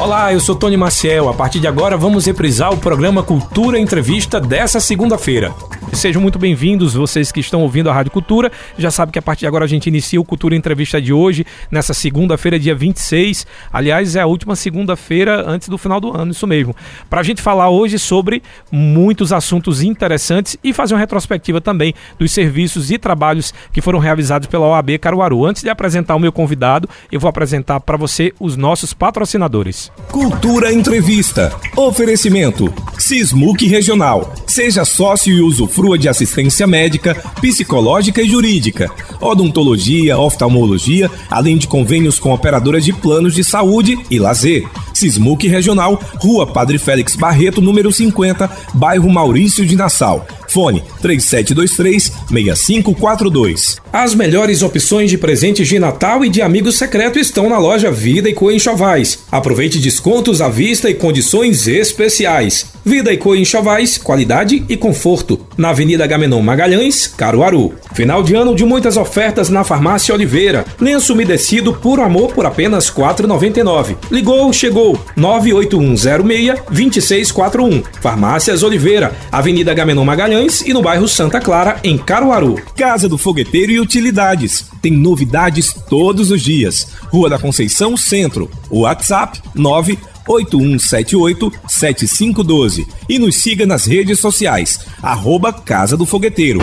Olá, 0.00 0.32
eu 0.32 0.40
sou 0.40 0.56
Tony 0.56 0.78
Maciel. 0.78 1.28
A 1.28 1.34
partir 1.34 1.60
de 1.60 1.66
agora 1.66 1.94
vamos 1.94 2.24
reprisar 2.24 2.72
o 2.72 2.78
programa 2.78 3.22
Cultura 3.22 3.78
Entrevista 3.78 4.40
dessa 4.40 4.80
segunda-feira. 4.80 5.54
Sejam 5.92 6.22
muito 6.22 6.38
bem-vindos, 6.38 6.94
vocês 6.94 7.32
que 7.32 7.40
estão 7.40 7.60
ouvindo 7.62 7.90
a 7.90 7.92
Rádio 7.92 8.12
Cultura. 8.12 8.50
Já 8.78 8.90
sabe 8.90 9.12
que 9.12 9.18
a 9.18 9.22
partir 9.22 9.40
de 9.40 9.46
agora 9.48 9.64
a 9.64 9.68
gente 9.68 9.88
inicia 9.88 10.20
o 10.20 10.24
Cultura 10.24 10.54
Entrevista 10.54 11.02
de 11.02 11.12
hoje, 11.12 11.44
nessa 11.70 11.92
segunda-feira, 11.92 12.58
dia 12.58 12.74
26. 12.74 13.46
Aliás, 13.72 14.16
é 14.16 14.20
a 14.20 14.26
última 14.26 14.56
segunda-feira 14.56 15.44
antes 15.46 15.68
do 15.68 15.76
final 15.76 16.00
do 16.00 16.16
ano, 16.16 16.30
isso 16.30 16.46
mesmo. 16.46 16.74
Para 17.10 17.20
a 17.20 17.22
gente 17.22 17.42
falar 17.42 17.68
hoje 17.68 17.98
sobre 17.98 18.42
muitos 18.70 19.32
assuntos 19.32 19.82
interessantes 19.82 20.56
e 20.62 20.72
fazer 20.72 20.94
uma 20.94 21.00
retrospectiva 21.00 21.60
também 21.60 21.92
dos 22.18 22.32
serviços 22.32 22.90
e 22.90 22.96
trabalhos 22.96 23.52
que 23.72 23.82
foram 23.82 23.98
realizados 23.98 24.48
pela 24.48 24.68
OAB 24.68 24.96
Caruaru. 24.98 25.44
Antes 25.44 25.62
de 25.62 25.68
apresentar 25.68 26.14
o 26.14 26.20
meu 26.20 26.32
convidado, 26.32 26.88
eu 27.10 27.20
vou 27.20 27.28
apresentar 27.28 27.80
para 27.80 27.96
você 27.96 28.32
os 28.40 28.56
nossos 28.56 28.94
patrocinadores. 28.94 29.92
Cultura 30.10 30.72
Entrevista. 30.72 31.54
Oferecimento. 31.76 32.72
Sismuc 32.96 33.66
Regional. 33.66 34.32
Seja 34.46 34.84
sócio 34.84 35.32
e 35.32 35.42
usufrua 35.80 35.98
de 35.98 36.08
assistência 36.08 36.66
médica, 36.66 37.14
psicológica 37.40 38.20
e 38.20 38.28
jurídica, 38.28 38.90
odontologia, 39.20 40.18
oftalmologia, 40.18 41.10
além 41.30 41.56
de 41.56 41.66
convênios 41.66 42.18
com 42.18 42.32
operadoras 42.32 42.84
de 42.84 42.92
planos 42.92 43.34
de 43.34 43.42
saúde 43.42 43.98
e 44.10 44.18
lazer. 44.18 44.68
Sismuc 44.92 45.48
Regional, 45.48 45.98
Rua 46.16 46.46
Padre 46.46 46.78
Félix 46.78 47.16
Barreto, 47.16 47.62
número 47.62 47.90
50, 47.90 48.50
bairro 48.74 49.10
Maurício 49.10 49.64
de 49.64 49.74
Nassau. 49.74 50.26
Fone 50.50 50.82
3723-6542. 51.02 53.78
As 53.92 54.14
melhores 54.16 54.62
opções 54.62 55.08
de 55.08 55.16
presentes 55.16 55.68
de 55.68 55.78
Natal 55.78 56.24
e 56.24 56.28
de 56.28 56.42
amigo 56.42 56.72
secreto 56.72 57.20
estão 57.20 57.48
na 57.48 57.58
loja 57.58 57.92
Vida 57.92 58.28
e 58.28 58.34
Co 58.34 58.50
Enxovais. 58.50 59.20
Aproveite 59.30 59.78
descontos 59.78 60.40
à 60.40 60.48
vista 60.48 60.90
e 60.90 60.94
condições 60.94 61.68
especiais. 61.68 62.66
Vida 62.84 63.12
e 63.12 63.16
Co 63.16 63.36
Enxovais, 63.36 63.96
qualidade 63.96 64.64
e 64.68 64.76
conforto. 64.76 65.38
Na 65.56 65.70
Avenida 65.70 66.04
Gamenon 66.06 66.42
Magalhães, 66.42 67.06
Caruaru. 67.06 67.74
Final 67.94 68.20
de 68.22 68.34
ano 68.34 68.54
de 68.54 68.64
muitas 68.64 68.96
ofertas 68.96 69.48
na 69.48 69.62
Farmácia 69.62 70.14
Oliveira. 70.14 70.64
Lenço 70.80 71.12
umedecido 71.12 71.74
por 71.74 72.00
amor 72.00 72.32
por 72.32 72.44
apenas 72.44 72.88
R$ 72.88 73.02
4,99. 73.02 73.94
Ligou, 74.10 74.52
chegou. 74.52 74.98
98106-2641. 75.16 77.84
Farmácias 78.00 78.64
Oliveira, 78.64 79.12
Avenida 79.30 79.72
Gamenon 79.74 80.04
Magalhães 80.04 80.39
e 80.66 80.72
no 80.72 80.82
bairro 80.82 81.06
Santa 81.06 81.40
Clara, 81.40 81.78
em 81.84 81.98
Caruaru. 81.98 82.56
Casa 82.76 83.08
do 83.08 83.18
Fogueteiro 83.18 83.72
e 83.72 83.80
Utilidades. 83.80 84.66
Tem 84.80 84.92
novidades 84.92 85.74
todos 85.88 86.30
os 86.30 86.42
dias. 86.42 86.88
Rua 87.12 87.28
da 87.28 87.38
Conceição 87.38 87.96
Centro. 87.96 88.50
WhatsApp 88.70 89.40
9 89.54 89.98
8178-7512 90.28 92.86
e 93.08 93.18
nos 93.18 93.36
siga 93.36 93.64
nas 93.66 93.84
redes 93.84 94.20
sociais, 94.20 94.78
arroba 95.02 95.52
Casa 95.52 95.96
do 95.96 96.06
Fogueteiro. 96.06 96.60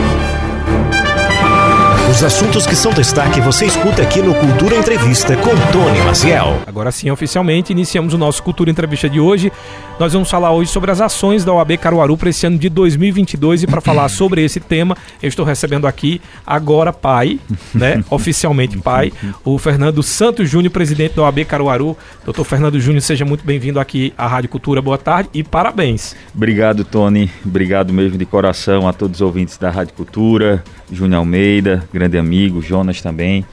Os 2.09 2.23
assuntos 2.23 2.65
que 2.65 2.75
são 2.75 2.93
destaque 2.93 3.41
você 3.41 3.65
escuta 3.65 4.01
aqui 4.01 4.21
no 4.21 4.33
Cultura 4.33 4.77
Entrevista 4.77 5.35
com 5.35 5.49
Tony 5.71 5.99
Maciel. 6.01 6.61
Agora 6.65 6.89
sim, 6.89 7.11
oficialmente, 7.11 7.73
iniciamos 7.73 8.13
o 8.13 8.17
nosso 8.17 8.41
Cultura 8.41 8.71
Entrevista 8.71 9.09
de 9.09 9.19
hoje. 9.19 9.51
Nós 9.99 10.13
vamos 10.13 10.29
falar 10.29 10.51
hoje 10.51 10.69
sobre 10.69 10.91
as 10.91 11.01
ações 11.01 11.43
da 11.43 11.51
OAB 11.51 11.75
Caruaru 11.77 12.15
para 12.15 12.29
esse 12.29 12.45
ano 12.45 12.59
de 12.59 12.69
2022 12.69 13.63
e 13.63 13.67
para 13.67 13.81
falar 13.81 14.07
sobre 14.09 14.43
esse 14.45 14.59
tema, 14.59 14.95
eu 15.23 15.27
estou 15.27 15.43
recebendo 15.43 15.87
aqui 15.87 16.21
agora 16.45 16.93
pai, 16.93 17.39
né, 17.73 18.03
oficialmente 18.11 18.77
pai, 18.77 19.11
o 19.43 19.57
Fernando 19.57 20.03
Santos 20.03 20.47
Júnior, 20.47 20.71
presidente 20.71 21.15
da 21.15 21.23
OAB 21.23 21.43
Caruaru. 21.45 21.97
Doutor 22.23 22.43
Fernando 22.43 22.79
Júnior, 22.79 23.01
seja 23.01 23.25
muito 23.25 23.43
bem-vindo 23.43 23.79
aqui 23.79 24.13
à 24.15 24.27
Rádio 24.27 24.51
Cultura. 24.51 24.83
Boa 24.83 24.99
tarde 24.99 25.29
e 25.33 25.43
parabéns. 25.43 26.15
Obrigado, 26.35 26.85
Tony. 26.85 27.31
Obrigado 27.43 27.91
mesmo 27.91 28.19
de 28.19 28.25
coração 28.25 28.87
a 28.87 28.93
todos 28.93 29.17
os 29.17 29.21
ouvintes 29.21 29.57
da 29.57 29.71
Rádio 29.71 29.95
Cultura, 29.95 30.63
Júnior 30.91 31.19
Almeida, 31.19 31.89
grande 31.91 32.19
amigo, 32.19 32.61
Jonas 32.61 33.01
também. 33.01 33.43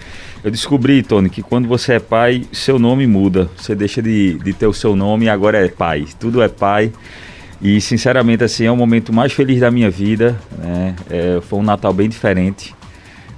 Eu 0.44 0.50
descobri, 0.50 1.02
Tony, 1.02 1.30
que 1.30 1.42
quando 1.42 1.66
você 1.66 1.94
é 1.94 1.98
pai, 1.98 2.44
seu 2.52 2.78
nome 2.78 3.06
muda. 3.06 3.48
Você 3.56 3.74
deixa 3.74 4.02
de, 4.02 4.34
de 4.34 4.52
ter 4.52 4.66
o 4.66 4.74
seu 4.74 4.94
nome 4.94 5.24
e 5.24 5.28
agora 5.30 5.64
é 5.64 5.68
pai. 5.70 6.04
Tudo 6.20 6.42
é 6.42 6.48
pai. 6.48 6.92
E, 7.62 7.80
sinceramente, 7.80 8.44
assim, 8.44 8.66
é 8.66 8.70
o 8.70 8.76
momento 8.76 9.10
mais 9.10 9.32
feliz 9.32 9.60
da 9.60 9.70
minha 9.70 9.90
vida. 9.90 10.38
Né? 10.58 10.94
É, 11.08 11.40
foi 11.40 11.58
um 11.58 11.62
Natal 11.62 11.94
bem 11.94 12.10
diferente. 12.10 12.74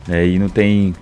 Né? 0.08 0.26
E 0.26 0.36
não 0.36 0.48
tem 0.48 0.96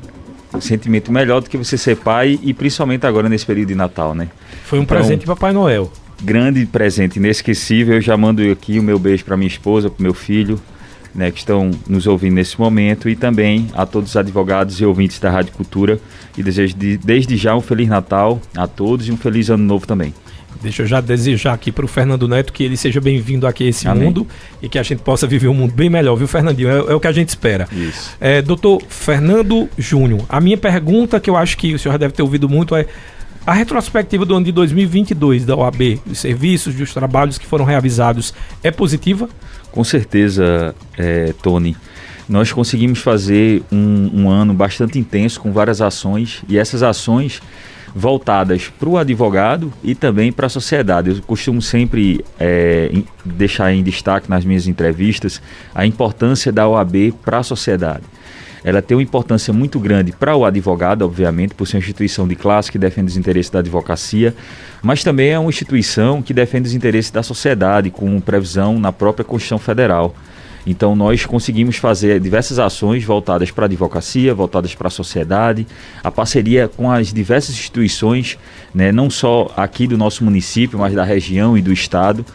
sentimento 0.61 1.11
melhor 1.11 1.41
do 1.41 1.49
que 1.49 1.57
você 1.57 1.79
ser 1.79 1.97
pai 1.97 2.39
e 2.43 2.53
principalmente 2.53 3.07
agora 3.07 3.27
nesse 3.27 3.47
período 3.47 3.69
de 3.69 3.75
Natal, 3.75 4.15
né? 4.15 4.29
Foi 4.65 4.79
um 4.79 4.83
então, 4.83 4.99
presente 4.99 5.25
para 5.25 5.35
Papai 5.35 5.53
Noel. 5.53 5.91
Grande 6.23 6.67
presente, 6.67 7.19
inesquecível. 7.19 7.95
Eu 7.95 8.01
já 8.03 8.15
mando 8.15 8.43
aqui 8.53 8.79
o 8.79 8.83
meu 8.83 8.99
beijo 8.99 9.25
para 9.25 9.39
minha 9.39 9.49
esposa, 9.49 9.89
para 9.89 10.03
meu 10.03 10.15
filho, 10.15 10.61
né, 11.15 11.31
que 11.31 11.39
estão 11.39 11.71
nos 11.89 12.07
ouvindo 12.07 12.35
nesse 12.35 12.59
momento 12.59 13.09
e 13.09 13.15
também 13.15 13.69
a 13.73 13.87
todos 13.87 14.11
os 14.11 14.17
advogados 14.17 14.81
e 14.81 14.85
ouvintes 14.85 15.19
da 15.19 15.31
Rádio 15.31 15.53
Cultura 15.53 16.01
e 16.37 16.43
desejo 16.43 16.75
de, 16.77 16.97
desde 16.97 17.37
já 17.37 17.55
um 17.55 17.61
Feliz 17.61 17.89
Natal 17.89 18.41
a 18.57 18.67
todos 18.67 19.09
e 19.09 19.13
um 19.13 19.17
Feliz 19.17 19.49
Ano 19.49 19.65
Novo 19.65 19.87
também. 19.87 20.13
Deixa 20.63 20.83
eu 20.83 20.87
já 20.87 21.01
desejar 21.01 21.53
aqui 21.53 21.71
para 21.71 21.85
o 21.85 21.89
Fernando 21.89 22.27
Neto 22.27 22.53
que 22.53 22.65
ele 22.65 22.77
seja 22.77 23.01
bem-vindo 23.01 23.47
aqui 23.47 23.65
a 23.65 23.69
esse 23.69 23.87
Amém. 23.87 24.05
mundo 24.05 24.27
e 24.63 24.69
que 24.69 24.79
a 24.79 24.83
gente 24.83 25.03
possa 25.03 25.27
viver 25.27 25.49
um 25.49 25.55
mundo 25.55 25.75
bem 25.75 25.91
melhor, 25.91 26.17
viu, 26.17 26.27
Fernandinho? 26.27 26.71
É, 26.71 26.93
é 26.93 26.95
o 26.95 27.01
que 27.01 27.07
a 27.07 27.13
gente 27.13 27.29
espera. 27.29 27.69
Isso. 27.71 28.17
É, 28.21 28.41
doutor 28.41 28.81
Fernando 28.89 29.69
Júnior, 29.77 30.23
a 30.29 30.41
minha 30.41 30.57
pergunta, 30.57 31.21
que 31.21 31.29
eu 31.29 31.37
acho 31.37 31.59
que 31.59 31.75
o 31.75 31.79
senhor 31.79 31.99
deve 31.99 32.15
ter 32.15 32.23
ouvido 32.23 32.49
muito, 32.49 32.75
é 32.75 32.87
a 33.47 33.53
retrospectiva 33.53 34.25
do 34.25 34.35
ano 34.35 34.47
de 34.47 34.53
2022 34.53 35.45
da 35.45 35.55
OAB, 35.55 36.01
dos 36.07 36.19
serviços, 36.19 36.75
dos 36.75 36.95
trabalhos 36.95 37.37
que 37.37 37.47
foram 37.47 37.65
realizados, 37.65 38.33
é 38.63 38.71
positiva? 38.71 39.29
Com 39.71 39.85
certeza, 39.85 40.75
é, 40.97 41.35
Tony. 41.43 41.77
Nós 42.27 42.51
conseguimos 42.53 43.01
fazer 43.01 43.63
um, 43.71 44.23
um 44.23 44.31
ano 44.31 44.55
bastante 44.55 44.99
intenso 44.99 45.41
com 45.41 45.53
várias 45.53 45.83
ações 45.83 46.43
e 46.49 46.57
essas 46.57 46.83
ações 46.83 47.43
voltadas 47.95 48.73
para 48.79 48.89
o 48.89 48.97
advogado 48.97 49.71
e 49.83 49.95
também 49.95 50.33
para 50.33 50.47
a 50.47 50.49
sociedade. 50.49 51.11
Eu 51.11 51.23
costumo 51.23 51.61
sempre 51.61 52.25
é, 52.41 52.91
deixar 53.25 53.73
em 53.75 53.83
destaque 53.83 54.29
nas 54.29 54.43
minhas 54.45 54.67
entrevistas 54.67 55.41
a 55.75 55.85
importância 55.87 56.51
da 56.51 56.67
OAB 56.67 57.13
para 57.23 57.39
a 57.39 57.43
sociedade 57.43 58.05
ela 58.65 58.81
tem 58.81 58.97
uma 58.97 59.03
importância 59.03 59.53
muito 59.53 59.79
grande 59.79 60.11
para 60.11 60.35
o 60.35 60.45
advogado, 60.45 61.03
obviamente, 61.03 61.55
por 61.55 61.67
ser 61.67 61.77
uma 61.77 61.81
instituição 61.81 62.27
de 62.27 62.35
classe 62.35 62.73
que 62.73 62.79
defende 62.79 63.11
os 63.11 63.17
interesses 63.17 63.51
da 63.51 63.59
advocacia, 63.59 64.35
mas 64.83 65.05
também 65.05 65.29
é 65.31 65.39
uma 65.39 65.51
instituição 65.51 66.23
que 66.23 66.33
defende 66.33 66.69
os 66.69 66.75
interesses 66.75 67.11
da 67.11 67.23
sociedade, 67.23 67.91
com 67.91 68.19
previsão 68.21 68.79
na 68.79 68.91
própria 68.91 69.25
Constituição 69.25 69.59
Federal. 69.59 70.15
Então 70.67 70.97
nós 70.97 71.27
conseguimos 71.27 71.77
fazer 71.77 72.19
diversas 72.21 72.59
ações 72.59 73.05
voltadas 73.05 73.51
para 73.51 73.65
a 73.65 73.67
advocacia, 73.67 74.35
voltadas 74.35 74.75
para 74.75 74.89
a 74.89 74.91
sociedade, 74.91 75.67
a 76.03 76.11
parceria 76.11 76.69
com 76.69 76.91
as 76.91 77.13
diversas 77.13 77.55
instituições, 77.55 78.39
né, 78.75 78.91
não 78.91 79.09
só 79.09 79.53
aqui 79.57 79.87
do 79.87 79.97
nosso 79.97 80.25
município, 80.25 80.79
mas 80.79 80.93
da 80.93 81.05
região 81.05 81.57
e 81.57 81.63
do 81.63 81.73
estado. 81.73 82.27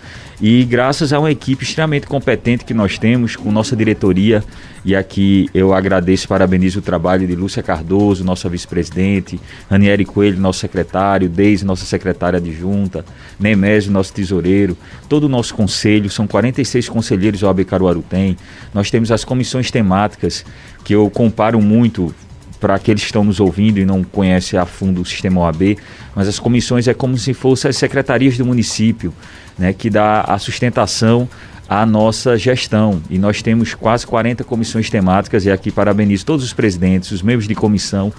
E 0.42 0.64
graças 0.64 1.12
a 1.12 1.20
uma 1.20 1.30
equipe 1.30 1.66
extremamente 1.66 2.08
competente 2.08 2.64
que 2.64 2.74
nós 2.74 2.98
temos, 2.98 3.36
com 3.36 3.52
nossa 3.52 3.76
diretoria, 3.76 4.42
e 4.86 4.96
aqui 4.96 5.50
eu 5.54 5.74
agradeço 5.74 6.24
e 6.24 6.28
parabenizo 6.30 6.80
o 6.80 6.82
trabalho 6.82 7.28
de 7.28 7.36
Lúcia 7.36 7.62
Cardoso, 7.62 8.24
nossa 8.24 8.48
vice-presidente, 8.48 9.38
Ranieri 9.70 10.06
Coelho, 10.06 10.40
nosso 10.40 10.60
secretário, 10.60 11.28
Deise, 11.28 11.66
nossa 11.66 11.84
secretária 11.84 12.38
adjunta, 12.38 13.04
Nemésio, 13.38 13.92
nosso 13.92 14.14
tesoureiro, 14.14 14.78
todo 15.10 15.26
o 15.26 15.30
nosso 15.30 15.54
conselho, 15.54 16.10
são 16.10 16.26
46 16.26 16.88
conselheiros 16.88 17.44
o 17.44 17.48
AB 17.50 17.66
Caruaru 17.66 18.02
tem. 18.02 18.38
Nós 18.74 18.90
temos 18.90 19.12
as 19.12 19.26
comissões 19.26 19.70
temáticas, 19.70 20.46
que 20.86 20.96
eu 20.96 21.10
comparo 21.10 21.60
muito 21.60 22.16
para 22.60 22.76
aqueles 22.76 23.02
que 23.02 23.08
estão 23.08 23.24
nos 23.24 23.40
ouvindo 23.40 23.80
e 23.80 23.86
não 23.86 24.04
conhecem 24.04 24.60
a 24.60 24.66
fundo 24.66 25.02
o 25.02 25.06
sistema 25.06 25.42
OAB, 25.42 25.78
mas 26.16 26.28
as 26.28 26.40
comissões 26.40 26.88
é 26.88 26.94
como 26.94 27.18
se 27.18 27.34
fossem 27.34 27.70
as 27.70 27.78
secretarias 27.78 28.38
do 28.38 28.46
município 28.46 29.14
né, 29.58 29.74
que 29.74 29.90
dá 29.90 30.22
a 30.22 30.38
sustentação 30.38 31.30
à 31.68 31.86
nossa 31.86 32.38
gestão. 32.38 33.02
E 33.10 33.20
nós 33.20 33.42
temos 33.42 33.74
quase 33.76 34.06
40 34.08 34.44
comissões 34.44 34.90
temáticas, 34.90 35.46
e 35.46 35.52
aqui 35.52 35.72
parabenizo 35.72 36.26
todos 36.26 36.44
os 36.44 36.54
presidentes, 36.54 37.12
os 37.12 37.22
membros 37.22 37.48
de 37.48 37.56
comissão, 37.56 38.12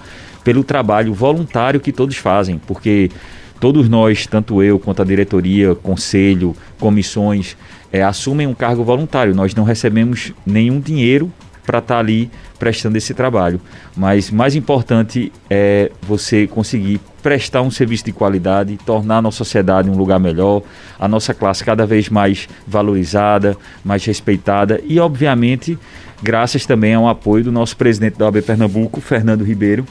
pelo 0.43 0.63
trabalho 0.63 1.13
voluntário 1.13 1.79
que 1.79 1.91
todos 1.91 2.15
fazem, 2.17 2.57
porque 2.57 3.11
todos 3.59 3.87
nós, 3.89 4.25
tanto 4.25 4.63
eu 4.63 4.79
quanto 4.79 5.01
a 5.01 5.05
diretoria, 5.05 5.75
conselho, 5.75 6.55
comissões, 6.79 7.55
é, 7.91 8.01
assumem 8.01 8.47
um 8.47 8.53
cargo 8.53 8.83
voluntário. 8.83 9.35
Nós 9.35 9.53
não 9.53 9.63
recebemos 9.63 10.33
nenhum 10.45 10.79
dinheiro 10.79 11.31
para 11.65 11.79
estar 11.79 11.95
tá 11.95 11.99
ali 11.99 12.29
prestando 12.59 12.97
esse 12.97 13.13
trabalho. 13.13 13.59
Mas 13.95 14.29
mais 14.31 14.55
importante 14.55 15.31
é 15.49 15.91
você 16.01 16.47
conseguir 16.47 16.99
prestar 17.21 17.61
um 17.61 17.71
serviço 17.71 18.05
de 18.05 18.11
qualidade, 18.11 18.77
tornar 18.85 19.17
a 19.17 19.21
nossa 19.21 19.37
sociedade 19.37 19.89
um 19.89 19.95
lugar 19.95 20.19
melhor, 20.19 20.63
a 20.99 21.07
nossa 21.07 21.33
classe 21.33 21.63
cada 21.63 21.85
vez 21.85 22.09
mais 22.09 22.49
valorizada, 22.67 23.55
mais 23.83 24.03
respeitada 24.05 24.81
e, 24.85 24.99
obviamente, 24.99 25.77
graças 26.21 26.65
também 26.65 26.93
ao 26.93 27.07
apoio 27.07 27.43
do 27.43 27.51
nosso 27.51 27.77
presidente 27.77 28.17
da 28.17 28.25
OAB 28.25 28.41
Pernambuco, 28.41 28.99
Fernando 28.99 29.43
Ribeiro, 29.43 29.85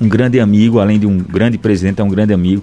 um 0.00 0.08
grande 0.08 0.40
amigo, 0.40 0.80
além 0.80 0.98
de 0.98 1.06
um 1.06 1.18
grande 1.18 1.56
presidente, 1.56 2.00
é 2.00 2.04
um 2.04 2.08
grande 2.08 2.32
amigo. 2.32 2.62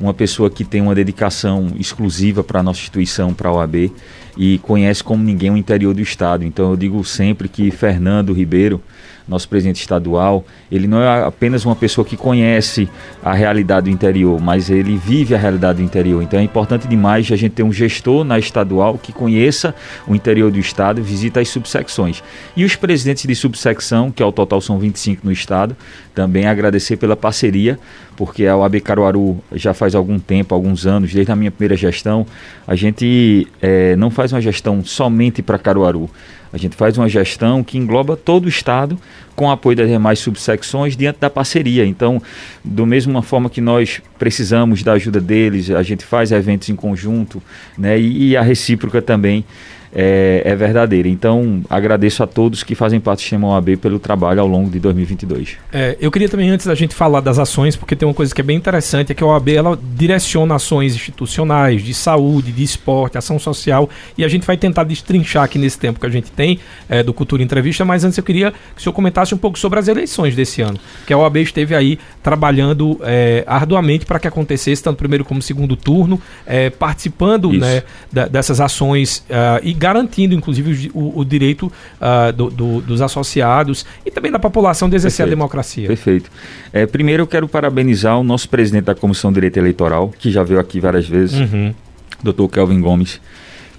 uma 0.00 0.12
pessoa 0.12 0.50
que 0.50 0.64
tem 0.64 0.80
uma 0.80 0.94
dedicação 0.94 1.68
exclusiva 1.78 2.42
para 2.42 2.58
a 2.58 2.62
nossa 2.64 2.80
instituição, 2.80 3.32
para 3.32 3.48
a 3.48 3.52
OAB, 3.52 3.92
e 4.36 4.58
conhece 4.58 5.02
como 5.02 5.22
ninguém 5.22 5.50
o 5.50 5.56
interior 5.56 5.94
do 5.94 6.00
Estado. 6.00 6.44
Então 6.44 6.70
eu 6.70 6.76
digo 6.76 7.04
sempre 7.04 7.48
que 7.48 7.70
Fernando 7.70 8.32
Ribeiro 8.32 8.80
nosso 9.26 9.48
presidente 9.48 9.80
estadual, 9.80 10.44
ele 10.70 10.86
não 10.86 11.00
é 11.00 11.24
apenas 11.24 11.64
uma 11.64 11.74
pessoa 11.74 12.04
que 12.04 12.16
conhece 12.16 12.88
a 13.22 13.32
realidade 13.32 13.84
do 13.84 13.90
interior, 13.90 14.40
mas 14.40 14.68
ele 14.68 14.96
vive 14.96 15.34
a 15.34 15.38
realidade 15.38 15.78
do 15.78 15.84
interior. 15.84 16.22
Então 16.22 16.38
é 16.38 16.42
importante 16.42 16.86
demais 16.86 17.30
a 17.32 17.36
gente 17.36 17.52
ter 17.52 17.62
um 17.62 17.72
gestor 17.72 18.24
na 18.24 18.38
estadual 18.38 18.98
que 18.98 19.12
conheça 19.12 19.74
o 20.06 20.14
interior 20.14 20.50
do 20.50 20.58
estado, 20.58 21.02
visita 21.02 21.40
as 21.40 21.48
subsecções. 21.48 22.22
E 22.54 22.64
os 22.64 22.76
presidentes 22.76 23.24
de 23.26 23.34
subsecção, 23.34 24.10
que 24.10 24.22
ao 24.22 24.30
total 24.30 24.60
são 24.60 24.78
25 24.78 25.22
no 25.24 25.32
estado, 25.32 25.74
também 26.14 26.46
agradecer 26.46 26.96
pela 26.96 27.16
parceria, 27.16 27.78
porque 28.16 28.46
a 28.46 28.56
OAB 28.56 28.80
Caruaru 28.80 29.42
já 29.52 29.74
faz 29.74 29.94
algum 29.94 30.18
tempo, 30.18 30.54
alguns 30.54 30.86
anos, 30.86 31.12
desde 31.12 31.32
a 31.32 31.36
minha 31.36 31.50
primeira 31.50 31.76
gestão, 31.76 32.26
a 32.66 32.76
gente 32.76 33.48
é, 33.60 33.96
não 33.96 34.10
faz 34.10 34.32
uma 34.32 34.40
gestão 34.40 34.84
somente 34.84 35.42
para 35.42 35.58
Caruaru. 35.58 36.08
A 36.54 36.56
gente 36.56 36.76
faz 36.76 36.96
uma 36.96 37.08
gestão 37.08 37.64
que 37.64 37.76
engloba 37.76 38.16
todo 38.16 38.44
o 38.44 38.48
Estado, 38.48 38.96
com 39.34 39.50
apoio 39.50 39.76
das 39.76 39.88
demais 39.88 40.20
subsecções, 40.20 40.96
diante 40.96 41.18
da 41.18 41.28
parceria. 41.28 41.84
Então, 41.84 42.22
do 42.64 42.86
mesma 42.86 43.22
forma 43.22 43.50
que 43.50 43.60
nós 43.60 44.00
precisamos 44.20 44.84
da 44.84 44.92
ajuda 44.92 45.20
deles, 45.20 45.68
a 45.72 45.82
gente 45.82 46.04
faz 46.04 46.30
eventos 46.30 46.68
em 46.68 46.76
conjunto, 46.76 47.42
né, 47.76 47.98
e, 47.98 48.28
e 48.28 48.36
a 48.36 48.42
recíproca 48.42 49.02
também 49.02 49.44
é, 49.94 50.42
é, 50.44 50.56
verdadeira. 50.56 51.08
Então, 51.08 51.62
agradeço 51.70 52.22
a 52.22 52.26
todos 52.26 52.62
que 52.62 52.74
fazem 52.74 53.00
parte 53.00 53.18
do 53.18 53.22
Sistema 53.22 53.48
OAB 53.48 53.76
pelo 53.76 53.98
trabalho 53.98 54.40
ao 54.40 54.46
longo 54.46 54.68
de 54.68 54.80
2022. 54.80 55.56
É, 55.72 55.96
eu 56.00 56.10
queria 56.10 56.28
também, 56.28 56.50
antes 56.50 56.66
da 56.66 56.74
gente 56.74 56.94
falar 56.94 57.20
das 57.20 57.38
ações, 57.38 57.76
porque 57.76 57.94
tem 57.94 58.06
uma 58.06 58.14
coisa 58.14 58.34
que 58.34 58.40
é 58.40 58.44
bem 58.44 58.56
interessante, 58.56 59.12
é 59.12 59.14
que 59.14 59.22
a 59.22 59.26
OAB 59.26 59.48
ela 59.50 59.78
direciona 59.96 60.56
ações 60.56 60.94
institucionais, 60.94 61.82
de 61.82 61.94
saúde, 61.94 62.50
de 62.50 62.62
esporte, 62.62 63.16
ação 63.16 63.38
social, 63.38 63.88
e 64.18 64.24
a 64.24 64.28
gente 64.28 64.46
vai 64.46 64.56
tentar 64.56 64.84
destrinchar 64.84 65.44
aqui 65.44 65.58
nesse 65.58 65.78
tempo 65.78 66.00
que 66.00 66.06
a 66.06 66.10
gente 66.10 66.30
tem 66.32 66.58
é, 66.88 67.02
do 67.02 67.14
Cultura 67.14 67.42
Entrevista, 67.42 67.84
mas 67.84 68.04
antes 68.04 68.18
eu 68.18 68.24
queria 68.24 68.50
que 68.50 68.80
o 68.80 68.82
senhor 68.82 68.92
comentasse 68.92 69.34
um 69.34 69.38
pouco 69.38 69.58
sobre 69.58 69.78
as 69.78 69.86
eleições 69.86 70.34
desse 70.34 70.60
ano, 70.60 70.78
que 71.06 71.12
a 71.12 71.18
OAB 71.18 71.36
esteve 71.36 71.74
aí 71.74 71.98
trabalhando 72.22 73.00
é, 73.02 73.44
arduamente 73.46 74.06
para 74.06 74.18
que 74.18 74.26
acontecesse, 74.26 74.82
tanto 74.82 74.96
primeiro 74.96 75.24
como 75.24 75.40
segundo 75.40 75.76
turno, 75.76 76.20
é, 76.46 76.70
participando 76.70 77.52
né, 77.52 77.82
da, 78.12 78.26
dessas 78.26 78.60
ações 78.60 79.24
uh, 79.28 79.60
e 79.62 79.74
garantindo, 79.84 80.34
inclusive, 80.34 80.90
o, 80.94 81.20
o 81.20 81.24
direito 81.26 81.70
uh, 82.00 82.32
do, 82.32 82.48
do, 82.48 82.80
dos 82.80 83.02
associados 83.02 83.84
e 84.06 84.10
também 84.10 84.32
da 84.32 84.38
população 84.38 84.88
de 84.88 84.96
exercer 84.96 85.26
Perfeito. 85.26 85.28
a 85.28 85.36
democracia. 85.36 85.86
Perfeito. 85.86 86.30
É, 86.72 86.86
primeiro, 86.86 87.24
eu 87.24 87.26
quero 87.26 87.46
parabenizar 87.46 88.18
o 88.18 88.24
nosso 88.24 88.48
presidente 88.48 88.84
da 88.84 88.94
Comissão 88.94 89.30
de 89.30 89.34
Direito 89.34 89.58
Eleitoral, 89.58 90.10
que 90.18 90.30
já 90.30 90.42
veio 90.42 90.58
aqui 90.58 90.80
várias 90.80 91.06
vezes, 91.06 91.38
uhum. 91.38 91.74
doutor 92.22 92.48
Kelvin 92.48 92.80
Gomes, 92.80 93.20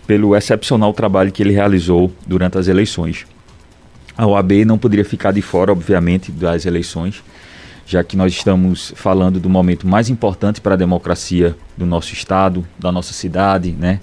pelo 0.06 0.36
excepcional 0.36 0.94
trabalho 0.94 1.32
que 1.32 1.42
ele 1.42 1.54
realizou 1.54 2.14
durante 2.28 2.60
as 2.60 2.68
eleições. 2.68 3.26
A 4.16 4.28
OAB 4.28 4.64
não 4.64 4.78
poderia 4.78 5.04
ficar 5.04 5.32
de 5.32 5.42
fora, 5.42 5.72
obviamente, 5.72 6.32
das 6.32 6.68
eleições, 6.68 7.24
já 7.84 8.04
que 8.04 8.16
nós 8.16 8.32
estamos 8.32 8.94
falando 8.96 9.40
do 9.40 9.50
momento 9.50 9.88
mais 9.88 10.08
importante 10.08 10.62
para 10.62 10.76
a 10.76 10.78
democracia 10.78 11.56
do 11.76 11.84
nosso 11.84 12.14
estado, 12.14 12.64
da 12.78 12.92
nossa 12.92 13.12
cidade, 13.12 13.72
né, 13.72 14.00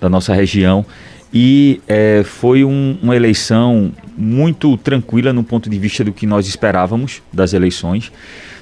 da 0.00 0.08
nossa 0.08 0.32
região 0.32 0.86
e 1.32 1.80
é, 1.86 2.22
foi 2.24 2.64
um, 2.64 2.98
uma 3.02 3.14
eleição 3.14 3.92
muito 4.16 4.76
tranquila 4.76 5.32
no 5.32 5.44
ponto 5.44 5.70
de 5.70 5.78
vista 5.78 6.02
do 6.04 6.12
que 6.12 6.26
nós 6.26 6.46
esperávamos 6.46 7.22
das 7.32 7.52
eleições. 7.52 8.12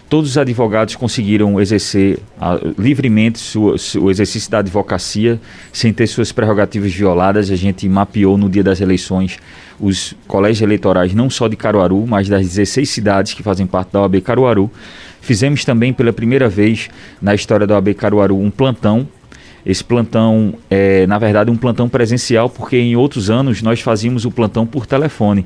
Todos 0.08 0.30
os 0.30 0.38
advogados 0.38 0.96
conseguiram 0.96 1.60
exercer 1.60 2.18
a, 2.40 2.58
livremente 2.78 3.38
sua, 3.38 3.76
o 4.00 4.10
exercício 4.10 4.50
da 4.50 4.58
advocacia 4.58 5.38
sem 5.72 5.92
ter 5.92 6.06
suas 6.06 6.32
prerrogativas 6.32 6.92
violadas. 6.94 7.50
A 7.50 7.56
gente 7.56 7.86
mapeou 7.88 8.38
no 8.38 8.48
dia 8.48 8.62
das 8.62 8.80
eleições 8.80 9.38
os 9.78 10.14
colégios 10.26 10.62
eleitorais, 10.62 11.14
não 11.14 11.28
só 11.28 11.46
de 11.46 11.56
Caruaru, 11.56 12.06
mas 12.06 12.28
das 12.28 12.46
16 12.46 12.88
cidades 12.88 13.34
que 13.34 13.42
fazem 13.42 13.66
parte 13.66 13.92
da 13.92 14.00
OAB 14.00 14.20
Caruaru. 14.22 14.70
Fizemos 15.20 15.64
também 15.64 15.92
pela 15.92 16.12
primeira 16.12 16.48
vez 16.48 16.88
na 17.20 17.34
história 17.34 17.66
da 17.66 17.74
OAB 17.74 17.92
Caruaru 17.94 18.38
um 18.40 18.50
plantão 18.50 19.06
esse 19.68 19.84
plantão 19.84 20.54
é, 20.70 21.06
na 21.06 21.18
verdade, 21.18 21.50
um 21.50 21.56
plantão 21.56 21.90
presencial, 21.90 22.48
porque 22.48 22.78
em 22.78 22.96
outros 22.96 23.28
anos 23.28 23.60
nós 23.60 23.82
fazíamos 23.82 24.24
o 24.24 24.30
plantão 24.30 24.66
por 24.66 24.86
telefone, 24.86 25.44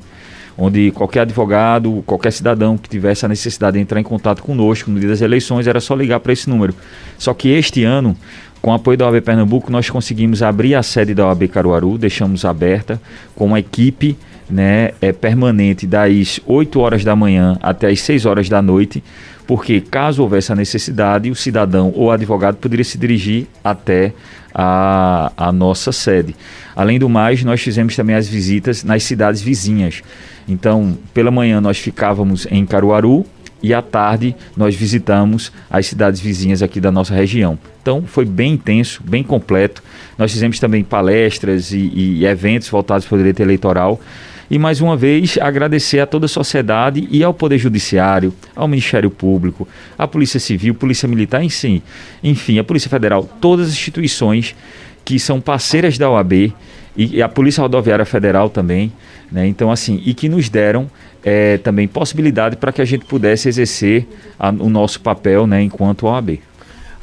onde 0.57 0.91
qualquer 0.91 1.21
advogado, 1.21 2.01
qualquer 2.05 2.31
cidadão 2.31 2.77
que 2.77 2.87
tivesse 2.87 3.25
a 3.25 3.27
necessidade 3.27 3.75
de 3.75 3.83
entrar 3.83 3.99
em 3.99 4.03
contato 4.03 4.41
conosco 4.41 4.89
no 4.89 4.97
dia 4.97 5.09
das 5.09 5.19
eleições 5.19 5.67
era 5.67 5.81
só 5.81 5.93
ligar 5.93 6.21
para 6.21 6.31
esse 6.31 6.49
número. 6.49 6.73
Só 7.17 7.33
que 7.33 7.49
este 7.49 7.83
ano, 7.83 8.15
com 8.61 8.71
o 8.71 8.73
apoio 8.73 8.97
da 8.97 9.05
OAB 9.05 9.19
Pernambuco, 9.19 9.69
nós 9.69 9.89
conseguimos 9.89 10.41
abrir 10.41 10.75
a 10.75 10.81
sede 10.81 11.13
da 11.13 11.27
OAB 11.27 11.49
Caruaru, 11.49 11.97
deixamos 11.97 12.45
aberta 12.45 13.01
com 13.35 13.47
uma 13.47 13.59
equipe 13.59 14.17
né, 14.49 14.91
é 15.01 15.11
permanente 15.11 15.87
das 15.87 16.39
8 16.45 16.79
horas 16.79 17.03
da 17.03 17.15
manhã 17.15 17.57
até 17.61 17.89
as 17.89 18.01
6 18.01 18.25
horas 18.25 18.49
da 18.49 18.61
noite, 18.61 19.03
porque 19.45 19.81
caso 19.81 20.21
houvesse 20.21 20.51
a 20.51 20.55
necessidade, 20.55 21.29
o 21.29 21.35
cidadão 21.35 21.91
ou 21.95 22.11
advogado 22.11 22.55
poderia 22.57 22.85
se 22.85 22.97
dirigir 22.97 23.47
até 23.63 24.13
a, 24.53 25.31
a 25.35 25.51
nossa 25.51 25.91
sede. 25.91 26.35
Além 26.75 26.99
do 26.99 27.09
mais, 27.09 27.43
nós 27.43 27.61
fizemos 27.61 27.95
também 27.95 28.15
as 28.15 28.27
visitas 28.27 28.83
nas 28.83 29.03
cidades 29.03 29.41
vizinhas. 29.41 30.01
Então, 30.47 30.97
pela 31.13 31.31
manhã 31.31 31.59
nós 31.59 31.77
ficávamos 31.77 32.47
em 32.49 32.65
Caruaru, 32.65 33.25
e 33.63 33.73
à 33.73 33.81
tarde 33.81 34.35
nós 34.57 34.75
visitamos 34.75 35.51
as 35.71 35.87
cidades 35.87 36.19
vizinhas 36.19 36.61
aqui 36.61 36.81
da 36.81 36.91
nossa 36.91 37.15
região. 37.15 37.57
Então 37.81 38.03
foi 38.05 38.25
bem 38.25 38.53
intenso, 38.53 39.01
bem 39.01 39.23
completo. 39.23 39.81
Nós 40.17 40.33
fizemos 40.33 40.59
também 40.59 40.83
palestras 40.83 41.71
e, 41.71 41.89
e 41.95 42.25
eventos 42.25 42.67
voltados 42.67 43.07
para 43.07 43.15
o 43.15 43.17
direito 43.17 43.39
eleitoral 43.39 43.99
e 44.53 44.59
mais 44.59 44.81
uma 44.81 44.95
vez 44.95 45.35
agradecer 45.41 45.99
a 45.99 46.05
toda 46.05 46.27
a 46.27 46.29
sociedade 46.29 47.07
e 47.09 47.23
ao 47.23 47.33
Poder 47.33 47.57
Judiciário, 47.57 48.31
ao 48.55 48.67
Ministério 48.67 49.09
Público, 49.09 49.67
à 49.97 50.07
Polícia 50.07 50.39
Civil, 50.39 50.75
Polícia 50.75 51.07
Militar, 51.07 51.43
enfim, 51.43 51.81
enfim, 52.23 52.59
a 52.59 52.63
Polícia 52.63 52.87
Federal, 52.87 53.27
todas 53.41 53.69
as 53.69 53.73
instituições 53.73 54.55
que 55.03 55.17
são 55.17 55.41
parceiras 55.41 55.97
da 55.97 56.07
OAB 56.07 56.53
e 56.95 57.19
a 57.19 57.27
Polícia 57.27 57.61
Rodoviária 57.61 58.05
Federal 58.05 58.47
também, 58.47 58.93
né? 59.31 59.47
Então 59.47 59.71
assim, 59.71 59.99
e 60.05 60.13
que 60.13 60.29
nos 60.29 60.49
deram 60.49 60.87
é, 61.23 61.57
também 61.57 61.87
possibilidade 61.87 62.55
para 62.55 62.71
que 62.71 62.79
a 62.79 62.85
gente 62.85 63.05
pudesse 63.05 63.49
exercer 63.49 64.05
a, 64.37 64.49
o 64.49 64.69
nosso 64.69 65.01
papel, 65.01 65.47
né, 65.47 65.63
enquanto 65.63 66.05
OAB. 66.05 66.39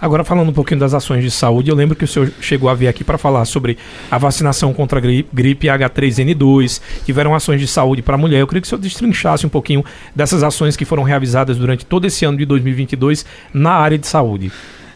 Agora, 0.00 0.24
falando 0.24 0.48
um 0.48 0.52
pouquinho 0.52 0.80
das 0.80 0.94
ações 0.94 1.22
de 1.22 1.30
saúde, 1.30 1.70
eu 1.70 1.76
lembro 1.76 1.94
que 1.94 2.04
o 2.04 2.08
senhor 2.08 2.32
chegou 2.40 2.70
a 2.70 2.74
vir 2.74 2.88
aqui 2.88 3.04
para 3.04 3.18
falar 3.18 3.44
sobre 3.44 3.76
a 4.10 4.16
vacinação 4.16 4.72
contra 4.72 4.98
a 4.98 5.02
gripe, 5.02 5.28
gripe 5.32 5.66
H3N2, 5.66 6.80
tiveram 7.04 7.34
ações 7.34 7.60
de 7.60 7.66
saúde 7.66 8.00
para 8.00 8.14
a 8.14 8.18
mulher. 8.18 8.40
Eu 8.40 8.46
queria 8.46 8.62
que 8.62 8.66
o 8.66 8.68
senhor 8.68 8.80
destrinchasse 8.80 9.44
um 9.46 9.50
pouquinho 9.50 9.84
dessas 10.16 10.42
ações 10.42 10.76
que 10.76 10.86
foram 10.86 11.02
realizadas 11.02 11.58
durante 11.58 11.84
todo 11.84 12.06
esse 12.06 12.24
ano 12.24 12.38
de 12.38 12.46
2022 12.46 13.26
na 13.52 13.72
área 13.72 13.98
de 13.98 14.06
saúde. 14.06 14.50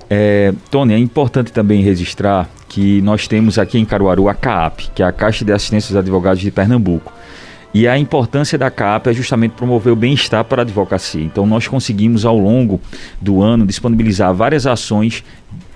É, 0.08 0.52
Tony, 0.70 0.94
é 0.94 0.99
importante 0.99 1.52
também 1.52 1.82
registrar 1.82 2.49
que 2.68 3.00
nós 3.02 3.28
temos 3.28 3.58
aqui 3.58 3.78
em 3.78 3.84
Caruaru 3.84 4.28
a 4.28 4.34
CAAP, 4.34 4.90
que 4.94 5.02
é 5.02 5.06
a 5.06 5.12
Caixa 5.12 5.44
de 5.44 5.52
Assistência 5.52 5.88
dos 5.92 5.99
Advogados 5.99 6.40
de 6.40 6.50
Pernambuco. 6.50 7.12
E 7.75 7.88
a 7.88 7.99
importância 7.99 8.57
da 8.57 8.71
CAP 8.71 9.11
é 9.11 9.12
justamente 9.12 9.52
promover 9.52 9.93
o 9.93 9.97
bem-estar 9.97 10.45
para 10.45 10.62
a 10.62 10.64
advocacia. 10.64 11.21
Então, 11.21 11.45
nós 11.45 11.66
conseguimos, 11.66 12.25
ao 12.25 12.38
longo 12.38 12.81
do 13.21 13.43
ano, 13.43 13.66
disponibilizar 13.66 14.33
várias 14.33 14.64
ações 14.64 15.25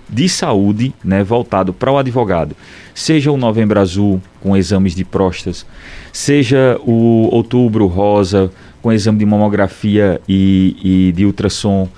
de 0.09 0.29
saúde 0.29 0.95
né, 1.05 1.25
voltado 1.25 1.73
para 1.73 1.91
o 1.91 1.99
advogado. 1.99 2.57
Seja 2.95 3.33
o 3.33 3.37
Novembro 3.37 3.81
Azul, 3.81 4.23
com 4.41 4.57
exames 4.57 4.95
de 4.95 5.05
próstatas, 5.05 5.67
seja 6.13 6.79
o 6.87 7.29
Outubro 7.33 7.87
Rosa, 7.87 8.51
com 8.81 8.93
exame 8.93 9.19
de 9.19 9.27
mamografia 9.27 10.21
e, 10.29 10.77
e 10.83 11.13
de 11.13 11.27
ultrassom, 11.27 11.89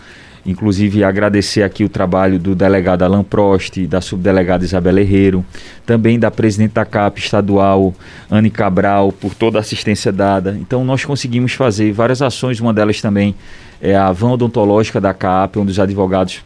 Inclusive, 0.44 1.04
agradecer 1.04 1.62
aqui 1.62 1.84
o 1.84 1.88
trabalho 1.88 2.38
do 2.38 2.54
delegado 2.54 3.02
Alan 3.02 3.22
Prost, 3.22 3.86
da 3.86 4.00
subdelegada 4.00 4.64
Isabela 4.64 5.00
Herreiro, 5.00 5.44
também 5.84 6.18
da 6.18 6.30
presidente 6.30 6.72
da 6.72 6.84
CAP 6.84 7.18
estadual, 7.18 7.94
Anne 8.30 8.50
Cabral, 8.50 9.12
por 9.12 9.34
toda 9.34 9.58
a 9.58 9.60
assistência 9.60 10.10
dada. 10.10 10.56
Então, 10.60 10.84
nós 10.84 11.04
conseguimos 11.04 11.52
fazer 11.52 11.92
várias 11.92 12.22
ações, 12.22 12.60
uma 12.60 12.72
delas 12.72 13.00
também 13.00 13.34
é 13.80 13.96
a 13.96 14.12
van 14.12 14.32
odontológica 14.32 15.00
da 15.00 15.12
CAP, 15.12 15.58
onde 15.58 15.72
os 15.72 15.78
advogados 15.78 16.42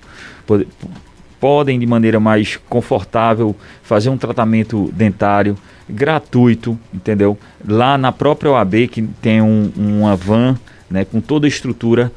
podem, 1.40 1.78
de 1.78 1.86
maneira 1.86 2.18
mais 2.18 2.58
confortável, 2.68 3.54
fazer 3.82 4.08
um 4.08 4.16
tratamento 4.16 4.90
dentário 4.92 5.56
gratuito, 5.88 6.78
entendeu? 6.92 7.38
Lá 7.66 7.98
na 7.98 8.10
própria 8.10 8.52
OAB, 8.52 8.88
que 8.88 9.02
tem 9.20 9.42
um, 9.42 9.70
uma 9.76 10.16
van 10.16 10.56
né, 10.90 11.04
com 11.04 11.20
toda 11.20 11.46
a 11.46 11.48
estrutura 11.48 12.10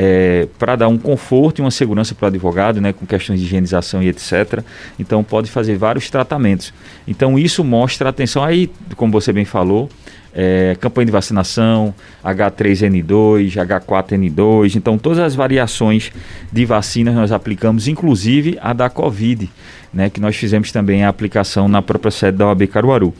é, 0.00 0.46
para 0.56 0.76
dar 0.76 0.86
um 0.86 0.96
conforto 0.96 1.58
e 1.58 1.62
uma 1.62 1.72
segurança 1.72 2.14
para 2.14 2.26
o 2.26 2.28
advogado, 2.28 2.80
né, 2.80 2.92
com 2.92 3.04
questões 3.04 3.40
de 3.40 3.46
higienização 3.46 4.00
e 4.00 4.08
etc. 4.08 4.62
Então 4.96 5.24
pode 5.24 5.50
fazer 5.50 5.76
vários 5.76 6.08
tratamentos. 6.08 6.72
Então 7.06 7.36
isso 7.36 7.64
mostra 7.64 8.08
atenção 8.08 8.44
aí, 8.44 8.70
como 8.94 9.10
você 9.10 9.32
bem 9.32 9.44
falou, 9.44 9.90
é, 10.32 10.76
campanha 10.78 11.06
de 11.06 11.10
vacinação, 11.10 11.92
H3N2, 12.24 13.54
H4N2. 13.54 14.76
Então, 14.76 14.96
todas 14.96 15.18
as 15.18 15.34
variações 15.34 16.12
de 16.52 16.64
vacinas 16.64 17.12
nós 17.16 17.32
aplicamos, 17.32 17.88
inclusive 17.88 18.56
a 18.60 18.72
da 18.72 18.88
Covid, 18.88 19.50
né, 19.92 20.08
que 20.08 20.20
nós 20.20 20.36
fizemos 20.36 20.70
também 20.70 21.02
a 21.02 21.08
aplicação 21.08 21.66
na 21.66 21.82
própria 21.82 22.12
sede 22.12 22.38
da 22.38 22.46
OAB 22.46 22.68
Caruaru. 22.68 23.12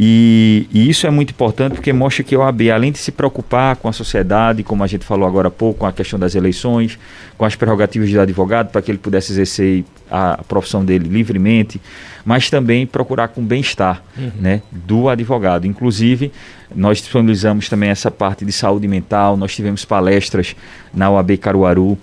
E, 0.00 0.68
e, 0.72 0.88
isso 0.88 1.08
é 1.08 1.10
muito 1.10 1.30
importante 1.30 1.74
porque 1.74 1.92
mostra 1.92 2.22
que 2.22 2.32
a 2.32 2.38
OAB, 2.38 2.70
além 2.72 2.92
de 2.92 2.98
se 2.98 3.10
preocupar 3.10 3.74
com 3.74 3.88
a 3.88 3.92
sociedade, 3.92 4.62
como 4.62 4.84
a 4.84 4.86
gente 4.86 5.04
falou 5.04 5.26
agora 5.26 5.48
há 5.48 5.50
pouco, 5.50 5.80
com 5.80 5.86
a 5.86 5.92
questão 5.92 6.16
das 6.16 6.36
eleições, 6.36 6.96
com 7.36 7.44
as 7.44 7.56
prerrogativas 7.56 8.08
do 8.08 8.20
advogado, 8.20 8.70
para 8.70 8.80
que 8.80 8.92
ele 8.92 8.98
pudesse 8.98 9.32
exercer 9.32 9.84
a 10.08 10.38
profissão 10.46 10.84
dele 10.84 11.08
livremente, 11.08 11.80
mas 12.24 12.48
também 12.48 12.86
procurar 12.86 13.26
com 13.26 13.44
bem-estar 13.44 14.00
uhum. 14.16 14.30
né, 14.38 14.62
do 14.70 15.08
advogado. 15.08 15.66
Inclusive, 15.66 16.30
nós 16.72 16.98
disponibilizamos 16.98 17.68
também 17.68 17.90
essa 17.90 18.08
parte 18.08 18.44
de 18.44 18.52
saúde 18.52 18.86
mental, 18.86 19.36
nós 19.36 19.52
tivemos 19.52 19.84
palestras 19.84 20.54
na 20.94 21.10
OAB 21.10 21.36
Caruaru, 21.38 21.98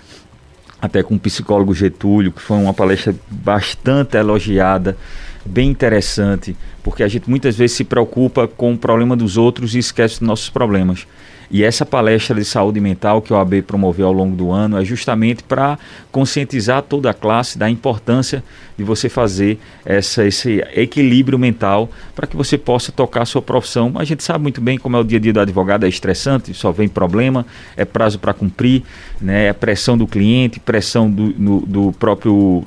até 0.82 1.02
com 1.02 1.16
o 1.16 1.20
psicólogo 1.20 1.74
Getúlio, 1.74 2.34
que 2.34 2.42
foi 2.42 2.58
uma 2.58 2.74
palestra 2.74 3.16
bastante 3.30 4.18
elogiada 4.18 4.98
bem 5.46 5.70
interessante, 5.70 6.56
porque 6.84 7.04
a 7.04 7.08
gente 7.08 7.30
muitas 7.30 7.56
vezes 7.56 7.78
se 7.78 7.84
preocupa 7.84 8.48
com 8.48 8.74
o 8.74 8.78
problema 8.78 9.16
dos 9.16 9.38
outros 9.38 9.76
e 9.76 9.80
esquece 9.80 10.20
dos 10.20 10.28
nossos 10.28 10.50
problemas. 10.50 11.08
E 11.50 11.64
essa 11.64 11.86
palestra 11.86 12.36
de 12.36 12.46
saúde 12.46 12.80
mental 12.80 13.22
que 13.22 13.32
o 13.32 13.36
AB 13.36 13.62
promoveu 13.62 14.08
ao 14.08 14.14
longo 14.14 14.36
do 14.36 14.52
ano 14.52 14.78
é 14.78 14.86
justamente 14.86 15.44
para 15.44 15.78
conscientizar 16.12 16.82
toda 16.82 17.10
a 17.10 17.14
classe 17.14 17.58
da 17.58 17.70
importância 17.70 18.44
de 18.78 18.84
você 18.84 19.08
fazer 19.08 19.60
essa, 19.86 20.26
esse 20.26 20.64
equilíbrio 20.76 21.38
mental 21.38 21.90
para 22.16 22.28
que 22.28 22.36
você 22.36 22.58
possa 22.58 22.92
tocar 22.92 23.22
a 23.22 23.26
sua 23.26 23.42
profissão. 23.42 23.94
A 23.96 24.04
gente 24.04 24.24
sabe 24.24 24.42
muito 24.42 24.60
bem 24.60 24.78
como 24.78 24.98
é 24.98 25.00
o 25.00 25.04
dia 25.04 25.18
a 25.18 25.22
dia 25.22 25.34
do 25.34 25.40
advogado, 25.40 25.86
é 25.86 25.90
estressante, 25.90 26.54
só 26.54 26.72
vem 26.72 26.88
problema, 26.88 27.46
é 27.78 27.86
prazo 27.86 28.20
para 28.20 28.34
cumprir, 28.34 28.84
né, 29.22 29.46
é 29.48 29.54
pressão 29.54 29.98
do 29.98 30.08
cliente, 30.08 30.60
pressão 30.60 31.10
do, 31.10 31.34
no, 31.38 31.62
do 31.62 31.92
próprio 31.94 32.66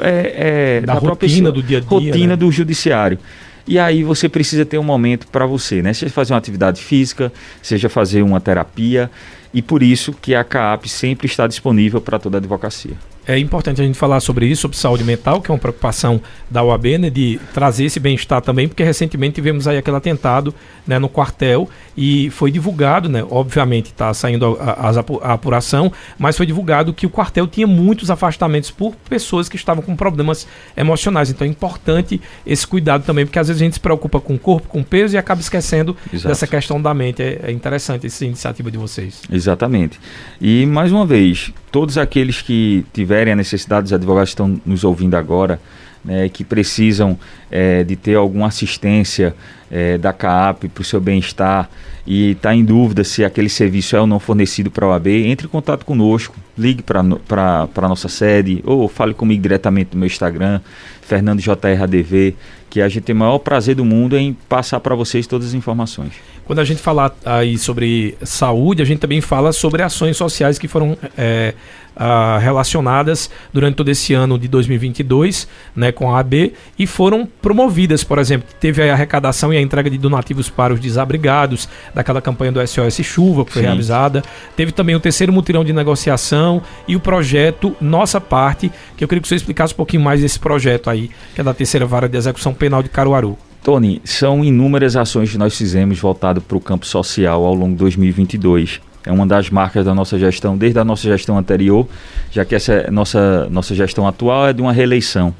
é, 0.00 0.78
é, 0.78 0.80
da, 0.80 0.94
da 0.94 1.00
rotina 1.00 1.50
do 1.50 1.62
dia 1.62 1.78
a 1.78 1.80
dia. 1.80 1.88
Rotina 1.88 2.28
né? 2.28 2.36
do 2.36 2.50
judiciário. 2.50 3.18
E 3.66 3.78
aí 3.78 4.04
você 4.04 4.28
precisa 4.28 4.64
ter 4.64 4.78
um 4.78 4.84
momento 4.84 5.26
para 5.26 5.44
você, 5.44 5.82
né? 5.82 5.92
Seja 5.92 6.12
fazer 6.12 6.32
uma 6.32 6.38
atividade 6.38 6.80
física, 6.80 7.32
seja 7.60 7.88
fazer 7.88 8.22
uma 8.22 8.40
terapia. 8.40 9.10
E 9.52 9.60
por 9.60 9.82
isso 9.82 10.12
que 10.12 10.34
a 10.34 10.44
CAAP 10.44 10.86
sempre 10.86 11.26
está 11.26 11.46
disponível 11.46 12.00
para 12.00 12.18
toda 12.18 12.36
a 12.36 12.40
advocacia 12.40 12.96
é 13.26 13.38
importante 13.38 13.80
a 13.80 13.84
gente 13.84 13.98
falar 13.98 14.20
sobre 14.20 14.46
isso, 14.46 14.62
sobre 14.62 14.76
saúde 14.76 15.02
mental, 15.02 15.40
que 15.40 15.50
é 15.50 15.54
uma 15.54 15.58
preocupação 15.58 16.20
da 16.50 16.62
UAB, 16.62 16.98
né, 16.98 17.10
de 17.10 17.40
trazer 17.52 17.84
esse 17.84 17.98
bem-estar 17.98 18.40
também, 18.40 18.68
porque 18.68 18.84
recentemente 18.84 19.34
tivemos 19.34 19.66
aí 19.66 19.76
aquele 19.76 19.96
atentado 19.96 20.54
né, 20.86 20.98
no 20.98 21.08
quartel 21.08 21.68
e 21.96 22.30
foi 22.30 22.50
divulgado, 22.50 23.08
né, 23.08 23.26
obviamente 23.28 23.86
está 23.86 24.14
saindo 24.14 24.56
a, 24.60 24.88
a, 24.88 25.30
a, 25.30 25.32
apuração, 25.32 25.92
mas 26.18 26.36
foi 26.36 26.46
divulgado 26.46 26.92
que 26.92 27.06
o 27.06 27.10
quartel 27.10 27.46
tinha 27.46 27.66
muitos 27.66 28.10
afastamentos 28.10 28.70
por 28.70 28.94
pessoas 29.08 29.48
que 29.48 29.56
estavam 29.56 29.82
com 29.82 29.96
problemas 29.96 30.46
emocionais. 30.76 31.30
Então 31.30 31.46
é 31.46 31.50
importante 31.50 32.20
esse 32.46 32.66
cuidado 32.66 33.04
também, 33.04 33.26
porque 33.26 33.38
às 33.38 33.48
vezes 33.48 33.60
a 33.60 33.64
gente 33.64 33.74
se 33.74 33.80
preocupa 33.80 34.20
com 34.20 34.34
o 34.34 34.38
corpo, 34.38 34.68
com 34.68 34.80
o 34.80 34.84
peso 34.84 35.16
e 35.16 35.18
acaba 35.18 35.40
esquecendo 35.40 35.96
Exato. 36.12 36.28
dessa 36.28 36.46
questão 36.46 36.80
da 36.80 36.94
mente. 36.94 37.22
É, 37.22 37.40
é 37.44 37.50
interessante 37.50 38.06
essa 38.06 38.24
iniciativa 38.24 38.70
de 38.70 38.78
vocês. 38.78 39.22
Exatamente. 39.30 39.98
E 40.40 40.64
mais 40.66 40.92
uma 40.92 41.04
vez, 41.04 41.52
todos 41.72 41.98
aqueles 41.98 42.40
que 42.40 42.86
tiverem 43.16 43.32
a 43.32 43.36
necessidade, 43.36 43.86
os 43.86 43.92
advogados 43.92 44.30
que 44.30 44.34
estão 44.34 44.60
nos 44.66 44.84
ouvindo 44.84 45.14
agora, 45.14 45.58
né, 46.04 46.28
que 46.28 46.44
precisam 46.44 47.18
é, 47.50 47.82
de 47.82 47.96
ter 47.96 48.14
alguma 48.14 48.48
assistência 48.48 49.34
é, 49.70 49.96
da 49.96 50.12
CAAP 50.12 50.68
para 50.68 50.82
o 50.82 50.84
seu 50.84 51.00
bem-estar 51.00 51.68
e 52.06 52.32
está 52.32 52.54
em 52.54 52.64
dúvida 52.64 53.02
se 53.02 53.24
aquele 53.24 53.48
serviço 53.48 53.96
é 53.96 54.00
ou 54.00 54.06
não 54.06 54.20
fornecido 54.20 54.70
para 54.70 54.86
a 54.86 54.90
OAB, 54.90 55.08
entre 55.08 55.46
em 55.46 55.50
contato 55.50 55.84
conosco, 55.84 56.36
ligue 56.56 56.82
para 56.82 57.00
a 57.00 57.88
nossa 57.88 58.08
sede 58.08 58.62
ou 58.64 58.86
fale 58.86 59.12
comigo 59.12 59.42
diretamente 59.42 59.90
no 59.94 59.98
meu 59.98 60.06
Instagram, 60.06 60.60
Fernando 61.02 61.40
JRADV, 61.40 62.36
que 62.70 62.80
a 62.80 62.88
gente 62.88 63.04
tem 63.04 63.14
o 63.14 63.18
maior 63.18 63.38
prazer 63.38 63.74
do 63.74 63.84
mundo 63.84 64.16
em 64.16 64.34
passar 64.48 64.78
para 64.78 64.94
vocês 64.94 65.26
todas 65.26 65.48
as 65.48 65.54
informações. 65.54 66.12
Quando 66.44 66.60
a 66.60 66.64
gente 66.64 66.80
fala 66.80 67.12
aí 67.24 67.58
sobre 67.58 68.16
saúde, 68.22 68.82
a 68.82 68.84
gente 68.84 69.00
também 69.00 69.20
fala 69.20 69.52
sobre 69.52 69.82
ações 69.82 70.16
sociais 70.16 70.58
que 70.60 70.68
foram 70.68 70.96
é, 71.18 71.54
uh, 71.96 72.38
relacionadas 72.38 73.30
durante 73.52 73.76
todo 73.76 73.88
esse 73.88 74.14
ano 74.14 74.38
de 74.38 74.48
2022 74.48 75.48
né, 75.74 75.90
com 75.90 76.14
a 76.14 76.20
AB 76.20 76.52
e 76.78 76.86
foram 76.86 77.26
promovidas, 77.40 78.04
por 78.04 78.18
exemplo, 78.18 78.48
teve 78.60 78.88
a 78.88 78.92
arrecadação 78.92 79.52
e 79.52 79.56
a 79.56 79.60
entrega 79.60 79.90
de 79.90 79.98
donativos 79.98 80.48
para 80.48 80.74
os 80.74 80.80
desabrigados, 80.80 81.68
daquela 81.94 82.20
campanha 82.20 82.52
do 82.52 82.66
SOS 82.66 82.96
Chuva 83.02 83.44
que 83.44 83.52
foi 83.52 83.62
Sim. 83.62 83.68
realizada. 83.68 84.22
Teve 84.56 84.72
também 84.72 84.94
o 84.94 85.00
terceiro 85.00 85.32
mutirão 85.32 85.64
de 85.64 85.72
negociação 85.72 86.62
e 86.86 86.94
o 86.94 87.00
projeto 87.00 87.74
Nossa 87.80 88.20
Parte, 88.20 88.70
que 88.96 89.02
eu 89.02 89.08
queria 89.08 89.22
que 89.22 89.28
você 89.28 89.36
explicasse 89.36 89.72
um 89.72 89.76
pouquinho 89.76 90.02
mais 90.02 90.20
desse 90.20 90.38
projeto 90.38 90.90
aí, 90.90 91.10
que 91.34 91.40
é 91.40 91.44
da 91.44 91.54
terceira 91.54 91.86
vara 91.86 92.08
de 92.08 92.16
execução 92.16 92.52
penal 92.52 92.82
de 92.82 92.88
Caruaru. 92.88 93.38
Tony, 93.62 94.00
são 94.04 94.44
inúmeras 94.44 94.94
ações 94.94 95.32
que 95.32 95.38
nós 95.38 95.56
fizemos 95.56 95.98
voltado 95.98 96.40
para 96.40 96.56
o 96.56 96.60
campo 96.60 96.86
social 96.86 97.44
ao 97.44 97.52
longo 97.52 97.72
de 97.72 97.78
2022 97.78 98.80
é 99.06 99.12
uma 99.12 99.24
das 99.24 99.48
marcas 99.48 99.84
da 99.84 99.94
nossa 99.94 100.18
gestão, 100.18 100.58
desde 100.58 100.80
a 100.80 100.84
nossa 100.84 101.04
gestão 101.04 101.38
anterior, 101.38 101.88
já 102.32 102.44
que 102.44 102.56
essa 102.56 102.90
nossa, 102.90 103.48
nossa 103.48 103.72
gestão 103.72 104.06
atual 104.06 104.48
é 104.48 104.52
de 104.52 104.60
uma 104.60 104.72
reeleição. 104.72 105.32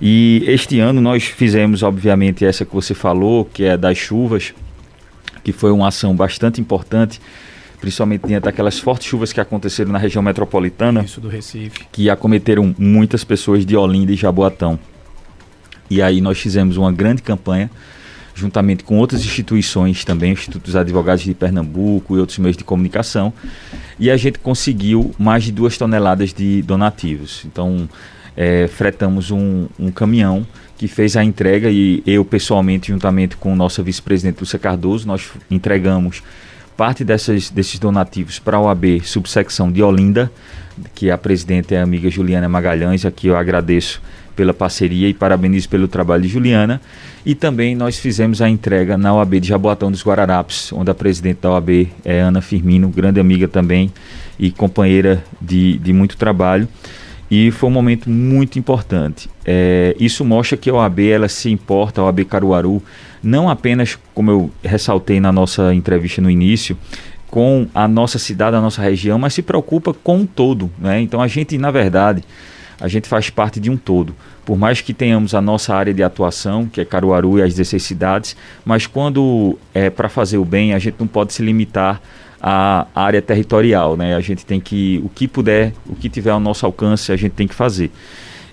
E 0.00 0.42
este 0.48 0.80
ano 0.80 1.00
nós 1.00 1.22
fizemos, 1.22 1.84
obviamente, 1.84 2.44
essa 2.44 2.64
que 2.64 2.74
você 2.74 2.92
falou, 2.92 3.44
que 3.44 3.64
é 3.64 3.76
das 3.76 3.96
chuvas, 3.96 4.52
que 5.44 5.52
foi 5.52 5.70
uma 5.70 5.86
ação 5.86 6.14
bastante 6.16 6.60
importante, 6.60 7.20
principalmente 7.80 8.26
diante 8.26 8.44
daquelas 8.44 8.80
fortes 8.80 9.06
chuvas 9.06 9.32
que 9.32 9.40
aconteceram 9.40 9.92
na 9.92 9.98
região 9.98 10.20
metropolitana. 10.20 11.04
Isso 11.04 11.20
do 11.20 11.28
Recife. 11.28 11.86
Que 11.92 12.10
acometeram 12.10 12.74
muitas 12.76 13.22
pessoas 13.22 13.64
de 13.64 13.76
Olinda 13.76 14.10
e 14.10 14.16
Jaboatão. 14.16 14.76
E 15.88 16.02
aí 16.02 16.20
nós 16.20 16.40
fizemos 16.40 16.76
uma 16.76 16.90
grande 16.90 17.22
campanha 17.22 17.70
juntamente 18.34 18.82
com 18.82 18.98
outras 18.98 19.24
instituições 19.24 20.04
também, 20.04 20.32
Instituto 20.32 20.64
dos 20.64 20.76
Advogados 20.76 21.22
de 21.22 21.34
Pernambuco 21.34 22.16
e 22.16 22.20
outros 22.20 22.38
meios 22.38 22.56
de 22.56 22.64
comunicação, 22.64 23.32
e 23.98 24.10
a 24.10 24.16
gente 24.16 24.38
conseguiu 24.38 25.14
mais 25.18 25.44
de 25.44 25.52
duas 25.52 25.78
toneladas 25.78 26.32
de 26.32 26.62
donativos. 26.62 27.44
Então, 27.44 27.88
é, 28.36 28.66
fretamos 28.66 29.30
um, 29.30 29.68
um 29.78 29.90
caminhão 29.90 30.44
que 30.76 30.88
fez 30.88 31.16
a 31.16 31.22
entrega 31.22 31.70
e 31.70 32.02
eu 32.04 32.24
pessoalmente, 32.24 32.88
juntamente 32.88 33.36
com 33.36 33.52
o 33.52 33.56
nosso 33.56 33.82
vice-presidente 33.82 34.40
Lúcia 34.40 34.58
Cardoso, 34.58 35.06
nós 35.06 35.30
entregamos 35.50 36.22
parte 36.76 37.04
dessas, 37.04 37.50
desses 37.50 37.78
donativos 37.78 38.40
para 38.40 38.56
a 38.56 38.60
OAB 38.60 39.00
subsecção 39.04 39.70
de 39.70 39.82
Olinda, 39.82 40.30
que 40.94 41.10
a 41.10 41.16
presidente 41.16 41.74
é 41.74 41.78
a 41.78 41.84
amiga 41.84 42.10
Juliana 42.10 42.48
Magalhães, 42.48 43.04
aqui 43.04 43.28
eu 43.28 43.36
agradeço 43.36 44.02
pela 44.34 44.54
parceria 44.54 45.08
e 45.08 45.14
parabenizo 45.14 45.68
pelo 45.68 45.88
trabalho 45.88 46.22
de 46.22 46.28
Juliana. 46.28 46.80
E 47.24 47.34
também 47.34 47.74
nós 47.74 47.98
fizemos 47.98 48.42
a 48.42 48.48
entrega 48.48 48.96
na 48.96 49.14
OAB 49.14 49.40
de 49.40 49.48
Jaboatão 49.48 49.90
dos 49.90 50.04
Guararapes, 50.04 50.72
onde 50.72 50.90
a 50.90 50.94
presidente 50.94 51.38
da 51.40 51.50
OAB 51.50 51.88
é 52.04 52.20
Ana 52.20 52.40
Firmino, 52.40 52.88
grande 52.88 53.20
amiga 53.20 53.48
também 53.48 53.92
e 54.38 54.50
companheira 54.50 55.24
de, 55.40 55.78
de 55.78 55.92
muito 55.92 56.16
trabalho. 56.16 56.68
E 57.30 57.50
foi 57.50 57.68
um 57.68 57.72
momento 57.72 58.10
muito 58.10 58.58
importante. 58.58 59.30
É, 59.44 59.96
isso 59.98 60.24
mostra 60.24 60.56
que 60.56 60.68
a 60.68 60.74
OAB 60.74 61.00
ela 61.00 61.28
se 61.28 61.50
importa, 61.50 62.00
a 62.00 62.04
OAB 62.04 62.24
Caruaru, 62.24 62.82
não 63.22 63.48
apenas, 63.48 63.98
como 64.14 64.30
eu 64.30 64.50
ressaltei 64.62 65.18
na 65.18 65.32
nossa 65.32 65.74
entrevista 65.74 66.20
no 66.20 66.30
início, 66.30 66.76
com 67.34 67.66
a 67.74 67.88
nossa 67.88 68.18
cidade, 68.18 68.54
a 68.54 68.60
nossa 68.60 68.80
região, 68.80 69.18
mas 69.18 69.34
se 69.34 69.42
preocupa 69.42 69.92
com 69.92 70.20
o 70.20 70.26
todo. 70.26 70.70
Né? 70.78 71.00
Então 71.00 71.20
a 71.20 71.26
gente, 71.26 71.58
na 71.58 71.70
verdade, 71.70 72.22
a 72.80 72.88
gente 72.88 73.08
faz 73.08 73.30
parte 73.30 73.60
de 73.60 73.70
um 73.70 73.76
todo. 73.76 74.14
Por 74.44 74.58
mais 74.58 74.80
que 74.80 74.92
tenhamos 74.92 75.34
a 75.34 75.40
nossa 75.40 75.74
área 75.74 75.94
de 75.94 76.02
atuação, 76.02 76.66
que 76.66 76.80
é 76.80 76.84
Caruaru 76.84 77.38
e 77.38 77.42
as 77.42 77.54
16 77.54 77.82
cidades, 77.82 78.36
mas 78.64 78.86
quando 78.86 79.58
é 79.72 79.88
para 79.88 80.08
fazer 80.08 80.38
o 80.38 80.44
bem, 80.44 80.74
a 80.74 80.78
gente 80.78 80.96
não 80.98 81.06
pode 81.06 81.32
se 81.32 81.42
limitar 81.42 82.00
à 82.40 82.86
área 82.94 83.22
territorial, 83.22 83.96
né? 83.96 84.14
A 84.14 84.20
gente 84.20 84.44
tem 84.44 84.60
que, 84.60 85.00
o 85.02 85.08
que 85.08 85.26
puder, 85.26 85.72
o 85.86 85.94
que 85.94 86.08
tiver 86.08 86.30
ao 86.30 86.40
nosso 86.40 86.66
alcance, 86.66 87.10
a 87.10 87.16
gente 87.16 87.32
tem 87.32 87.48
que 87.48 87.54
fazer 87.54 87.90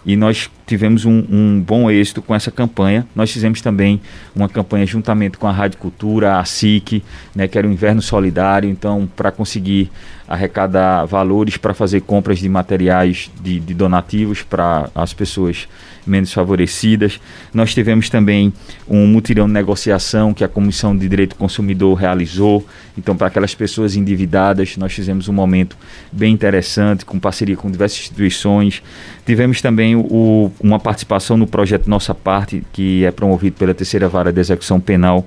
e 0.06 0.16
nós 0.16 0.50
tivemos 0.72 1.04
um, 1.04 1.26
um, 1.30 1.60
bom 1.60 1.92
êxito 1.92 2.22
com 2.22 2.34
essa 2.34 2.50
campanha. 2.50 3.06
Nós 3.14 3.30
fizemos 3.30 3.60
também 3.60 4.00
uma 4.34 4.48
campanha 4.48 4.86
juntamente 4.86 5.38
com 5.38 5.46
a 5.46 5.52
Rádio 5.52 5.78
Cultura, 5.78 6.40
a 6.40 6.46
SIC, 6.46 7.04
né, 7.36 7.46
que 7.46 7.58
era 7.58 7.68
o 7.68 7.72
Inverno 7.72 8.02
Solidário, 8.02 8.70
então 8.70 9.06
para 9.14 9.34
conseguir 9.34 9.92
arrecadar 10.30 11.04
valores 11.04 11.58
para 11.58 11.74
fazer 11.74 12.00
compras 12.04 12.40
de 12.40 12.48
materiais 12.48 13.30
de, 13.42 13.60
de 13.60 13.74
donativos 13.74 14.44
para 14.44 14.90
as 14.96 15.14
pessoas 15.14 15.68
menos 16.08 16.32
favorecidas. 16.32 17.20
Nós 17.54 17.74
tivemos 17.74 18.10
também 18.10 18.54
um 18.88 19.06
mutirão 19.06 19.46
de 19.46 19.54
negociação 19.54 20.34
que 20.34 20.44
a 20.44 20.48
Comissão 20.48 20.98
de 20.98 21.08
Direito 21.08 21.32
do 21.32 21.36
Consumidor 21.36 21.96
realizou. 21.96 22.66
Então, 22.98 23.16
para 23.16 23.28
aquelas 23.28 23.54
pessoas 23.54 23.96
endividadas, 23.96 24.78
nós 24.78 24.94
fizemos 24.94 25.28
um 25.28 25.34
momento 25.34 25.78
bem 26.12 26.34
interessante, 26.34 27.06
com 27.06 27.20
parceria 27.20 27.56
com 27.56 27.70
diversas 27.70 28.00
instituições. 28.00 28.82
Tivemos 29.26 29.62
também 29.62 29.96
o, 29.96 30.52
uma 30.64 30.80
participação 30.80 31.38
no 31.38 31.48
projeto 31.48 31.90
Nossa 31.90 32.14
Parte, 32.14 32.64
que 32.72 33.06
é 33.06 33.12
promovido 33.12 33.58
pela 33.58 33.74
Terceira 33.74 34.08
Vara 34.08 34.32
de 34.32 34.40
Execução 34.40 34.80
Penal 34.80 35.26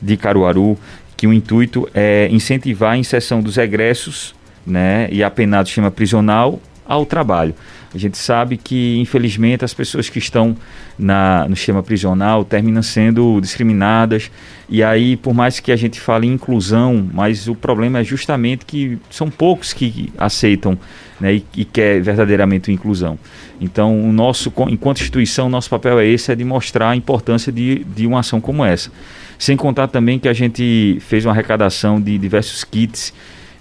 de 0.00 0.16
Caruaru, 0.16 0.78
que 1.16 1.26
o 1.26 1.32
intuito 1.32 1.88
é 1.92 2.28
incentivar 2.30 2.92
a 2.92 2.96
inserção 2.96 3.42
dos 3.42 3.58
egressos 3.58 4.34
né, 4.66 5.08
e 5.10 5.22
apenados 5.22 5.68
do 5.68 5.68
sistema 5.70 5.90
prisional 5.90 6.58
ao 6.86 7.04
trabalho. 7.04 7.54
A 7.92 7.98
gente 7.98 8.16
sabe 8.16 8.56
que, 8.56 8.98
infelizmente, 8.98 9.64
as 9.64 9.74
pessoas 9.74 10.08
que 10.08 10.20
estão 10.20 10.56
na, 10.96 11.48
no 11.48 11.56
sistema 11.56 11.82
prisional 11.82 12.44
terminam 12.44 12.82
sendo 12.82 13.40
discriminadas. 13.40 14.30
E 14.68 14.80
aí, 14.80 15.16
por 15.16 15.34
mais 15.34 15.58
que 15.58 15.72
a 15.72 15.76
gente 15.76 16.00
fale 16.00 16.28
em 16.28 16.32
inclusão, 16.32 17.08
mas 17.12 17.48
o 17.48 17.54
problema 17.54 17.98
é 17.98 18.04
justamente 18.04 18.64
que 18.64 18.96
são 19.10 19.28
poucos 19.28 19.72
que 19.72 20.12
aceitam 20.16 20.78
né, 21.18 21.34
e, 21.34 21.44
e 21.56 21.64
quer 21.64 22.00
verdadeiramente 22.00 22.70
inclusão. 22.70 23.18
Então, 23.60 24.00
o 24.00 24.12
nosso, 24.12 24.52
enquanto 24.68 25.00
instituição, 25.00 25.48
nosso 25.48 25.68
papel 25.68 25.98
é 25.98 26.06
esse, 26.06 26.30
é 26.30 26.36
de 26.36 26.44
mostrar 26.44 26.90
a 26.90 26.96
importância 26.96 27.50
de, 27.50 27.84
de 27.84 28.06
uma 28.06 28.20
ação 28.20 28.40
como 28.40 28.64
essa. 28.64 28.92
Sem 29.36 29.56
contar 29.56 29.88
também 29.88 30.18
que 30.18 30.28
a 30.28 30.32
gente 30.32 30.98
fez 31.00 31.24
uma 31.24 31.32
arrecadação 31.32 32.00
de 32.00 32.16
diversos 32.18 32.62
kits 32.62 33.12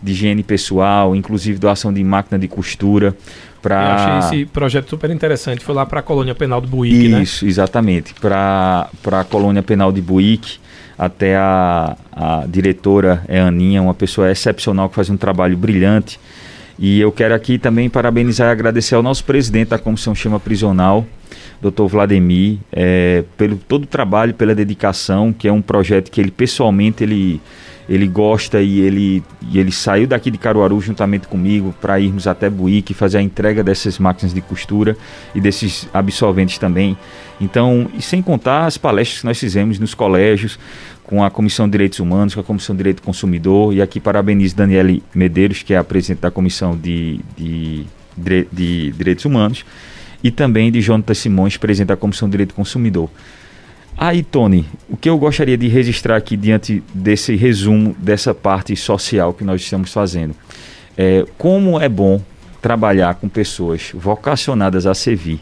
de 0.01 0.13
higiene 0.13 0.43
pessoal, 0.43 1.15
inclusive 1.15 1.59
doação 1.59 1.91
de 1.91 2.03
máquina 2.03 2.39
de 2.39 2.47
costura 2.47 3.15
Pra... 3.61 3.75
Eu 3.75 3.91
achei 3.91 4.39
esse 4.39 4.45
projeto 4.45 4.89
super 4.89 5.09
interessante. 5.09 5.63
Foi 5.63 5.75
lá 5.75 5.85
para 5.85 5.99
a 5.99 6.03
colônia 6.03 6.33
penal 6.33 6.61
de 6.61 6.67
Buíque, 6.67 7.09
né? 7.09 7.21
Isso, 7.21 7.45
exatamente. 7.45 8.13
Para 8.13 8.89
a 9.11 9.23
colônia 9.23 9.61
penal 9.61 9.91
de 9.91 10.01
Buíque, 10.01 10.59
até 10.97 11.35
a, 11.35 11.95
a 12.11 12.45
diretora 12.47 13.23
é 13.27 13.39
Aninha, 13.39 13.81
uma 13.81 13.93
pessoa 13.93 14.31
excepcional 14.31 14.89
que 14.89 14.95
faz 14.95 15.09
um 15.09 15.17
trabalho 15.17 15.57
brilhante. 15.57 16.19
E 16.77 16.99
eu 16.99 17.11
quero 17.11 17.35
aqui 17.35 17.57
também 17.57 17.89
parabenizar 17.89 18.47
e 18.47 18.51
agradecer 18.51 18.95
ao 18.95 19.03
nosso 19.03 19.25
presidente 19.25 19.69
da 19.69 19.77
Comissão 19.77 20.15
Chama 20.15 20.39
Prisional, 20.39 21.05
Dr. 21.61 21.87
Vladimir, 21.87 22.57
é, 22.71 23.25
pelo 23.37 23.57
todo 23.57 23.83
o 23.83 23.87
trabalho, 23.87 24.33
pela 24.33 24.55
dedicação, 24.55 25.33
que 25.33 25.45
é 25.45 25.51
um 25.51 25.61
projeto 25.61 26.09
que 26.09 26.21
ele 26.21 26.31
pessoalmente 26.31 27.03
ele 27.03 27.41
ele 27.89 28.07
gosta 28.07 28.61
e 28.61 28.79
ele, 28.79 29.23
e 29.49 29.57
ele 29.57 29.71
saiu 29.71 30.05
daqui 30.05 30.29
de 30.29 30.37
Caruaru 30.37 30.79
juntamente 30.79 31.27
comigo 31.27 31.73
para 31.81 31.99
irmos 31.99 32.27
até 32.27 32.47
Buíque 32.47 32.93
fazer 32.93 33.17
a 33.17 33.21
entrega 33.21 33.63
dessas 33.63 33.97
máquinas 33.97 34.31
de 34.31 34.41
costura 34.41 34.95
e 35.33 35.41
desses 35.41 35.89
absolventes 35.91 36.59
também. 36.59 36.95
Então, 37.41 37.89
e 37.97 38.01
sem 38.01 38.21
contar 38.21 38.67
as 38.67 38.77
palestras 38.77 39.21
que 39.21 39.25
nós 39.25 39.39
fizemos 39.39 39.79
nos 39.79 39.95
colégios, 39.95 40.59
com 41.03 41.23
a 41.23 41.31
Comissão 41.31 41.65
de 41.65 41.71
Direitos 41.71 41.99
Humanos, 41.99 42.35
com 42.35 42.41
a 42.41 42.43
Comissão 42.43 42.75
de 42.75 42.77
Direito 42.77 42.97
do 42.97 43.01
Consumidor, 43.01 43.73
e 43.73 43.81
aqui 43.81 43.99
parabenizo 43.99 44.55
Daniele 44.55 45.01
Medeiros, 45.15 45.63
que 45.63 45.73
é 45.73 45.77
a 45.77 45.83
presidente 45.83 46.21
da 46.21 46.29
Comissão 46.29 46.77
de, 46.77 47.19
de, 47.35 47.87
de, 48.15 48.47
de 48.51 48.91
Direitos 48.91 49.25
Humanos, 49.25 49.65
e 50.23 50.29
também 50.29 50.71
de 50.71 50.79
Jonathan 50.79 51.15
Simões, 51.15 51.57
presidente 51.57 51.87
da 51.87 51.97
Comissão 51.97 52.27
de 52.27 52.33
Direito 52.33 52.49
do 52.49 52.55
Consumidor. 52.55 53.09
Aí, 54.01 54.23
Tony, 54.23 54.65
o 54.89 54.95
que 54.95 55.09
eu 55.09 55.17
gostaria 55.17 55.57
de 55.57 55.67
registrar 55.67 56.15
aqui 56.15 56.37
diante 56.37 56.81
desse 56.93 57.35
resumo 57.35 57.93
dessa 57.99 58.33
parte 58.33 58.73
social 58.73 59.33
que 59.33 59.43
nós 59.43 59.59
estamos 59.59 59.91
fazendo 59.91 60.33
é 60.97 61.25
como 61.37 61.77
é 61.77 61.89
bom 61.89 62.21
trabalhar 62.61 63.15
com 63.15 63.27
pessoas 63.27 63.91
vocacionadas 63.93 64.85
a 64.85 64.93
servir. 64.93 65.41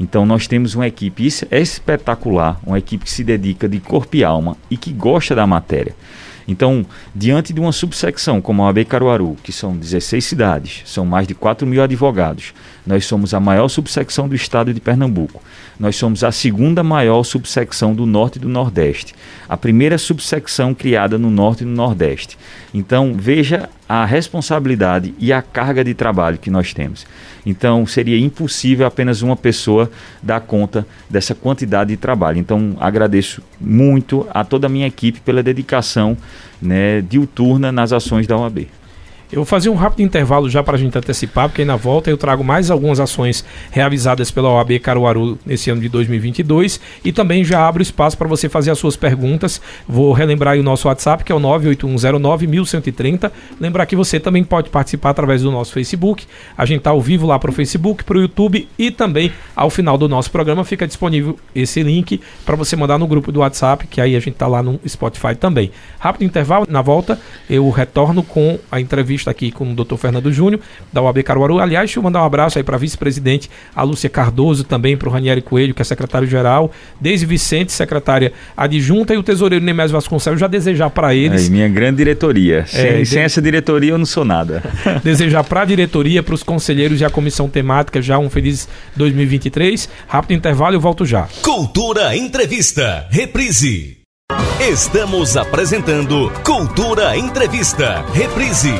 Então, 0.00 0.26
nós 0.26 0.48
temos 0.48 0.74
uma 0.74 0.88
equipe 0.88 1.28
espetacular, 1.48 2.60
uma 2.66 2.76
equipe 2.76 3.04
que 3.04 3.10
se 3.10 3.22
dedica 3.22 3.68
de 3.68 3.78
corpo 3.78 4.16
e 4.16 4.24
alma 4.24 4.56
e 4.68 4.76
que 4.76 4.92
gosta 4.92 5.32
da 5.32 5.46
matéria. 5.46 5.94
Então, 6.46 6.84
diante 7.14 7.52
de 7.52 7.60
uma 7.60 7.72
subsecção 7.72 8.40
como 8.40 8.64
a 8.64 8.68
AB 8.68 8.84
Caruaru, 8.84 9.36
que 9.42 9.52
são 9.52 9.76
16 9.76 10.24
cidades, 10.24 10.82
são 10.84 11.04
mais 11.04 11.26
de 11.26 11.34
4 11.34 11.66
mil 11.66 11.82
advogados, 11.82 12.52
nós 12.86 13.06
somos 13.06 13.32
a 13.32 13.40
maior 13.40 13.68
subsecção 13.68 14.28
do 14.28 14.34
estado 14.34 14.74
de 14.74 14.80
Pernambuco. 14.80 15.42
Nós 15.78 15.96
somos 15.96 16.24
a 16.24 16.32
segunda 16.32 16.82
maior 16.82 17.22
subsecção 17.22 17.94
do 17.94 18.06
Norte 18.06 18.36
e 18.36 18.40
do 18.40 18.48
Nordeste. 18.48 19.14
A 19.48 19.56
primeira 19.56 19.98
subsecção 19.98 20.74
criada 20.74 21.16
no 21.18 21.30
Norte 21.30 21.62
e 21.62 21.66
no 21.66 21.74
Nordeste. 21.74 22.36
Então, 22.74 23.14
veja 23.16 23.68
a 23.88 24.04
responsabilidade 24.04 25.14
e 25.18 25.32
a 25.32 25.42
carga 25.42 25.84
de 25.84 25.94
trabalho 25.94 26.38
que 26.38 26.50
nós 26.50 26.72
temos. 26.72 27.06
Então, 27.44 27.84
seria 27.86 28.18
impossível 28.18 28.86
apenas 28.86 29.22
uma 29.22 29.36
pessoa 29.36 29.90
dar 30.22 30.40
conta 30.40 30.86
dessa 31.10 31.34
quantidade 31.34 31.90
de 31.90 31.96
trabalho. 31.96 32.38
Então, 32.38 32.76
agradeço 32.78 33.42
muito 33.60 34.26
a 34.30 34.44
toda 34.44 34.66
a 34.66 34.70
minha 34.70 34.86
equipe 34.86 35.20
pela 35.20 35.42
dedicação 35.42 36.16
né, 36.60 37.00
diuturna 37.00 37.72
nas 37.72 37.92
ações 37.92 38.26
da 38.26 38.36
OAB. 38.36 38.68
Eu 39.32 39.36
vou 39.36 39.46
fazer 39.46 39.70
um 39.70 39.74
rápido 39.74 40.02
intervalo 40.02 40.50
já 40.50 40.62
para 40.62 40.76
a 40.76 40.78
gente 40.78 40.96
antecipar, 40.98 41.48
porque 41.48 41.62
aí 41.62 41.66
na 41.66 41.74
volta 41.74 42.10
eu 42.10 42.18
trago 42.18 42.44
mais 42.44 42.70
algumas 42.70 43.00
ações 43.00 43.42
realizadas 43.70 44.30
pela 44.30 44.50
OAB 44.50 44.78
Caruaru 44.78 45.38
nesse 45.46 45.70
ano 45.70 45.80
de 45.80 45.88
2022 45.88 46.78
e 47.02 47.12
também 47.12 47.42
já 47.42 47.66
abro 47.66 47.82
espaço 47.82 48.18
para 48.18 48.28
você 48.28 48.46
fazer 48.46 48.70
as 48.70 48.78
suas 48.78 48.94
perguntas. 48.94 49.58
Vou 49.88 50.12
relembrar 50.12 50.58
o 50.58 50.62
nosso 50.62 50.86
WhatsApp, 50.86 51.24
que 51.24 51.32
é 51.32 51.34
o 51.34 51.40
981091130. 51.40 53.32
Lembrar 53.58 53.86
que 53.86 53.96
você 53.96 54.20
também 54.20 54.44
pode 54.44 54.68
participar 54.68 55.08
através 55.08 55.40
do 55.40 55.50
nosso 55.50 55.72
Facebook. 55.72 56.26
A 56.54 56.66
gente 56.66 56.80
está 56.80 56.90
ao 56.90 57.00
vivo 57.00 57.26
lá 57.26 57.38
para 57.38 57.50
o 57.50 57.54
Facebook, 57.54 58.04
para 58.04 58.18
o 58.18 58.20
YouTube 58.20 58.68
e 58.78 58.90
também 58.90 59.32
ao 59.56 59.70
final 59.70 59.96
do 59.96 60.10
nosso 60.10 60.30
programa 60.30 60.62
fica 60.62 60.86
disponível 60.86 61.38
esse 61.54 61.82
link 61.82 62.20
para 62.44 62.54
você 62.54 62.76
mandar 62.76 62.98
no 62.98 63.06
grupo 63.06 63.32
do 63.32 63.40
WhatsApp, 63.40 63.86
que 63.86 63.98
aí 63.98 64.14
a 64.14 64.20
gente 64.20 64.34
está 64.34 64.46
lá 64.46 64.62
no 64.62 64.78
Spotify 64.86 65.34
também. 65.34 65.70
Rápido 65.98 66.24
intervalo, 66.24 66.66
na 66.68 66.82
volta 66.82 67.18
eu 67.48 67.70
retorno 67.70 68.22
com 68.22 68.58
a 68.70 68.78
entrevista 68.78 69.21
entrevista 69.22 69.30
aqui 69.30 69.50
com 69.50 69.72
o 69.72 69.74
Dr. 69.74 69.96
Fernando 69.96 70.32
Júnior, 70.32 70.60
da 70.92 71.00
UAB 71.02 71.22
Caruaru. 71.22 71.58
Aliás, 71.58 71.86
deixa 71.86 71.98
eu 71.98 72.02
mandar 72.02 72.22
um 72.22 72.24
abraço 72.26 72.58
aí 72.58 72.64
para 72.64 72.76
a 72.76 72.78
vice-presidente, 72.78 73.50
a 73.74 73.82
Lúcia 73.82 74.10
Cardoso, 74.10 74.64
também 74.64 74.96
para 74.96 75.08
o 75.08 75.12
Ranieri 75.12 75.40
Coelho, 75.40 75.74
que 75.74 75.82
é 75.82 75.84
secretário-geral, 75.84 76.70
Deise 77.00 77.24
Vicente, 77.24 77.72
secretária 77.72 78.32
adjunta, 78.56 79.14
e 79.14 79.16
o 79.16 79.22
tesoureiro 79.22 79.64
Nemésio 79.64 79.94
Vasconcelos, 79.94 80.40
já 80.40 80.46
desejar 80.46 80.90
para 80.90 81.14
eles. 81.14 81.46
É, 81.46 81.50
minha 81.50 81.68
grande 81.68 81.98
diretoria. 81.98 82.66
Sem, 82.66 82.86
é, 82.86 83.04
sem 83.04 83.22
essa 83.22 83.40
diretoria 83.40 83.92
eu 83.92 83.98
não 83.98 84.06
sou 84.06 84.24
nada. 84.24 84.62
desejar 85.02 85.44
para 85.44 85.62
a 85.62 85.64
diretoria, 85.64 86.22
para 86.22 86.34
os 86.34 86.42
conselheiros 86.42 87.00
e 87.00 87.04
a 87.04 87.10
comissão 87.10 87.48
temática 87.48 88.02
já 88.02 88.18
um 88.18 88.28
feliz 88.28 88.68
2023. 88.96 89.88
Rápido 90.06 90.36
intervalo, 90.36 90.74
eu 90.74 90.80
volto 90.80 91.04
já. 91.04 91.28
Cultura 91.42 92.16
Entrevista, 92.16 93.06
reprise. 93.10 94.01
Estamos 94.60 95.36
apresentando 95.36 96.32
Cultura 96.44 97.16
Entrevista. 97.16 98.04
Reprise. 98.12 98.72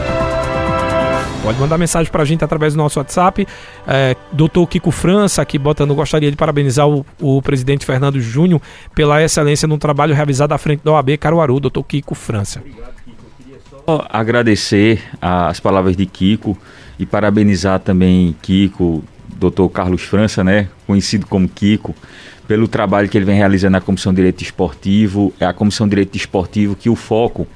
Pode 1.43 1.59
mandar 1.59 1.77
mensagem 1.77 2.11
para 2.11 2.23
a 2.23 2.25
gente 2.25 2.45
através 2.45 2.75
do 2.75 2.77
nosso 2.77 3.01
WhatsApp. 3.01 3.47
É, 3.87 4.17
Doutor 4.33 4.67
Kiko 4.69 4.91
França, 4.91 5.43
aqui 5.43 5.59
botando, 5.59 5.95
gostaria 5.95 6.31
de 6.31 6.37
parabenizar 6.37 6.89
o, 6.89 7.05
o 7.21 7.43
presidente 7.43 7.85
Fernando 7.85 8.21
Júnior 8.21 8.63
pela 8.95 9.23
excelência 9.23 9.67
no 9.67 9.77
trabalho 9.77 10.15
realizado 10.15 10.53
à 10.53 10.59
frente 10.59 10.83
da 10.85 10.93
OAB 10.93 11.17
Caruaru, 11.19 11.59
doutor 11.59 11.83
Kiko 11.83 12.15
França. 12.15 12.61
Obrigado, 12.61 12.95
Kiko. 13.05 13.17
Eu 13.25 13.45
queria 13.45 13.61
só 13.69 14.07
agradecer 14.09 15.03
as 15.21 15.59
palavras 15.59 15.97
de 15.97 16.07
Kiko 16.07 16.57
e 16.99 17.05
parabenizar 17.05 17.81
também 17.81 18.37
Kiko, 18.41 19.03
doutor 19.29 19.69
Carlos 19.71 20.03
França, 20.03 20.45
né, 20.45 20.69
conhecido 20.87 21.27
como 21.27 21.49
Kiko 21.49 21.93
pelo 22.53 22.69
trabalho 22.69 23.09
que 23.09 23.17
ele 23.17 23.25
vem 23.25 23.35
realizando 23.35 23.73
na 23.73 23.81
Comissão 23.81 24.13
de 24.13 24.17
Direito 24.17 24.43
Esportivo. 24.43 25.33
É 25.41 25.47
a 25.47 25.55
Comissão 25.55 25.87
de 25.87 25.93
Direito 25.93 26.15
Esportivo 26.17 26.77
que 26.77 26.91
o 26.91 26.95
foco, 26.95 27.49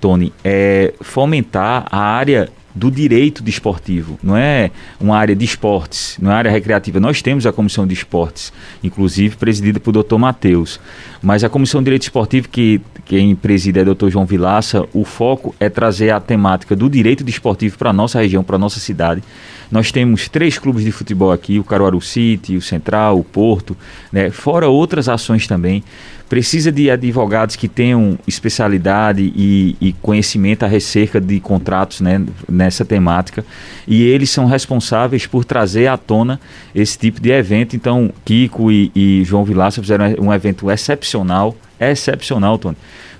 Tony, 0.00 0.32
é 0.42 0.94
fomentar 1.02 1.84
a 1.90 1.98
área 1.98 2.48
do 2.74 2.90
direito 2.90 3.42
desportivo, 3.42 4.18
não 4.22 4.36
é 4.36 4.70
uma 4.98 5.18
área 5.18 5.36
de 5.36 5.44
esportes, 5.44 6.16
não 6.18 6.30
é 6.30 6.34
área 6.34 6.50
recreativa. 6.50 6.98
Nós 6.98 7.20
temos 7.20 7.44
a 7.44 7.52
comissão 7.52 7.86
de 7.86 7.92
esportes, 7.92 8.50
inclusive 8.82 9.36
presidida 9.36 9.78
por 9.78 9.92
Dr. 9.92 10.16
Matheus, 10.16 10.80
mas 11.20 11.44
a 11.44 11.50
comissão 11.50 11.82
de 11.82 11.86
direito 11.86 12.04
esportivo 12.04 12.48
que 12.48 12.80
quem 13.08 13.34
preside 13.34 13.80
é 13.80 13.82
o 13.82 13.94
Dr. 13.94 14.10
João 14.10 14.26
Vilaça, 14.26 14.86
o 14.92 15.02
foco 15.02 15.54
é 15.58 15.70
trazer 15.70 16.10
a 16.10 16.20
temática 16.20 16.76
do 16.76 16.90
direito 16.90 17.24
desportivo 17.24 17.78
para 17.78 17.88
a 17.88 17.92
nossa 17.92 18.20
região, 18.20 18.44
para 18.44 18.56
a 18.56 18.58
nossa 18.58 18.78
cidade. 18.78 19.22
Nós 19.70 19.90
temos 19.90 20.28
três 20.28 20.58
clubes 20.58 20.84
de 20.84 20.92
futebol 20.92 21.32
aqui, 21.32 21.58
o 21.58 21.64
Caruaru 21.64 22.02
City, 22.02 22.56
o 22.56 22.60
Central, 22.60 23.18
o 23.18 23.24
Porto, 23.24 23.74
né? 24.12 24.30
fora 24.30 24.68
outras 24.68 25.08
ações 25.08 25.46
também 25.46 25.82
precisa 26.28 26.70
de 26.70 26.90
advogados 26.90 27.56
que 27.56 27.66
tenham 27.66 28.18
especialidade 28.26 29.32
e, 29.34 29.74
e 29.80 29.92
conhecimento 29.94 30.64
a 30.64 30.68
acerca 30.68 31.18
de 31.18 31.40
contratos 31.40 32.02
né, 32.02 32.22
nessa 32.46 32.84
temática 32.84 33.42
e 33.86 34.02
eles 34.02 34.28
são 34.28 34.44
responsáveis 34.44 35.26
por 35.26 35.46
trazer 35.46 35.86
à 35.86 35.96
tona 35.96 36.38
esse 36.74 36.98
tipo 36.98 37.20
de 37.20 37.30
evento. 37.30 37.74
Então, 37.74 38.12
Kiko 38.24 38.70
e, 38.70 38.92
e 38.94 39.24
João 39.24 39.44
Vilaça 39.44 39.80
fizeram 39.80 40.14
um 40.20 40.32
evento 40.32 40.70
excepcional, 40.70 41.56
excepcional, 41.80 42.58
Tony, 42.58 42.76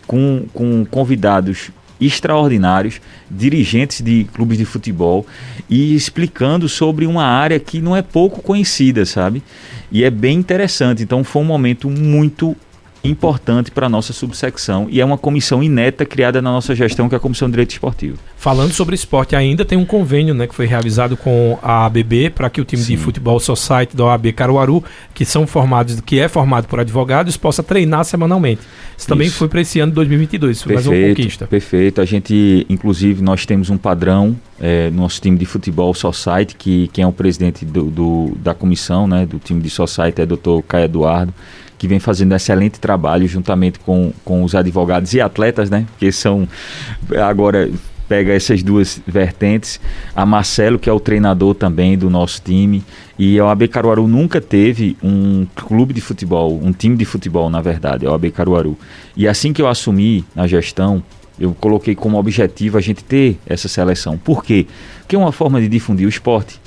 com, 0.06 0.46
com 0.52 0.84
convidados 0.84 1.70
extraordinários, 2.00 3.00
dirigentes 3.30 4.00
de 4.00 4.24
clubes 4.32 4.56
de 4.56 4.64
futebol 4.64 5.26
e 5.68 5.94
explicando 5.94 6.68
sobre 6.68 7.06
uma 7.06 7.24
área 7.24 7.58
que 7.58 7.80
não 7.80 7.96
é 7.96 8.02
pouco 8.02 8.40
conhecida, 8.40 9.04
sabe? 9.04 9.42
E 9.90 10.04
é 10.04 10.10
bem 10.10 10.38
interessante. 10.38 11.02
Então 11.02 11.24
foi 11.24 11.42
um 11.42 11.46
momento 11.46 11.90
muito 11.90 12.56
importante 13.04 13.70
para 13.70 13.86
a 13.86 13.88
nossa 13.88 14.12
subsecção 14.12 14.86
e 14.90 15.00
é 15.00 15.04
uma 15.04 15.18
comissão 15.18 15.62
ineta 15.62 16.04
criada 16.04 16.42
na 16.42 16.50
nossa 16.50 16.74
gestão, 16.74 17.08
que 17.08 17.14
é 17.14 17.18
a 17.18 17.20
Comissão 17.20 17.48
de 17.48 17.52
Direito 17.52 17.70
Esportivo. 17.70 18.18
Falando 18.36 18.72
sobre 18.72 18.94
esporte, 18.94 19.34
ainda 19.34 19.64
tem 19.64 19.76
um 19.76 19.84
convênio 19.84 20.34
né, 20.34 20.46
que 20.46 20.54
foi 20.54 20.66
realizado 20.66 21.16
com 21.16 21.58
a 21.62 21.86
ABB 21.86 22.30
para 22.30 22.48
que 22.50 22.60
o 22.60 22.64
time 22.64 22.82
Sim. 22.82 22.96
de 22.96 23.02
futebol 23.02 23.38
Society 23.40 23.96
da 23.96 24.04
OAB 24.04 24.32
Caruaru, 24.32 24.82
que 25.14 25.24
são 25.24 25.46
formados, 25.46 26.00
que 26.00 26.18
é 26.18 26.28
formado 26.28 26.66
por 26.66 26.80
advogados, 26.80 27.36
possa 27.36 27.62
treinar 27.62 28.04
semanalmente. 28.04 28.62
Isso 28.96 29.06
também 29.06 29.26
Isso. 29.26 29.36
foi 29.36 29.48
para 29.48 29.60
esse 29.60 29.80
ano 29.80 29.92
de 29.92 29.96
2022, 29.96 30.62
foi 30.62 30.74
perfeito, 30.74 30.90
mais 30.90 31.02
uma 31.02 31.14
conquista. 31.14 31.46
Perfeito. 31.46 32.00
A 32.00 32.04
gente, 32.04 32.66
inclusive, 32.68 33.22
nós 33.22 33.46
temos 33.46 33.70
um 33.70 33.76
padrão 33.76 34.36
é, 34.60 34.90
no 34.90 35.02
nosso 35.02 35.20
time 35.20 35.36
de 35.36 35.44
futebol 35.44 35.92
Society, 35.94 36.54
que 36.56 36.88
quem 36.92 37.04
é 37.04 37.06
o 37.06 37.12
presidente 37.12 37.64
do, 37.64 37.84
do, 37.84 38.36
da 38.36 38.54
comissão, 38.54 39.06
né, 39.06 39.26
do 39.26 39.38
time 39.38 39.60
de 39.60 39.70
Society 39.70 40.20
é 40.20 40.24
o 40.24 40.26
doutor 40.26 40.62
Caio 40.62 40.84
Eduardo 40.84 41.34
que 41.78 41.86
vem 41.86 42.00
fazendo 42.00 42.32
um 42.32 42.36
excelente 42.36 42.80
trabalho 42.80 43.26
juntamente 43.26 43.78
com, 43.78 44.12
com 44.24 44.42
os 44.42 44.54
advogados 44.54 45.14
e 45.14 45.20
atletas, 45.20 45.70
né? 45.70 45.86
Que 45.98 46.10
são 46.10 46.46
agora 47.24 47.70
pega 48.08 48.32
essas 48.32 48.62
duas 48.62 49.00
vertentes. 49.06 49.78
A 50.16 50.24
Marcelo, 50.24 50.78
que 50.78 50.88
é 50.88 50.92
o 50.92 50.98
treinador 50.98 51.54
também 51.54 51.96
do 51.96 52.08
nosso 52.08 52.40
time. 52.42 52.82
E 53.18 53.38
a 53.38 53.44
OAB 53.44 53.68
Caruaru 53.68 54.08
nunca 54.08 54.40
teve 54.40 54.96
um 55.02 55.46
clube 55.54 55.92
de 55.92 56.00
futebol, 56.00 56.58
um 56.62 56.72
time 56.72 56.96
de 56.96 57.04
futebol, 57.04 57.50
na 57.50 57.60
verdade, 57.60 58.06
a 58.06 58.10
OAB 58.10 58.30
Caruaru. 58.30 58.78
E 59.16 59.28
assim 59.28 59.52
que 59.52 59.60
eu 59.60 59.68
assumi 59.68 60.24
na 60.34 60.46
gestão, 60.46 61.02
eu 61.38 61.54
coloquei 61.54 61.94
como 61.94 62.18
objetivo 62.18 62.78
a 62.78 62.80
gente 62.80 63.04
ter 63.04 63.38
essa 63.46 63.68
seleção. 63.68 64.16
Por 64.16 64.42
quê? 64.42 64.66
Porque 65.00 65.14
é 65.14 65.18
uma 65.18 65.32
forma 65.32 65.60
de 65.60 65.68
difundir 65.68 66.06
o 66.06 66.08
esporte, 66.08 66.58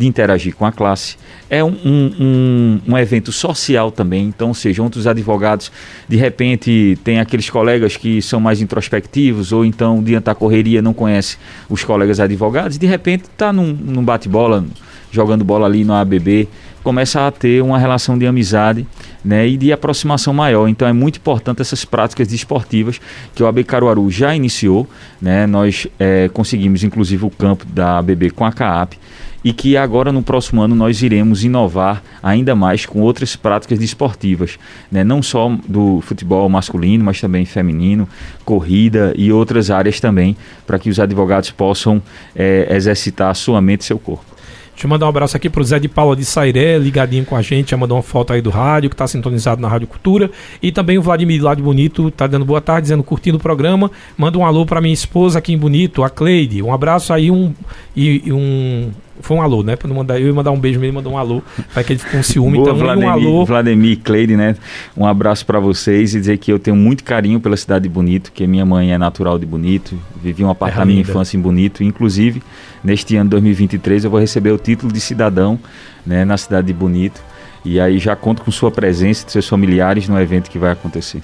de 0.00 0.06
interagir 0.06 0.56
com 0.56 0.64
a 0.64 0.72
classe, 0.72 1.18
é 1.50 1.62
um, 1.62 1.76
um, 1.84 2.80
um, 2.88 2.96
evento 2.96 3.30
social 3.30 3.92
também, 3.92 4.24
então, 4.24 4.54
seja, 4.54 4.82
outros 4.82 5.06
advogados, 5.06 5.70
de 6.08 6.16
repente, 6.16 6.98
tem 7.04 7.20
aqueles 7.20 7.50
colegas 7.50 7.98
que 7.98 8.22
são 8.22 8.40
mais 8.40 8.62
introspectivos, 8.62 9.52
ou 9.52 9.62
então, 9.62 10.02
diante 10.02 10.24
da 10.24 10.34
correria, 10.34 10.80
não 10.80 10.94
conhece 10.94 11.36
os 11.68 11.84
colegas 11.84 12.18
advogados, 12.18 12.78
de 12.78 12.86
repente 12.86 13.24
está 13.24 13.52
num, 13.52 13.74
num 13.74 14.02
bate-bola, 14.02 14.64
jogando 15.12 15.44
bola 15.44 15.66
ali 15.66 15.84
no 15.84 15.92
ABB, 15.92 16.48
começa 16.82 17.26
a 17.26 17.30
ter 17.30 17.62
uma 17.62 17.78
relação 17.78 18.16
de 18.16 18.26
amizade 18.26 18.86
né, 19.22 19.46
e 19.46 19.58
de 19.58 19.70
aproximação 19.70 20.32
maior. 20.32 20.66
Então 20.66 20.88
é 20.88 20.94
muito 20.94 21.16
importante 21.18 21.60
essas 21.60 21.84
práticas 21.84 22.26
desportivas 22.28 22.98
que 23.34 23.42
o 23.42 23.46
AB 23.46 23.64
Caruaru 23.64 24.10
já 24.10 24.34
iniciou. 24.34 24.88
Né, 25.20 25.46
nós 25.46 25.86
é, 25.98 26.30
conseguimos 26.32 26.82
inclusive 26.82 27.26
o 27.26 27.30
campo 27.30 27.66
da 27.66 27.98
ABB 27.98 28.30
com 28.30 28.46
a 28.46 28.52
CAAP 28.52 28.94
e 29.44 29.52
que 29.52 29.76
agora 29.76 30.12
no 30.12 30.22
próximo 30.22 30.62
ano 30.62 30.74
nós 30.74 31.02
iremos 31.02 31.44
inovar 31.44 32.02
ainda 32.22 32.54
mais 32.54 32.86
com 32.86 33.00
outras 33.00 33.36
práticas 33.36 33.78
desportivas, 33.78 34.58
né? 34.90 35.02
não 35.02 35.22
só 35.22 35.56
do 35.68 36.00
futebol 36.02 36.48
masculino, 36.48 37.04
mas 37.04 37.20
também 37.20 37.44
feminino, 37.44 38.08
corrida 38.44 39.12
e 39.16 39.32
outras 39.32 39.70
áreas 39.70 40.00
também, 40.00 40.36
para 40.66 40.78
que 40.78 40.90
os 40.90 41.00
advogados 41.00 41.50
possam 41.50 42.02
é, 42.34 42.68
exercitar 42.74 43.34
sua 43.34 43.60
mente 43.60 43.82
e 43.82 43.84
seu 43.84 43.98
corpo. 43.98 44.30
Deixa 44.80 44.86
eu 44.86 44.90
mandar 44.92 45.04
um 45.04 45.08
abraço 45.10 45.36
aqui 45.36 45.50
pro 45.50 45.62
Zé 45.62 45.78
de 45.78 45.88
Paula 45.88 46.16
de 46.16 46.24
Sairé, 46.24 46.78
ligadinho 46.78 47.26
com 47.26 47.36
a 47.36 47.42
gente, 47.42 47.72
já 47.72 47.76
mandou 47.76 47.98
uma 47.98 48.02
foto 48.02 48.32
aí 48.32 48.40
do 48.40 48.48
rádio, 48.48 48.88
que 48.88 48.94
está 48.94 49.06
sintonizado 49.06 49.60
na 49.60 49.68
Rádio 49.68 49.86
Cultura. 49.86 50.30
E 50.62 50.72
também 50.72 50.96
o 50.96 51.02
Vladimir 51.02 51.44
lá 51.44 51.54
de 51.54 51.60
Bonito, 51.60 52.10
tá 52.10 52.26
dando 52.26 52.46
boa 52.46 52.62
tarde, 52.62 52.84
dizendo 52.84 53.02
curtindo 53.02 53.36
o 53.36 53.40
programa. 53.40 53.90
Manda 54.16 54.38
um 54.38 54.46
alô 54.46 54.64
para 54.64 54.80
minha 54.80 54.94
esposa 54.94 55.38
aqui 55.38 55.52
em 55.52 55.58
Bonito, 55.58 56.02
a 56.02 56.08
Cleide. 56.08 56.62
Um 56.62 56.72
abraço 56.72 57.12
aí 57.12 57.30
um, 57.30 57.52
e, 57.94 58.22
e 58.24 58.32
um, 58.32 58.90
foi 59.20 59.36
um 59.36 59.42
alô, 59.42 59.62
né? 59.62 59.76
Pra 59.76 59.88
não 59.88 59.96
mandar, 59.96 60.20
eu 60.20 60.26
ia 60.26 60.32
mandar 60.32 60.50
um 60.50 60.58
beijo, 60.58 60.80
ele 60.80 60.92
mandou 60.92 61.12
um 61.12 61.18
alô. 61.18 61.42
Vai 61.74 61.84
que 61.84 61.92
ele 61.92 62.00
ficou 62.00 62.18
com 62.18 62.22
ciúme. 62.22 62.58
Boa, 62.58 62.70
então, 62.70 62.76
Vladimir, 62.76 63.08
um 63.08 63.10
alô. 63.10 63.44
Vladimir 63.44 63.98
Cleide, 64.00 64.36
né? 64.36 64.56
Um 64.96 65.06
abraço 65.06 65.44
para 65.46 65.58
vocês 65.58 66.14
e 66.14 66.18
dizer 66.20 66.38
que 66.38 66.52
eu 66.52 66.58
tenho 66.58 66.76
muito 66.76 67.04
carinho 67.04 67.40
pela 67.40 67.56
cidade 67.56 67.84
de 67.84 67.88
Bonito, 67.88 68.32
que 68.32 68.46
minha 68.46 68.64
mãe 68.64 68.92
é 68.92 68.98
natural 68.98 69.38
de 69.38 69.46
Bonito, 69.46 69.98
vivi 70.22 70.42
uma 70.44 70.54
parte 70.54 70.76
da 70.76 70.84
minha 70.84 71.00
infância 71.00 71.36
em 71.36 71.40
Bonito. 71.40 71.82
Inclusive, 71.82 72.42
neste 72.82 73.16
ano 73.16 73.30
2023, 73.30 74.04
eu 74.04 74.10
vou 74.10 74.20
receber 74.20 74.52
o 74.52 74.58
título 74.58 74.92
de 74.92 75.00
cidadão 75.00 75.58
né, 76.06 76.24
na 76.24 76.36
cidade 76.36 76.66
de 76.66 76.72
Bonito. 76.72 77.22
E 77.64 77.78
aí 77.78 77.98
já 77.98 78.16
conto 78.16 78.42
com 78.42 78.50
sua 78.50 78.70
presença 78.70 79.26
de 79.26 79.32
seus 79.32 79.46
familiares 79.46 80.08
no 80.08 80.18
evento 80.20 80.50
que 80.50 80.58
vai 80.58 80.72
acontecer. 80.72 81.20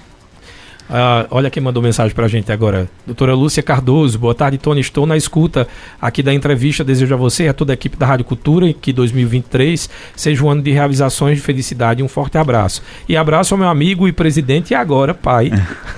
Ah, 0.88 1.27
olha 1.31 1.51
quem 1.51 1.62
mandou 1.62 1.83
mensagem 1.83 2.14
para 2.14 2.27
a 2.27 2.29
gente 2.29 2.51
agora. 2.53 2.88
Doutora 3.05 3.35
Lúcia 3.35 3.62
Cardoso, 3.62 4.18
boa 4.18 4.35
tarde, 4.35 4.57
Tony. 4.57 4.81
Estou 4.81 5.05
na 5.05 5.16
escuta 5.16 5.66
aqui 6.01 6.22
da 6.22 6.33
entrevista. 6.33 6.85
Desejo 6.85 7.12
a 7.12 7.16
você 7.16 7.44
e 7.44 7.49
a 7.49 7.53
toda 7.53 7.72
a 7.72 7.75
equipe 7.75 7.96
da 7.96 8.07
Rádio 8.07 8.25
Cultura 8.25 8.72
que 8.72 8.92
2023 8.92 9.90
seja 10.14 10.44
um 10.44 10.51
ano 10.51 10.62
de 10.62 10.70
realizações, 10.70 11.38
de 11.38 11.42
felicidade. 11.42 12.03
Um 12.03 12.09
forte 12.09 12.38
abraço. 12.38 12.83
E 13.09 13.16
abraço 13.16 13.55
ao 13.55 13.59
meu 13.59 13.68
amigo 13.68 14.07
e 14.07 14.12
presidente, 14.12 14.70
e 14.70 14.75
agora 14.75 15.12
pai, 15.12 15.51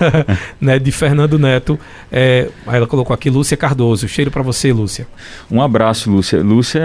né, 0.59 0.79
de 0.79 0.91
Fernando 0.91 1.37
Neto. 1.37 1.79
É, 2.11 2.49
ela 2.65 2.87
colocou 2.87 3.13
aqui 3.13 3.29
Lúcia 3.29 3.55
Cardoso. 3.55 4.07
Cheiro 4.07 4.31
para 4.31 4.41
você, 4.41 4.73
Lúcia. 4.73 5.07
Um 5.51 5.61
abraço, 5.61 6.09
Lúcia. 6.09 6.41
Lúcia 6.41 6.81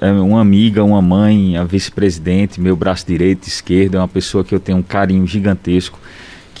é, 0.00 0.08
é 0.08 0.12
uma 0.12 0.40
amiga, 0.40 0.82
uma 0.82 1.02
mãe, 1.02 1.56
a 1.58 1.64
vice-presidente, 1.64 2.60
meu 2.60 2.74
braço 2.74 3.06
direito, 3.06 3.46
esquerdo. 3.46 3.96
É 3.96 3.98
uma 3.98 4.08
pessoa 4.08 4.42
que 4.42 4.54
eu 4.54 4.60
tenho 4.60 4.78
um 4.78 4.82
carinho 4.82 5.26
gigantesco 5.26 5.98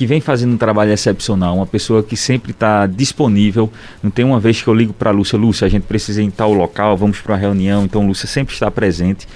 que 0.02 0.06
vem 0.06 0.20
fazendo 0.20 0.54
um 0.54 0.56
trabalho 0.56 0.90
excepcional, 0.90 1.54
uma 1.54 1.66
pessoa 1.66 2.02
que 2.02 2.16
sempre 2.16 2.50
está 2.50 2.88
disponível. 2.88 3.70
Não 4.02 4.10
tem 4.10 4.24
uma 4.24 4.40
vez 4.40 4.60
que 4.60 4.66
eu 4.66 4.74
ligo 4.74 4.92
para 4.92 5.10
a 5.10 5.12
Lúcia, 5.12 5.38
Lúcia, 5.38 5.64
a 5.64 5.70
gente 5.70 5.84
precisa 5.84 6.20
ir 6.20 6.24
em 6.24 6.30
tal 6.30 6.52
local, 6.52 6.96
vamos 6.96 7.20
para 7.20 7.34
uma 7.34 7.38
reunião, 7.38 7.84
então 7.84 8.04
Lúcia 8.04 8.26
sempre 8.26 8.52
está 8.52 8.68
presente. 8.68 9.28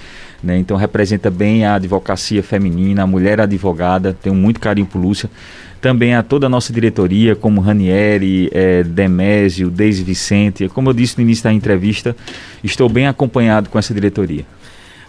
Né? 0.43 0.59
Então 0.59 0.77
representa 0.77 1.31
bem 1.31 1.65
a 1.65 1.77
advocacia 1.77 2.43
feminina, 2.43 3.05
a 3.05 3.07
mulher 3.07 3.41
advogada, 3.41 4.13
tenho 4.21 4.35
muito 4.35 4.59
carinho 4.59 4.89
por 4.89 4.99
Lúcia. 4.99 5.31
Também 5.81 6.17
a 6.17 6.23
toda 6.25 6.47
a 6.47 6.49
nossa 6.49 6.73
diretoria, 6.73 7.37
como 7.37 7.61
Ranieri, 7.61 8.51
é, 8.53 8.83
Demésio, 8.83 9.71
Deise 9.71 10.03
Vicente. 10.03 10.69
Como 10.69 10.91
eu 10.91 10.95
disse 10.95 11.17
no 11.17 11.23
início 11.23 11.45
da 11.45 11.53
entrevista, 11.53 12.17
estou 12.65 12.89
bem 12.89 13.07
acompanhado 13.07 13.71
com 13.71 13.79
essa 13.79 13.95
diretoria. 13.95 14.45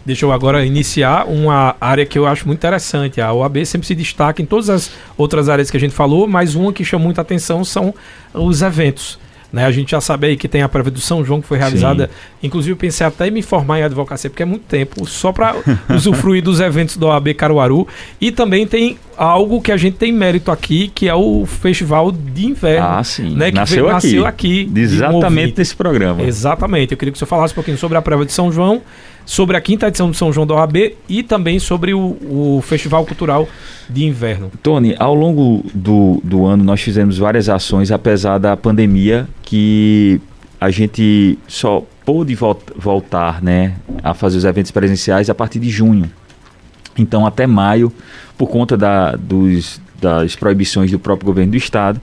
Deixa 0.08 0.26
eu 0.26 0.32
agora 0.32 0.65
iniciar 0.65 1.28
uma 1.28 1.76
área 1.82 2.06
que 2.06 2.17
eu 2.17 2.26
acho 2.26 2.48
muito 2.48 2.60
interessante. 2.60 3.20
A 3.20 3.34
OAB 3.34 3.65
sempre 3.65 3.86
se 3.86 3.93
destaca 3.93 4.41
em 4.41 4.46
todas 4.46 4.70
as 4.70 4.89
outras 5.17 5.50
áreas 5.50 5.70
que 5.70 5.76
a 5.76 5.80
gente 5.82 5.93
falou, 5.93 6.26
mas 6.26 6.56
uma 6.56 6.72
que 6.72 6.86
chama 6.86 7.04
muita 7.04 7.20
atenção 7.20 7.62
são 7.65 7.93
os 8.34 8.62
eventos. 8.62 9.20
Né? 9.52 9.65
A 9.65 9.72
gente 9.72 9.91
já 9.91 10.00
sabe 10.00 10.28
aí 10.28 10.38
que 10.38 10.48
tem 10.48 10.62
a 10.62 10.70
prévia 10.70 10.91
do 10.91 11.02
São 11.02 11.26
João 11.26 11.41
que 11.41 11.48
foi 11.48 11.58
realizada. 11.58 12.08
Sim. 12.08 12.48
Inclusive, 12.48 12.72
eu 12.72 12.78
pensei 12.78 13.06
até 13.06 13.28
em 13.28 13.32
me 13.32 13.41
formar 13.41 13.80
em 13.80 13.84
advocacia, 13.84 14.30
porque 14.30 14.43
é 14.43 14.46
muito 14.46 14.63
tempo, 14.63 15.06
só 15.06 15.34
para 15.34 15.58
usufruir 15.93 16.41
dos 16.41 16.62
eventos 16.62 16.96
do 16.96 17.08
OAB 17.08 17.34
Caruaru. 17.34 17.86
E 18.22 18.32
também 18.32 18.65
tem 18.65 18.98
algo 19.17 19.62
que 19.62 19.74
a 19.74 19.78
gente 19.78 19.98
tem 19.98 20.13
mérito 20.13 20.52
aqui, 20.52 20.88
que 20.88 21.10
é 21.10 21.15
o 21.15 21.46
Festival 21.46 22.13
de 22.13 22.46
Inverno. 22.46 22.88
Ah, 22.88 23.04
sim. 23.04 23.36
Né? 23.36 23.52
Que 23.52 23.58
nasceu, 23.58 23.89
aqui. 23.89 24.26
aqui. 24.26 24.72
Exatamente 24.74 25.56
desse 25.56 25.76
programa. 25.76 26.24
Exatamente. 26.24 26.93
Eu 26.93 26.98
queria 26.98 27.12
que 27.12 27.20
você 27.20 27.26
falasse 27.26 27.52
um 27.54 27.56
pouquinho 27.56 27.78
sobre 27.78 27.98
a 27.98 28.02
prévia 28.02 28.26
de 28.26 28.32
São 28.32 28.50
João 28.54 28.82
sobre 29.28 29.58
a 29.58 29.62
quinta 29.62 29.88
edição 29.88 30.10
do 30.10 30.16
São 30.16 30.32
João 30.32 30.48
da 30.48 30.56
OAB 30.56 30.96
e 31.08 31.22
também 31.22 31.60
sobre 31.60 31.94
o, 31.94 32.18
o 32.22 32.62
Festival 32.63 33.06
Cultural 33.06 33.48
de 33.90 34.06
Inverno. 34.06 34.50
Tony, 34.63 34.96
ao 34.98 35.13
longo 35.13 35.63
do, 35.74 36.22
do 36.24 36.46
ano 36.46 36.63
nós 36.63 36.82
fizemos 36.82 37.18
várias 37.18 37.50
ações, 37.50 37.92
apesar 37.92 38.38
da 38.38 38.56
pandemia, 38.56 39.28
que 39.44 40.20
a 40.60 40.72
gente 40.72 41.38
só 41.46 41.84
pôde 42.06 42.36
voltar 42.78 43.44
né, 43.44 43.76
a 44.02 44.13
fazer 44.13 44.38
os 44.38 44.46
eventos 44.46 44.72
presenciais 44.72 45.30
a 45.30 45.36
partir 45.36 45.60
de 45.60 45.70
junho. 45.70 46.10
Então, 46.98 47.28
até 47.28 47.46
maio, 47.46 47.92
por 48.38 48.48
conta 48.48 48.78
da, 48.78 49.12
dos, 49.12 49.82
das 50.02 50.38
proibições 50.38 50.90
do 50.90 50.98
próprio 50.98 51.28
governo 51.28 51.52
do 51.52 51.58
estado, 51.58 52.00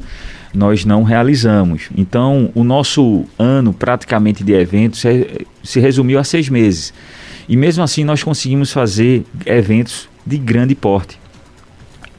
nós 0.55 0.85
não 0.85 1.03
realizamos. 1.03 1.89
Então, 1.97 2.51
o 2.55 2.63
nosso 2.63 3.25
ano 3.39 3.73
praticamente 3.73 4.45
de 4.45 4.53
eventos 4.53 5.03
se 5.63 5.81
resumiu 5.81 6.19
a 6.19 6.25
seis 6.25 6.49
meses. 6.49 6.95
E 7.49 7.57
mesmo 7.57 7.83
assim, 7.83 8.05
nós 8.05 8.23
conseguimos 8.23 8.73
fazer 8.73 9.25
eventos 9.45 10.09
de 10.25 10.39
grande 10.39 10.75
porte. 10.75 11.19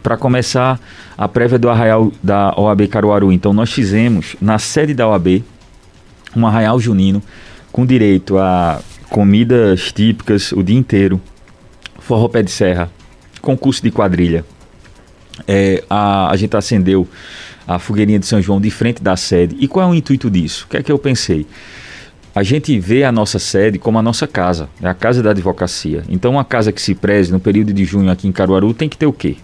Para 0.03 0.17
começar, 0.17 0.79
a 1.17 1.27
prévia 1.27 1.57
do 1.57 1.69
arraial 1.69 2.11
da 2.21 2.53
OAB 2.55 2.87
Caruaru. 2.87 3.31
Então, 3.31 3.53
nós 3.53 3.71
fizemos 3.71 4.35
na 4.41 4.59
sede 4.59 4.93
da 4.93 5.07
OAB 5.07 5.43
um 6.35 6.45
arraial 6.45 6.79
junino 6.79 7.23
com 7.71 7.85
direito 7.85 8.37
a 8.37 8.81
comidas 9.09 9.91
típicas 9.91 10.51
o 10.51 10.61
dia 10.61 10.77
inteiro, 10.77 11.21
forró 11.99 12.27
pé 12.27 12.43
de 12.43 12.51
serra, 12.51 12.91
concurso 13.41 13.81
de 13.81 13.89
quadrilha. 13.91 14.45
É, 15.47 15.83
a, 15.89 16.29
a 16.31 16.35
gente 16.35 16.55
acendeu 16.55 17.07
a 17.67 17.79
fogueirinha 17.79 18.19
de 18.19 18.25
São 18.25 18.41
João 18.41 18.59
de 18.59 18.69
frente 18.69 19.01
da 19.01 19.15
sede. 19.15 19.55
E 19.59 19.67
qual 19.67 19.87
é 19.87 19.91
o 19.91 19.95
intuito 19.95 20.29
disso? 20.29 20.65
O 20.65 20.69
que 20.69 20.77
é 20.77 20.83
que 20.83 20.91
eu 20.91 20.99
pensei? 20.99 21.45
a 22.35 22.43
gente 22.43 22.77
vê 22.77 23.05
a 23.05 23.13
nossa 23.13 23.39
sede 23.39 23.79
como 23.79 23.97
a 23.97 24.01
nossa 24.01 24.27
casa, 24.27 24.67
é 24.81 24.87
a 24.89 24.93
casa 24.93 25.23
da 25.23 25.29
advocacia. 25.29 26.03
Então, 26.09 26.31
uma 26.31 26.43
casa 26.43 26.69
que 26.69 26.81
se 26.81 26.93
preze 26.93 27.31
no 27.31 27.39
período 27.39 27.71
de 27.71 27.85
junho 27.85 28.11
aqui 28.11 28.27
em 28.27 28.31
Caruaru 28.33 28.73
tem 28.73 28.89
que 28.89 28.97
ter 28.97 29.05
o 29.05 29.13
quê? 29.13 29.37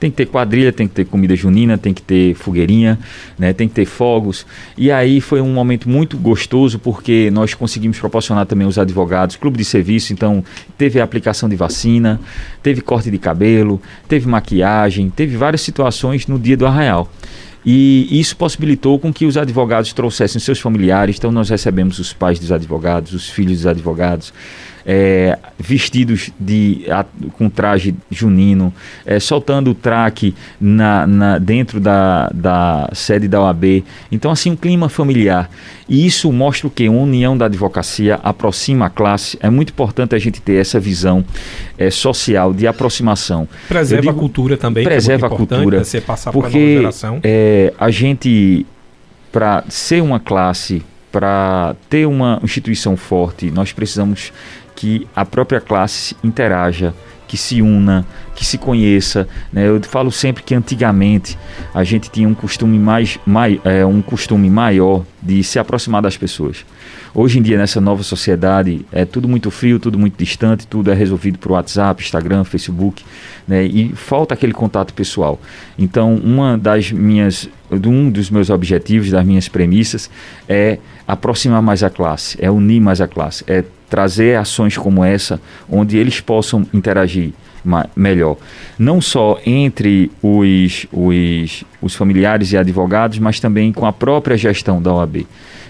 Tem 0.00 0.10
que 0.10 0.16
ter 0.16 0.26
quadrilha, 0.26 0.72
tem 0.72 0.88
que 0.88 0.94
ter 0.94 1.04
comida 1.04 1.36
junina, 1.36 1.78
tem 1.78 1.94
que 1.94 2.02
ter 2.02 2.34
fogueirinha, 2.34 2.98
né? 3.38 3.52
tem 3.52 3.68
que 3.68 3.74
ter 3.74 3.84
fogos. 3.84 4.44
E 4.76 4.90
aí 4.90 5.20
foi 5.20 5.40
um 5.40 5.54
momento 5.54 5.88
muito 5.88 6.16
gostoso 6.18 6.80
porque 6.80 7.30
nós 7.30 7.54
conseguimos 7.54 8.00
proporcionar 8.00 8.44
também 8.44 8.66
os 8.66 8.76
advogados, 8.76 9.36
clube 9.36 9.56
de 9.56 9.64
serviço, 9.64 10.12
então 10.12 10.44
teve 10.76 11.00
a 11.00 11.04
aplicação 11.04 11.48
de 11.48 11.54
vacina, 11.54 12.20
teve 12.60 12.80
corte 12.80 13.08
de 13.08 13.18
cabelo, 13.18 13.80
teve 14.08 14.26
maquiagem, 14.26 15.08
teve 15.08 15.36
várias 15.36 15.60
situações 15.60 16.26
no 16.26 16.40
dia 16.40 16.56
do 16.56 16.66
arraial. 16.66 17.08
E 17.64 18.08
isso 18.10 18.36
possibilitou 18.36 18.98
com 18.98 19.12
que 19.12 19.24
os 19.24 19.36
advogados 19.36 19.92
trouxessem 19.92 20.40
seus 20.40 20.58
familiares. 20.58 21.16
Então, 21.16 21.30
nós 21.30 21.48
recebemos 21.48 21.98
os 21.98 22.12
pais 22.12 22.38
dos 22.38 22.50
advogados, 22.50 23.12
os 23.12 23.28
filhos 23.28 23.58
dos 23.58 23.66
advogados, 23.66 24.32
é, 24.86 25.38
vestidos 25.58 26.30
de, 26.38 26.84
a, 26.90 27.04
com 27.36 27.48
traje 27.48 27.94
junino, 28.10 28.72
é, 29.04 29.20
soltando 29.20 29.70
o 29.70 29.74
traque 29.74 30.34
na, 30.60 31.06
na, 31.06 31.38
dentro 31.38 31.80
da, 31.80 32.30
da 32.34 32.90
sede 32.92 33.28
da 33.28 33.40
OAB. 33.40 33.84
Então, 34.10 34.30
assim, 34.30 34.50
um 34.50 34.56
clima 34.56 34.88
familiar. 34.88 35.50
E 35.88 36.06
isso 36.06 36.32
mostra 36.32 36.66
o 36.66 36.70
que? 36.70 36.88
Uma 36.88 37.02
união 37.02 37.36
da 37.36 37.46
advocacia 37.46 38.18
aproxima 38.22 38.86
a 38.86 38.90
classe. 38.90 39.38
É 39.40 39.50
muito 39.50 39.70
importante 39.70 40.14
a 40.14 40.18
gente 40.18 40.40
ter 40.40 40.54
essa 40.54 40.80
visão 40.80 41.24
é, 41.76 41.90
social 41.90 42.54
de 42.54 42.66
aproximação. 42.66 43.48
Preserva 43.68 44.02
digo, 44.02 44.16
a 44.16 44.18
cultura 44.18 44.56
também. 44.56 44.84
Preserva 44.84 45.26
é 45.26 45.28
a 45.28 45.30
cultura. 45.30 45.84
Você 45.84 46.00
passar 46.00 46.32
porque 46.32 46.80
é, 47.22 47.72
a 47.78 47.90
gente, 47.90 48.66
para 49.30 49.64
ser 49.68 50.02
uma 50.02 50.18
classe 50.18 50.82
para 51.12 51.76
ter 51.90 52.06
uma 52.06 52.40
instituição 52.42 52.96
forte, 52.96 53.50
nós 53.50 53.70
precisamos 53.70 54.32
que 54.74 55.06
a 55.14 55.24
própria 55.24 55.60
classe 55.60 56.16
interaja, 56.22 56.94
que 57.32 57.36
se 57.38 57.62
una, 57.62 58.04
que 58.34 58.44
se 58.44 58.58
conheça. 58.58 59.26
Né? 59.50 59.66
Eu 59.66 59.82
falo 59.84 60.12
sempre 60.12 60.42
que 60.42 60.54
antigamente 60.54 61.38
a 61.72 61.82
gente 61.82 62.10
tinha 62.10 62.28
um 62.28 62.34
costume 62.34 62.78
mais, 62.78 63.18
mai, 63.24 63.58
é, 63.64 63.86
um 63.86 64.02
costume 64.02 64.50
maior 64.50 65.02
de 65.22 65.42
se 65.42 65.58
aproximar 65.58 66.02
das 66.02 66.14
pessoas. 66.14 66.62
Hoje 67.14 67.38
em 67.38 67.42
dia, 67.42 67.56
nessa 67.56 67.80
nova 67.80 68.02
sociedade, 68.02 68.84
é 68.92 69.06
tudo 69.06 69.28
muito 69.28 69.50
frio, 69.50 69.78
tudo 69.78 69.98
muito 69.98 70.16
distante, 70.18 70.66
tudo 70.66 70.90
é 70.90 70.94
resolvido 70.94 71.38
por 71.38 71.52
WhatsApp, 71.52 72.02
Instagram, 72.02 72.44
Facebook, 72.44 73.02
né? 73.48 73.64
e 73.64 73.94
falta 73.94 74.34
aquele 74.34 74.52
contato 74.52 74.92
pessoal. 74.92 75.40
Então, 75.78 76.14
uma 76.16 76.58
das 76.58 76.92
minhas, 76.92 77.48
um 77.88 78.10
dos 78.10 78.30
meus 78.30 78.50
objetivos, 78.50 79.10
das 79.10 79.24
minhas 79.24 79.48
premissas, 79.48 80.10
é 80.48 80.78
aproximar 81.06 81.62
mais 81.62 81.82
a 81.82 81.90
classe, 81.90 82.36
é 82.40 82.50
unir 82.50 82.80
mais 82.80 83.00
a 83.00 83.08
classe, 83.08 83.44
é 83.46 83.64
trazer 83.88 84.38
ações 84.38 84.76
como 84.76 85.04
essa, 85.04 85.40
onde 85.68 85.96
eles 85.98 86.20
possam 86.20 86.66
interagir 86.72 87.32
melhor. 87.94 88.36
Não 88.78 89.00
só 89.00 89.38
entre 89.46 90.10
os, 90.22 90.86
os, 90.92 91.64
os 91.80 91.94
familiares 91.94 92.52
e 92.52 92.56
advogados, 92.56 93.18
mas 93.18 93.38
também 93.38 93.72
com 93.72 93.86
a 93.86 93.92
própria 93.92 94.36
gestão 94.36 94.80
da 94.82 94.92
OAB. 94.92 95.26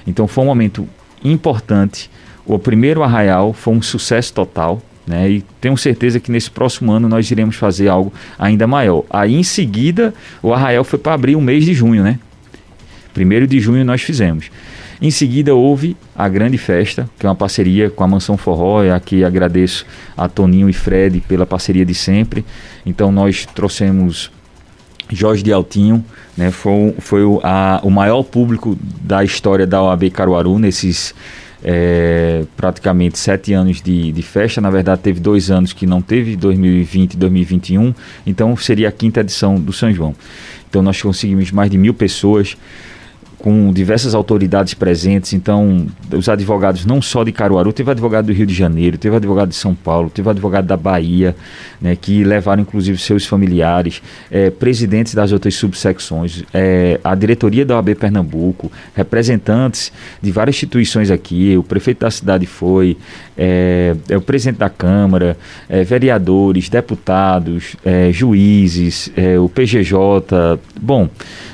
Então 0.07 0.27
foi 0.27 0.45
um 0.45 0.47
momento 0.47 0.89
importante. 1.25 2.11
O 2.47 2.59
primeiro 2.59 3.03
arraial 3.03 3.53
foi 3.53 3.75
um 3.75 3.83
sucesso 3.83 4.33
total. 4.33 4.81
Né? 5.07 5.31
E 5.31 5.45
tenho 5.61 5.77
certeza 5.77 6.21
que 6.21 6.31
nesse 6.31 6.51
próximo 6.51 6.93
ano 6.93 7.09
nós 7.09 7.31
iremos 7.31 7.57
fazer 7.57 7.89
algo 7.89 8.13
ainda 8.39 8.67
maior. 8.67 9.05
Aí 9.11 9.35
em 9.35 9.43
seguida, 9.43 10.15
o 10.43 10.53
arraial 10.53 10.85
foi 10.85 10.99
para 10.99 11.15
abrir 11.15 11.37
o 11.37 11.41
mês 11.41 11.65
de 11.65 11.75
junho, 11.75 12.03
né? 12.03 12.19
Primeiro 13.13 13.47
de 13.47 13.61
junho 13.61 13.85
nós 13.85 14.01
fizemos. 14.03 14.51
Em 15.01 15.11
seguida 15.11 15.53
houve 15.53 15.97
a 16.15 16.29
grande 16.29 16.57
festa, 16.57 17.11
que 17.19 17.27
é 17.27 17.29
uma 17.29 17.35
parceria 17.35 17.91
com 17.91 18.05
a 18.05 18.07
Mansão 18.07 18.37
Forró, 18.37 18.85
e 18.85 18.91
aqui 18.91 19.25
agradeço 19.25 19.85
a 20.17 20.29
Toninho 20.29 20.71
e 20.71 20.73
Fred 20.73 21.21
pela 21.27 21.45
parceria 21.45 21.85
de 21.85 21.95
sempre. 21.95 22.45
Então 22.87 23.11
nós 23.11 23.45
trouxemos 23.45 24.31
Jorge 25.11 25.43
de 25.43 25.53
Altinho, 25.53 26.05
né, 26.37 26.51
foi, 26.51 26.95
foi 26.99 27.23
a, 27.43 27.81
o 27.83 27.91
maior 27.91 28.23
público 28.23 28.79
da 28.81 29.25
história 29.25 29.67
da 29.67 29.83
OAB 29.83 30.09
Caruaru 30.11 30.59
nesses 30.59 31.15
é, 31.65 32.45
praticamente 32.57 33.19
sete 33.19 33.53
anos 33.53 33.81
de, 33.81 34.13
de 34.13 34.23
festa. 34.23 34.61
Na 34.61 34.71
verdade, 34.71 35.01
teve 35.01 35.21
dois 35.21 35.51
anos 35.51 35.73
que 35.73 35.87
não 35.87 36.03
teve, 36.03 36.37
2020 36.37 37.15
e 37.15 37.17
2021. 37.17 37.95
Então, 38.27 38.57
seria 38.57 38.89
a 38.89 38.93
quinta 38.93 39.21
edição 39.21 39.57
do 39.57 39.73
São 39.73 39.93
João. 39.93 40.15
Então, 40.69 40.83
nós 40.83 41.01
conseguimos 41.01 41.51
mais 41.51 41.71
de 41.71 41.79
mil 41.79 41.95
pessoas 41.95 42.57
com 43.43 43.73
diversas 43.73 44.15
autoridades 44.15 44.73
presentes. 44.73 45.33
Então, 45.33 45.87
os 46.13 46.29
advogados 46.29 46.87
não 46.87 47.03
só 47.03 47.25
de 47.25 47.33
Caruaru, 47.33 47.73
teve 47.73 47.91
advogado 47.91 48.27
do 48.27 48.33
Rio 48.33 48.47
de 48.47 48.55
Janeiro, 48.55 48.97
teve 48.97 49.17
advogado 49.17 49.49
de 49.49 49.57
São 49.57 49.75
Paulo, 49.75 50.09
teve 50.09 50.31
advogado 50.31 50.65
da 50.65 50.77
Bahia, 50.77 51.35
né, 51.81 51.97
que 52.01 52.23
levaram 52.23 52.63
inclusive 52.63 52.97
seus 52.99 53.27
familiares, 53.27 54.01
é, 54.31 54.49
presidentes 54.49 55.13
das 55.13 55.33
outras 55.33 55.57
subsecções, 55.57 56.45
é, 56.55 57.01
a 57.03 57.17
diretoria 57.17 57.67
da 57.67 57.75
OAB 57.75 57.97
Pernambuco, 57.97 58.71
representantes 58.95 59.93
de 60.23 60.31
várias 60.31 60.55
instituições 60.55 61.11
aqui, 61.11 61.57
o 61.57 61.65
prefeito 61.65 61.99
da 62.01 62.11
cidade 62.13 62.47
foi, 62.47 62.97
é, 63.37 63.97
é 64.09 64.17
o 64.17 64.21
presidente 64.21 64.59
da 64.59 64.71
Câmara, 64.71 65.37
é, 65.69 65.83
vereadores, 65.83 66.69
deputados, 66.69 67.75
é, 67.85 68.13
juízes, 68.13 69.11
o 69.43 69.49
PGJ. 69.49 70.61
Bom. 70.81 71.09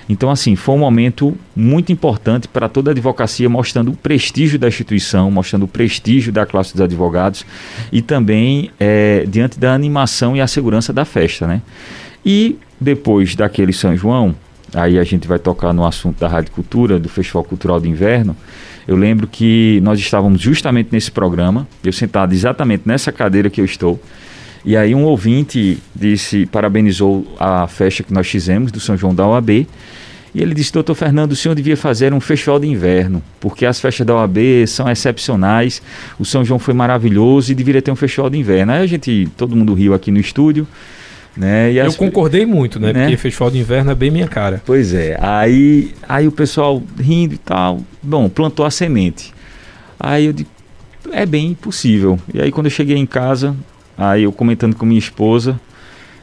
Então, 0.08 0.30
assim, 0.30 0.56
foi 0.56 0.74
um 0.74 0.78
momento 0.78 1.36
muito 1.54 1.77
importante 1.92 2.48
para 2.48 2.68
toda 2.68 2.90
a 2.90 2.92
advocacia, 2.92 3.48
mostrando 3.48 3.90
o 3.90 3.96
prestígio 3.96 4.58
da 4.58 4.68
instituição, 4.68 5.30
mostrando 5.30 5.64
o 5.64 5.68
prestígio 5.68 6.32
da 6.32 6.44
classe 6.44 6.72
dos 6.72 6.80
advogados 6.80 7.44
e 7.92 8.02
também 8.02 8.70
é, 8.78 9.24
diante 9.28 9.58
da 9.58 9.72
animação 9.74 10.36
e 10.36 10.40
a 10.40 10.46
segurança 10.46 10.92
da 10.92 11.04
festa, 11.04 11.46
né? 11.46 11.62
E 12.24 12.58
depois 12.80 13.34
daquele 13.34 13.72
São 13.72 13.96
João, 13.96 14.34
aí 14.74 14.98
a 14.98 15.04
gente 15.04 15.26
vai 15.26 15.38
tocar 15.38 15.72
no 15.72 15.86
assunto 15.86 16.18
da 16.18 16.28
Rádio 16.28 16.52
Cultura, 16.52 16.98
do 16.98 17.08
Festival 17.08 17.44
Cultural 17.44 17.80
de 17.80 17.88
Inverno. 17.88 18.36
Eu 18.86 18.96
lembro 18.96 19.26
que 19.26 19.80
nós 19.82 19.98
estávamos 19.98 20.40
justamente 20.40 20.88
nesse 20.92 21.10
programa, 21.10 21.66
eu 21.84 21.92
sentado 21.92 22.32
exatamente 22.32 22.82
nessa 22.86 23.12
cadeira 23.12 23.50
que 23.50 23.60
eu 23.60 23.64
estou, 23.64 24.00
e 24.64 24.76
aí 24.76 24.94
um 24.94 25.04
ouvinte 25.04 25.78
disse, 25.94 26.46
parabenizou 26.46 27.26
a 27.38 27.66
festa 27.66 28.02
que 28.02 28.12
nós 28.12 28.28
fizemos 28.28 28.72
do 28.72 28.80
São 28.80 28.96
João 28.96 29.14
da 29.14 29.26
OAB. 29.26 29.66
E 30.38 30.42
ele 30.42 30.54
disse, 30.54 30.72
doutor 30.72 30.94
Fernando, 30.94 31.32
o 31.32 31.36
senhor 31.36 31.56
devia 31.56 31.76
fazer 31.76 32.14
um 32.14 32.20
festival 32.20 32.60
de 32.60 32.68
inverno, 32.68 33.20
porque 33.40 33.66
as 33.66 33.80
festas 33.80 34.06
da 34.06 34.14
OAB 34.14 34.38
são 34.68 34.88
excepcionais, 34.88 35.82
o 36.16 36.24
São 36.24 36.44
João 36.44 36.60
foi 36.60 36.72
maravilhoso 36.72 37.50
e 37.50 37.56
deveria 37.56 37.82
ter 37.82 37.90
um 37.90 37.96
festival 37.96 38.30
de 38.30 38.38
inverno. 38.38 38.70
Aí 38.70 38.84
a 38.84 38.86
gente, 38.86 39.28
todo 39.36 39.56
mundo 39.56 39.74
riu 39.74 39.94
aqui 39.94 40.12
no 40.12 40.20
estúdio, 40.20 40.64
né? 41.36 41.72
Eu 41.72 41.92
concordei 41.94 42.46
muito, 42.46 42.78
né? 42.78 42.92
né? 42.92 43.00
Porque 43.00 43.16
festival 43.16 43.50
de 43.50 43.58
inverno 43.58 43.90
é 43.90 43.96
bem 43.96 44.12
minha 44.12 44.28
cara. 44.28 44.62
Pois 44.64 44.94
é. 44.94 45.18
Aí, 45.20 45.92
aí 46.08 46.28
o 46.28 46.32
pessoal 46.32 46.80
rindo 46.96 47.34
e 47.34 47.38
tal, 47.38 47.80
bom, 48.00 48.28
plantou 48.28 48.64
a 48.64 48.70
semente. 48.70 49.34
Aí 49.98 50.26
eu 50.26 50.32
disse, 50.32 50.48
é 51.10 51.26
bem 51.26 51.52
possível. 51.52 52.16
E 52.32 52.40
aí 52.40 52.52
quando 52.52 52.66
eu 52.66 52.70
cheguei 52.70 52.96
em 52.96 53.06
casa, 53.06 53.56
Aí 53.98 54.22
eu 54.22 54.30
comentando 54.30 54.76
com 54.76 54.86
minha 54.86 54.98
esposa, 54.98 55.60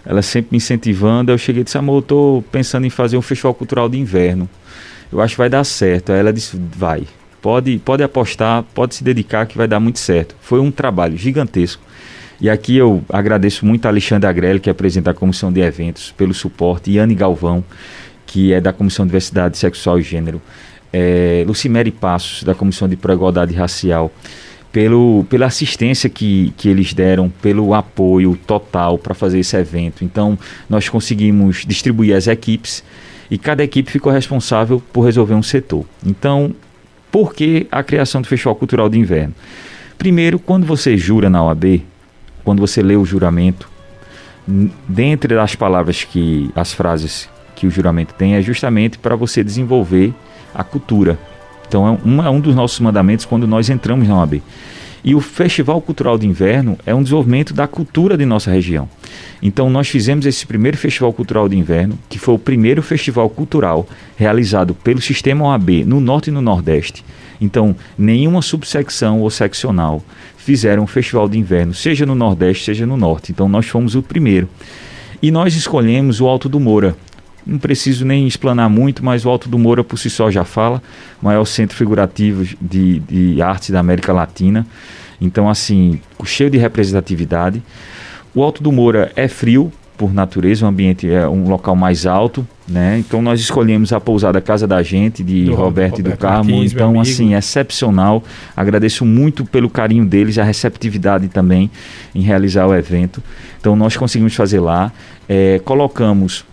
ela 0.05 0.21
sempre 0.21 0.49
me 0.51 0.57
incentivando, 0.57 1.31
eu 1.31 1.37
cheguei 1.37 1.61
e 1.61 1.63
disse, 1.63 1.77
amor, 1.77 1.97
eu 1.97 2.01
tô 2.01 2.43
pensando 2.51 2.85
em 2.85 2.89
fazer 2.89 3.17
um 3.17 3.21
festival 3.21 3.53
cultural 3.53 3.89
de 3.89 3.97
inverno. 3.97 4.47
Eu 5.11 5.21
acho 5.21 5.33
que 5.33 5.37
vai 5.39 5.49
dar 5.49 5.63
certo. 5.63 6.11
Aí 6.11 6.19
ela 6.19 6.31
disse, 6.31 6.59
vai. 6.75 7.03
Pode, 7.41 7.77
pode 7.79 8.03
apostar, 8.03 8.63
pode 8.73 8.95
se 8.95 9.03
dedicar 9.03 9.45
que 9.45 9.57
vai 9.57 9.67
dar 9.67 9.79
muito 9.79 9.99
certo. 9.99 10.35
Foi 10.41 10.59
um 10.59 10.71
trabalho 10.71 11.17
gigantesco. 11.17 11.81
E 12.39 12.49
aqui 12.49 12.75
eu 12.75 13.03
agradeço 13.07 13.65
muito 13.65 13.85
a 13.85 13.89
Alexandre 13.89 14.27
Agrelli, 14.27 14.59
que 14.59 14.69
é 14.69 14.73
presidente 14.73 15.05
da 15.05 15.13
Comissão 15.13 15.51
de 15.51 15.61
Eventos, 15.61 16.11
pelo 16.11 16.33
suporte, 16.33 16.91
e 16.91 16.99
Anne 16.99 17.15
Galvão, 17.15 17.63
que 18.25 18.51
é 18.51 18.59
da 18.59 18.73
Comissão 18.73 19.05
de 19.05 19.09
Diversidade 19.09 19.57
Sexual 19.57 19.99
e 19.99 20.01
Gênero, 20.01 20.41
é, 20.91 21.43
Lucimere 21.47 21.91
Passos, 21.91 22.43
da 22.43 22.53
Comissão 22.53 22.89
de 22.89 22.95
Pró-Igualdade 22.95 23.53
Racial, 23.53 24.11
pelo, 24.75 25.25
pela 25.29 25.45
assistência 25.45 26.09
que, 26.09 26.53
que 26.57 26.67
eles 26.67 26.93
deram, 26.93 27.29
pelo 27.29 27.73
apoio 27.73 28.37
total 28.45 28.97
para 28.97 29.13
fazer 29.13 29.39
esse 29.39 29.55
evento. 29.55 30.03
Então, 30.03 30.37
nós 30.69 30.89
conseguimos 30.89 31.63
distribuir 31.65 32.13
as 32.13 32.27
equipes 32.27 32.83
e 33.31 33.37
cada 33.37 33.63
equipe 33.63 33.89
ficou 33.89 34.11
responsável 34.11 34.83
por 34.91 35.05
resolver 35.05 35.33
um 35.33 35.41
setor. 35.41 35.85
Então, 36.05 36.53
por 37.09 37.33
que 37.33 37.67
a 37.71 37.81
criação 37.83 38.21
do 38.21 38.27
Festival 38.27 38.53
Cultural 38.53 38.89
de 38.89 38.99
Inverno? 38.99 39.33
Primeiro, 39.97 40.37
quando 40.37 40.65
você 40.65 40.97
jura 40.97 41.29
na 41.29 41.41
OAB, 41.41 41.81
quando 42.43 42.59
você 42.59 42.83
lê 42.83 42.97
o 42.97 43.05
juramento, 43.05 43.69
dentre 44.45 45.39
as 45.39 45.55
palavras 45.55 46.03
que 46.03 46.51
as 46.53 46.73
frases 46.73 47.29
que 47.55 47.65
o 47.65 47.71
juramento 47.71 48.13
tem 48.13 48.35
é 48.35 48.41
justamente 48.41 48.97
para 48.97 49.15
você 49.15 49.41
desenvolver 49.41 50.13
a 50.53 50.65
cultura, 50.65 51.17
então 51.75 51.85
é 51.85 52.07
um, 52.07 52.25
é 52.25 52.29
um 52.29 52.39
dos 52.39 52.55
nossos 52.55 52.79
mandamentos 52.79 53.25
quando 53.25 53.45
nós 53.45 53.69
entramos 53.69 54.07
na 54.07 54.17
OAB. 54.17 54.41
E 55.03 55.13
o 55.13 55.19
Festival 55.19 55.79
Cultural 55.81 56.17
de 56.17 56.25
Inverno 56.25 56.77
é 56.85 56.95
um 56.95 57.03
desenvolvimento 57.03 57.53
da 57.53 57.67
cultura 57.67 58.17
de 58.17 58.25
nossa 58.25 58.49
região. 58.49 58.87
Então 59.41 59.69
nós 59.69 59.89
fizemos 59.89 60.25
esse 60.25 60.47
primeiro 60.47 60.77
Festival 60.77 61.11
Cultural 61.11 61.49
de 61.49 61.57
Inverno, 61.57 61.99
que 62.07 62.17
foi 62.17 62.33
o 62.33 62.39
primeiro 62.39 62.81
festival 62.81 63.29
cultural 63.29 63.85
realizado 64.15 64.73
pelo 64.73 65.01
Sistema 65.01 65.45
OAB 65.49 65.83
no 65.85 65.99
Norte 65.99 66.29
e 66.29 66.31
no 66.33 66.41
Nordeste, 66.41 67.03
Então, 67.41 67.75
nenhuma 67.97 68.41
subsecção 68.41 69.19
ou 69.19 69.29
seccional 69.29 70.01
fizeram 70.37 70.83
um 70.83 70.87
festival 70.87 71.27
de 71.27 71.37
inverno, 71.37 71.73
seja 71.73 72.05
no 72.05 72.15
Nordeste, 72.15 72.63
seja 72.63 72.85
no 72.85 72.95
Norte. 72.95 73.33
Então, 73.33 73.49
nós 73.49 73.65
fomos 73.65 73.95
o 73.95 74.01
primeiro. 74.01 74.47
E 75.21 75.29
nós 75.29 75.55
escolhemos 75.55 76.21
o 76.21 76.27
Alto 76.27 76.47
do 76.47 76.59
Moura. 76.59 76.95
Não 77.45 77.59
preciso 77.59 78.05
nem 78.05 78.27
explanar 78.27 78.69
muito, 78.69 79.05
mas 79.05 79.25
o 79.25 79.29
Alto 79.29 79.47
do 79.47 79.59
Moura 79.59 79.83
por 79.83 79.97
si 79.97 80.09
só 80.09 80.31
já 80.31 80.43
fala. 80.43 80.81
Maior 81.21 81.45
centro 81.45 81.77
figurativo 81.77 82.43
de, 82.59 82.99
de 82.99 83.41
arte 83.41 83.71
da 83.71 83.79
América 83.79 84.11
Latina. 84.11 84.65
Então, 85.21 85.49
assim, 85.49 85.99
cheio 86.25 86.49
de 86.49 86.57
representatividade. 86.57 87.61
O 88.33 88.43
Alto 88.43 88.63
do 88.63 88.71
Moura 88.71 89.11
é 89.15 89.27
frio, 89.27 89.71
por 89.97 90.13
natureza, 90.13 90.65
o 90.65 90.67
ambiente 90.67 91.09
é 91.09 91.27
um 91.27 91.47
local 91.47 91.75
mais 91.75 92.05
alto, 92.05 92.45
né? 92.67 92.97
Então 92.99 93.21
nós 93.21 93.39
escolhemos 93.39 93.93
a 93.93 93.99
pousada 93.99 94.41
Casa 94.41 94.67
da 94.67 94.83
Gente 94.83 95.23
de 95.23 95.45
do 95.45 95.55
Roberto, 95.55 95.99
e 95.99 96.03
do 96.03 96.17
Carmo, 96.17 96.51
Martins, 96.51 96.73
então 96.73 96.99
assim, 96.99 97.33
excepcional. 97.33 98.23
Agradeço 98.55 99.05
muito 99.05 99.45
pelo 99.45 99.69
carinho 99.69 100.05
deles, 100.05 100.37
a 100.37 100.43
receptividade 100.43 101.27
também 101.29 101.71
em 102.13 102.21
realizar 102.21 102.67
o 102.67 102.75
evento. 102.75 103.23
Então 103.59 103.75
nós 103.75 103.95
conseguimos 103.95 104.35
fazer 104.35 104.59
lá, 104.59 104.91
é, 105.29 105.61
colocamos 105.63 106.43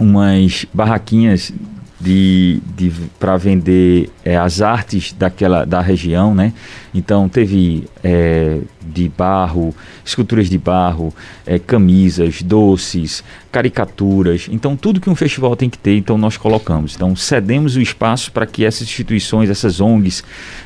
umas 0.00 0.66
barraquinhas 0.72 1.52
de, 2.00 2.60
de 2.76 2.92
para 3.18 3.36
vender 3.36 4.08
é, 4.24 4.36
as 4.36 4.62
artes 4.62 5.12
daquela 5.12 5.64
da 5.64 5.80
região, 5.80 6.32
né? 6.32 6.52
Então 6.94 7.28
teve 7.28 7.84
é, 8.04 8.60
de 8.80 9.08
barro, 9.08 9.74
esculturas 10.04 10.48
de 10.48 10.56
barro, 10.56 11.12
é, 11.44 11.58
camisas, 11.58 12.40
doces, 12.40 13.24
caricaturas. 13.50 14.48
Então 14.50 14.76
tudo 14.76 15.00
que 15.00 15.10
um 15.10 15.16
festival 15.16 15.56
tem 15.56 15.68
que 15.68 15.76
ter, 15.76 15.96
então 15.96 16.16
nós 16.16 16.36
colocamos. 16.36 16.94
Então 16.94 17.16
cedemos 17.16 17.74
o 17.74 17.80
espaço 17.80 18.30
para 18.30 18.46
que 18.46 18.64
essas 18.64 18.82
instituições, 18.82 19.50
essas 19.50 19.80
ONGs, 19.80 20.22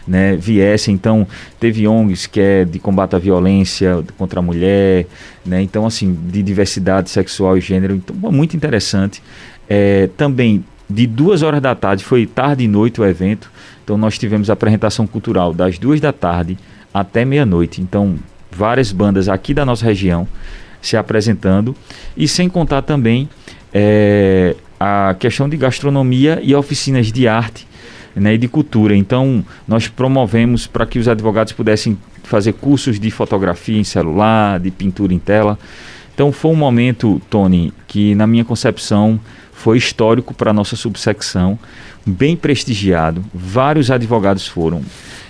né, 0.06 0.36
viessem. 0.36 0.94
Então 0.94 1.26
teve 1.58 1.88
ONGs 1.88 2.26
que 2.26 2.40
é 2.40 2.64
de 2.66 2.78
combate 2.78 3.16
à 3.16 3.18
violência 3.18 4.04
contra 4.18 4.40
a 4.40 4.42
mulher, 4.42 5.06
né? 5.46 5.62
Então 5.62 5.86
assim 5.86 6.14
de 6.30 6.42
diversidade 6.42 7.08
sexual 7.08 7.56
e 7.56 7.60
gênero. 7.60 7.94
Então 7.94 8.14
muito 8.30 8.54
interessante. 8.54 9.22
É, 9.68 10.10
também 10.18 10.62
de 10.92 11.06
duas 11.06 11.42
horas 11.42 11.60
da 11.60 11.74
tarde, 11.74 12.04
foi 12.04 12.26
tarde 12.26 12.64
e 12.64 12.68
noite 12.68 13.00
o 13.00 13.04
evento. 13.04 13.50
Então 13.82 13.96
nós 13.96 14.18
tivemos 14.18 14.50
apresentação 14.50 15.06
cultural 15.06 15.52
das 15.52 15.78
duas 15.78 16.00
da 16.00 16.12
tarde 16.12 16.58
até 16.92 17.24
meia-noite. 17.24 17.80
Então, 17.80 18.16
várias 18.50 18.92
bandas 18.92 19.28
aqui 19.28 19.54
da 19.54 19.64
nossa 19.64 19.84
região 19.84 20.28
se 20.80 20.96
apresentando. 20.96 21.74
E 22.16 22.28
sem 22.28 22.48
contar 22.48 22.82
também 22.82 23.28
é, 23.72 24.54
a 24.78 25.14
questão 25.18 25.48
de 25.48 25.56
gastronomia 25.56 26.40
e 26.42 26.54
oficinas 26.54 27.10
de 27.10 27.26
arte 27.26 27.66
né, 28.14 28.34
e 28.34 28.38
de 28.38 28.48
cultura. 28.48 28.94
Então, 28.94 29.44
nós 29.66 29.88
promovemos 29.88 30.66
para 30.66 30.84
que 30.84 30.98
os 30.98 31.08
advogados 31.08 31.52
pudessem 31.52 31.96
fazer 32.24 32.52
cursos 32.52 33.00
de 33.00 33.10
fotografia 33.10 33.78
em 33.78 33.84
celular, 33.84 34.60
de 34.60 34.70
pintura 34.70 35.14
em 35.14 35.18
tela. 35.18 35.58
Então, 36.14 36.30
foi 36.30 36.50
um 36.50 36.56
momento, 36.56 37.20
Tony, 37.30 37.72
que 37.86 38.14
na 38.14 38.26
minha 38.26 38.44
concepção 38.44 39.18
foi 39.62 39.78
histórico 39.78 40.34
para 40.34 40.50
a 40.50 40.52
nossa 40.52 40.74
subsecção, 40.74 41.56
bem 42.04 42.36
prestigiado, 42.36 43.24
vários 43.32 43.92
advogados 43.92 44.48
foram. 44.48 44.82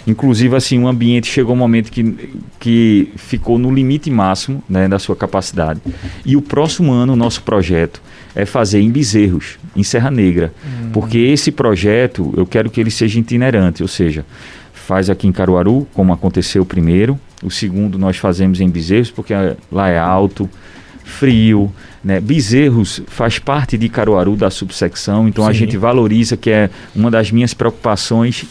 Inclusive, 0.06 0.56
assim, 0.56 0.82
o 0.82 0.88
ambiente 0.88 1.26
chegou 1.26 1.54
um 1.54 1.58
momento 1.58 1.92
que, 1.92 2.30
que 2.58 3.12
ficou 3.16 3.58
no 3.58 3.70
limite 3.70 4.10
máximo 4.10 4.64
né, 4.66 4.88
da 4.88 4.98
sua 4.98 5.14
capacidade. 5.14 5.80
E 6.24 6.34
o 6.34 6.40
próximo 6.40 6.90
ano, 6.92 7.12
o 7.12 7.16
nosso 7.16 7.42
projeto 7.42 8.00
é 8.34 8.46
fazer 8.46 8.80
em 8.80 8.90
Bezerros, 8.90 9.58
em 9.76 9.82
Serra 9.82 10.10
Negra. 10.10 10.50
Hum. 10.64 10.90
Porque 10.94 11.18
esse 11.18 11.52
projeto, 11.52 12.32
eu 12.34 12.46
quero 12.46 12.70
que 12.70 12.80
ele 12.80 12.90
seja 12.90 13.20
itinerante, 13.20 13.82
ou 13.82 13.88
seja, 13.88 14.24
faz 14.72 15.10
aqui 15.10 15.28
em 15.28 15.32
Caruaru, 15.32 15.86
como 15.92 16.10
aconteceu 16.10 16.62
o 16.62 16.66
primeiro. 16.66 17.20
O 17.44 17.50
segundo 17.50 17.98
nós 17.98 18.16
fazemos 18.16 18.62
em 18.62 18.68
Bezerros, 18.70 19.10
porque 19.10 19.34
lá 19.70 19.90
é 19.90 19.98
alto, 19.98 20.48
frio, 21.04 21.70
né? 22.04 22.20
Bezerros 22.20 23.02
faz 23.06 23.38
parte 23.38 23.78
de 23.78 23.88
Caruaru 23.88 24.36
da 24.36 24.50
subsecção, 24.50 25.28
então 25.28 25.44
Sim. 25.44 25.50
a 25.50 25.52
gente 25.52 25.76
valoriza 25.76 26.36
que 26.36 26.50
é 26.50 26.70
uma 26.94 27.10
das 27.10 27.30
minhas 27.30 27.54
preocupações 27.54 28.44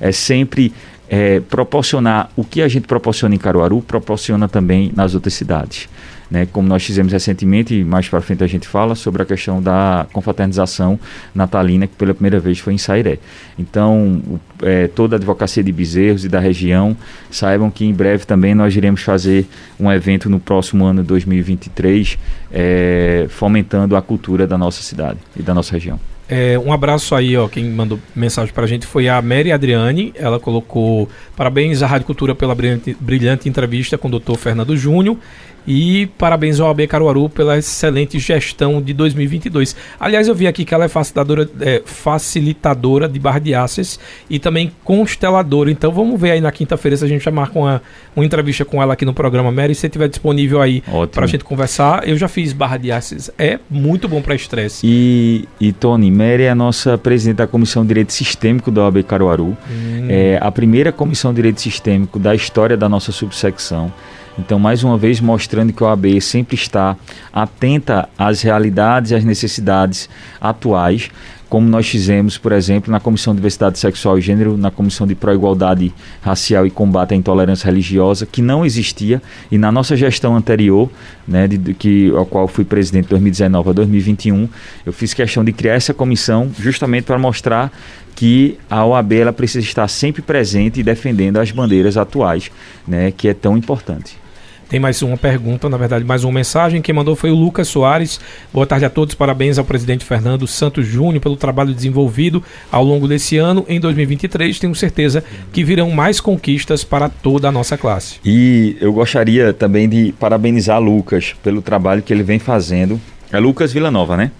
é 0.00 0.12
sempre 0.12 0.72
é, 1.08 1.40
proporcionar 1.40 2.30
o 2.36 2.44
que 2.44 2.60
a 2.60 2.68
gente 2.68 2.86
proporciona 2.86 3.34
em 3.34 3.38
Caruaru, 3.38 3.80
proporciona 3.80 4.48
também 4.48 4.92
nas 4.94 5.14
outras 5.14 5.34
cidades 5.34 5.88
né, 6.30 6.46
como 6.50 6.68
nós 6.68 6.84
fizemos 6.84 7.12
recentemente, 7.12 7.74
e 7.74 7.84
mais 7.84 8.08
para 8.08 8.20
frente 8.20 8.42
a 8.42 8.46
gente 8.46 8.66
fala 8.66 8.94
sobre 8.94 9.22
a 9.22 9.24
questão 9.24 9.62
da 9.62 10.06
confraternização 10.12 10.98
natalina, 11.34 11.86
que 11.86 11.94
pela 11.94 12.14
primeira 12.14 12.40
vez 12.40 12.58
foi 12.58 12.74
em 12.74 12.78
Sairé. 12.78 13.18
Então, 13.58 14.22
é, 14.62 14.88
toda 14.88 15.16
a 15.16 15.18
advocacia 15.18 15.62
de 15.62 15.72
Bezerros 15.72 16.24
e 16.24 16.28
da 16.28 16.40
região 16.40 16.96
saibam 17.30 17.70
que 17.70 17.84
em 17.84 17.92
breve 17.92 18.24
também 18.24 18.54
nós 18.54 18.74
iremos 18.74 19.02
fazer 19.02 19.46
um 19.78 19.90
evento 19.90 20.28
no 20.28 20.40
próximo 20.40 20.84
ano 20.84 21.02
2023, 21.02 22.18
é, 22.52 23.26
fomentando 23.28 23.96
a 23.96 24.02
cultura 24.02 24.46
da 24.46 24.58
nossa 24.58 24.82
cidade 24.82 25.18
e 25.36 25.42
da 25.42 25.54
nossa 25.54 25.72
região. 25.72 25.98
É, 26.28 26.58
um 26.58 26.72
abraço 26.72 27.14
aí, 27.14 27.36
ó. 27.36 27.46
Quem 27.46 27.64
mandou 27.70 28.00
mensagem 28.14 28.52
pra 28.52 28.66
gente 28.66 28.84
foi 28.84 29.08
a 29.08 29.22
Mary 29.22 29.52
Adriane. 29.52 30.12
Ela 30.16 30.40
colocou 30.40 31.08
parabéns 31.36 31.82
à 31.82 31.86
Rádio 31.86 32.06
Cultura 32.06 32.34
pela 32.34 32.54
brilhante, 32.54 32.96
brilhante 32.98 33.48
entrevista 33.48 33.96
com 33.96 34.08
o 34.08 34.18
Dr. 34.18 34.34
Fernando 34.34 34.76
Júnior. 34.76 35.16
E 35.66 36.06
parabéns 36.18 36.60
ao 36.60 36.70
AB 36.70 36.86
Caruaru 36.86 37.28
pela 37.28 37.58
excelente 37.58 38.18
gestão 38.18 38.80
de 38.80 38.92
2022. 38.92 39.74
Aliás, 39.98 40.28
eu 40.28 40.34
vi 40.34 40.46
aqui 40.46 40.64
que 40.64 40.72
ela 40.72 40.84
é 40.84 40.88
facilitadora, 40.88 41.48
é, 41.60 41.82
facilitadora 41.84 43.08
de 43.08 43.18
barra 43.18 43.38
de 43.38 43.54
access 43.54 43.98
e 44.30 44.38
também 44.38 44.70
consteladora. 44.84 45.70
Então 45.70 45.90
vamos 45.90 46.20
ver 46.20 46.32
aí 46.32 46.40
na 46.40 46.52
quinta-feira 46.52 46.96
se 46.96 47.04
a 47.04 47.08
gente 47.08 47.24
já 47.24 47.30
marca 47.30 47.58
uma, 47.58 47.82
uma 48.14 48.24
entrevista 48.24 48.64
com 48.64 48.82
ela 48.82 48.92
aqui 48.92 49.04
no 49.04 49.12
programa 49.12 49.50
Mary. 49.50 49.74
Se 49.74 49.86
estiver 49.86 50.08
disponível 50.08 50.60
aí 50.60 50.82
para 51.10 51.24
a 51.24 51.26
gente 51.26 51.44
conversar. 51.44 52.06
Eu 52.06 52.16
já 52.16 52.28
fiz 52.28 52.52
barra 52.52 52.76
de 52.76 52.92
access. 52.92 53.32
É 53.38 53.58
muito 53.68 54.08
bom 54.08 54.22
para 54.22 54.34
estresse. 54.34 54.86
E, 54.86 55.48
e 55.60 55.72
Tony, 55.72 56.10
Mary 56.10 56.44
é 56.44 56.50
a 56.50 56.54
nossa 56.54 56.96
presidente 56.96 57.36
da 57.36 57.46
Comissão 57.46 57.82
de 57.82 57.88
Direito 57.88 58.12
Sistêmico 58.12 58.70
da 58.70 58.82
OAB 58.84 59.02
Caruaru. 59.02 59.56
Hum. 59.70 60.06
É 60.08 60.38
a 60.40 60.50
primeira 60.50 60.92
comissão 60.92 61.32
de 61.32 61.36
direito 61.36 61.60
sistêmico 61.60 62.18
da 62.18 62.34
história 62.34 62.76
da 62.76 62.88
nossa 62.88 63.12
subsecção. 63.12 63.92
Então, 64.38 64.58
mais 64.58 64.84
uma 64.84 64.98
vez, 64.98 65.20
mostrando 65.20 65.72
que 65.72 65.82
a 65.82 65.86
OAB 65.86 66.20
sempre 66.20 66.56
está 66.56 66.96
atenta 67.32 68.08
às 68.18 68.42
realidades 68.42 69.10
e 69.10 69.14
às 69.14 69.24
necessidades 69.24 70.10
atuais, 70.40 71.10
como 71.48 71.68
nós 71.68 71.88
fizemos, 71.88 72.36
por 72.36 72.52
exemplo, 72.52 72.90
na 72.90 72.98
Comissão 72.98 73.32
de 73.32 73.38
Diversidade 73.38 73.78
Sexual 73.78 74.18
e 74.18 74.20
Gênero, 74.20 74.56
na 74.56 74.70
Comissão 74.70 75.06
de 75.06 75.14
Pró-Igualdade 75.14 75.94
Racial 76.20 76.66
e 76.66 76.70
Combate 76.70 77.14
à 77.14 77.16
Intolerância 77.16 77.66
Religiosa, 77.66 78.26
que 78.26 78.42
não 78.42 78.66
existia, 78.66 79.22
e 79.50 79.56
na 79.56 79.70
nossa 79.70 79.96
gestão 79.96 80.36
anterior, 80.36 80.90
né, 81.26 81.46
de, 81.46 81.72
que, 81.72 82.10
ao 82.10 82.26
qual 82.26 82.48
fui 82.48 82.64
presidente 82.64 83.04
de 83.04 83.10
2019 83.10 83.70
a 83.70 83.72
2021, 83.72 84.48
eu 84.84 84.92
fiz 84.92 85.14
questão 85.14 85.44
de 85.44 85.52
criar 85.52 85.74
essa 85.74 85.94
comissão 85.94 86.50
justamente 86.58 87.04
para 87.04 87.18
mostrar 87.18 87.72
que 88.14 88.58
a 88.68 88.84
OAB 88.84 89.12
ela 89.12 89.32
precisa 89.32 89.64
estar 89.64 89.86
sempre 89.88 90.22
presente 90.22 90.80
e 90.80 90.82
defendendo 90.82 91.36
as 91.36 91.50
bandeiras 91.52 91.96
atuais, 91.96 92.50
né, 92.86 93.12
que 93.12 93.28
é 93.28 93.34
tão 93.34 93.56
importante. 93.56 94.25
Tem 94.68 94.80
mais 94.80 95.00
uma 95.00 95.16
pergunta, 95.16 95.68
na 95.68 95.76
verdade, 95.76 96.04
mais 96.04 96.24
uma 96.24 96.32
mensagem. 96.32 96.82
Quem 96.82 96.92
mandou 96.92 97.14
foi 97.14 97.30
o 97.30 97.34
Lucas 97.36 97.68
Soares. 97.68 98.18
Boa 98.52 98.66
tarde 98.66 98.84
a 98.84 98.90
todos. 98.90 99.14
Parabéns 99.14 99.58
ao 99.58 99.64
presidente 99.64 100.04
Fernando 100.04 100.44
Santos 100.44 100.84
Júnior 100.84 101.20
pelo 101.20 101.36
trabalho 101.36 101.72
desenvolvido 101.72 102.42
ao 102.70 102.82
longo 102.82 103.06
desse 103.06 103.36
ano. 103.36 103.64
Em 103.68 103.78
2023, 103.78 104.58
tenho 104.58 104.74
certeza 104.74 105.22
que 105.52 105.62
virão 105.62 105.92
mais 105.92 106.20
conquistas 106.20 106.82
para 106.82 107.08
toda 107.08 107.48
a 107.48 107.52
nossa 107.52 107.78
classe. 107.78 108.16
E 108.24 108.76
eu 108.80 108.92
gostaria 108.92 109.52
também 109.52 109.88
de 109.88 110.12
parabenizar 110.18 110.80
Lucas 110.80 111.32
pelo 111.44 111.62
trabalho 111.62 112.02
que 112.02 112.12
ele 112.12 112.24
vem 112.24 112.40
fazendo. 112.40 113.00
É 113.30 113.38
Lucas 113.38 113.72
Villanova, 113.72 114.16
né? 114.16 114.32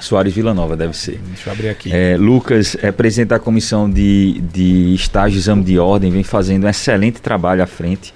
Soares 0.00 0.34
Villanova 0.34 0.76
deve 0.76 0.96
ser. 0.96 1.20
Deixa 1.28 1.48
eu 1.48 1.52
abrir 1.52 1.68
aqui. 1.68 1.92
É, 1.92 2.16
Lucas 2.16 2.76
é 2.82 2.90
presidente 2.90 3.28
da 3.28 3.38
comissão 3.38 3.88
de, 3.88 4.40
de 4.52 4.94
estágio 4.94 5.36
e 5.36 5.38
exame 5.38 5.62
de 5.62 5.78
ordem, 5.78 6.10
vem 6.10 6.24
fazendo 6.24 6.64
um 6.64 6.68
excelente 6.68 7.20
trabalho 7.20 7.62
à 7.62 7.66
frente. 7.66 8.12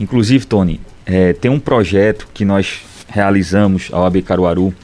Inclusive, 0.00 0.46
Tony, 0.46 0.80
é, 1.04 1.34
tem 1.34 1.50
um 1.50 1.60
projeto 1.60 2.26
que 2.32 2.42
nós 2.42 2.80
realizamos, 3.06 3.90
a 3.92 4.00
OAB 4.00 4.22
Caruaru, 4.22 4.74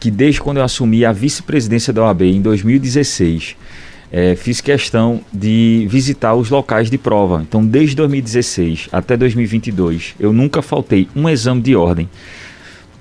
que 0.00 0.10
desde 0.10 0.40
quando 0.40 0.56
eu 0.56 0.64
assumi 0.64 1.04
a 1.04 1.12
vice-presidência 1.12 1.92
da 1.92 2.02
OAB 2.02 2.22
em 2.22 2.42
2016, 2.42 3.56
é, 4.10 4.34
fiz 4.34 4.60
questão 4.60 5.20
de 5.32 5.86
visitar 5.88 6.34
os 6.34 6.50
locais 6.50 6.90
de 6.90 6.98
prova. 6.98 7.40
Então, 7.42 7.64
desde 7.64 7.94
2016 7.96 8.88
até 8.92 9.16
2022, 9.16 10.16
eu 10.18 10.32
nunca 10.32 10.60
faltei 10.60 11.08
um 11.14 11.28
exame 11.28 11.62
de 11.62 11.76
ordem. 11.76 12.08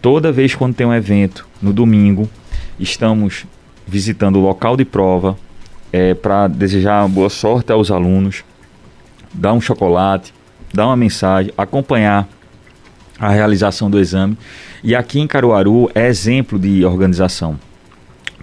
Toda 0.02 0.32
vez 0.32 0.54
quando 0.54 0.76
tem 0.76 0.86
um 0.86 0.94
evento, 0.94 1.48
no 1.62 1.74
domingo, 1.74 2.30
estamos 2.80 3.46
visitando 3.88 4.38
o 4.38 4.42
local 4.42 4.78
de 4.78 4.86
prova 4.86 5.38
é, 5.92 6.14
para 6.14 6.48
desejar 6.48 7.08
boa 7.08 7.30
sorte 7.30 7.72
aos 7.72 7.90
alunos, 7.90 8.44
dar 9.34 9.54
um 9.54 9.62
chocolate, 9.62 10.34
dar 10.74 10.88
uma 10.88 10.96
mensagem, 10.96 11.54
acompanhar 11.58 12.28
a 13.20 13.30
realização 13.30 13.90
do 13.90 14.00
exame. 14.00 14.38
E 14.84 14.96
aqui 14.96 15.20
em 15.20 15.28
Caruaru 15.28 15.90
é 15.94 16.08
exemplo 16.08 16.58
de 16.58 16.84
organização. 16.84 17.58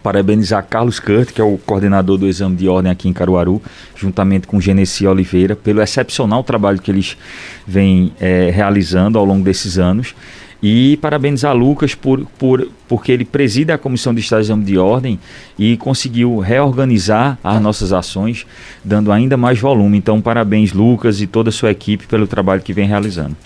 parabenizar 0.02 0.64
Carlos 0.66 0.98
Kurt, 0.98 1.30
que 1.30 1.42
é 1.42 1.44
o 1.44 1.58
coordenador 1.58 2.16
do 2.16 2.26
exame 2.26 2.56
de 2.56 2.66
ordem 2.66 2.90
aqui 2.90 3.06
em 3.06 3.12
Caruaru, 3.12 3.60
juntamente 3.94 4.46
com 4.46 4.58
Genesi 4.58 5.06
Oliveira, 5.06 5.54
pelo 5.54 5.82
excepcional 5.82 6.42
trabalho 6.42 6.80
que 6.80 6.90
eles 6.90 7.18
vêm 7.66 8.10
é, 8.18 8.50
realizando 8.50 9.18
ao 9.18 9.26
longo 9.26 9.44
desses 9.44 9.78
anos. 9.78 10.14
E 10.62 10.98
parabenizar 10.98 11.56
Lucas 11.56 11.94
por, 11.94 12.26
por, 12.38 12.68
porque 12.86 13.10
ele 13.10 13.24
preside 13.24 13.72
a 13.72 13.78
Comissão 13.78 14.14
de 14.14 14.20
Estado 14.20 14.54
de 14.62 14.78
Ordem 14.78 15.18
e 15.58 15.76
conseguiu 15.76 16.38
reorganizar 16.38 17.38
as 17.42 17.60
nossas 17.62 17.92
ações, 17.92 18.46
dando 18.84 19.10
ainda 19.10 19.36
mais 19.36 19.58
volume. 19.58 19.96
Então, 19.96 20.20
parabéns, 20.20 20.72
Lucas, 20.72 21.20
e 21.20 21.26
toda 21.26 21.48
a 21.48 21.52
sua 21.52 21.70
equipe 21.70 22.06
pelo 22.06 22.26
trabalho 22.26 22.60
que 22.60 22.72
vem 22.72 22.86
realizando. 22.86 23.36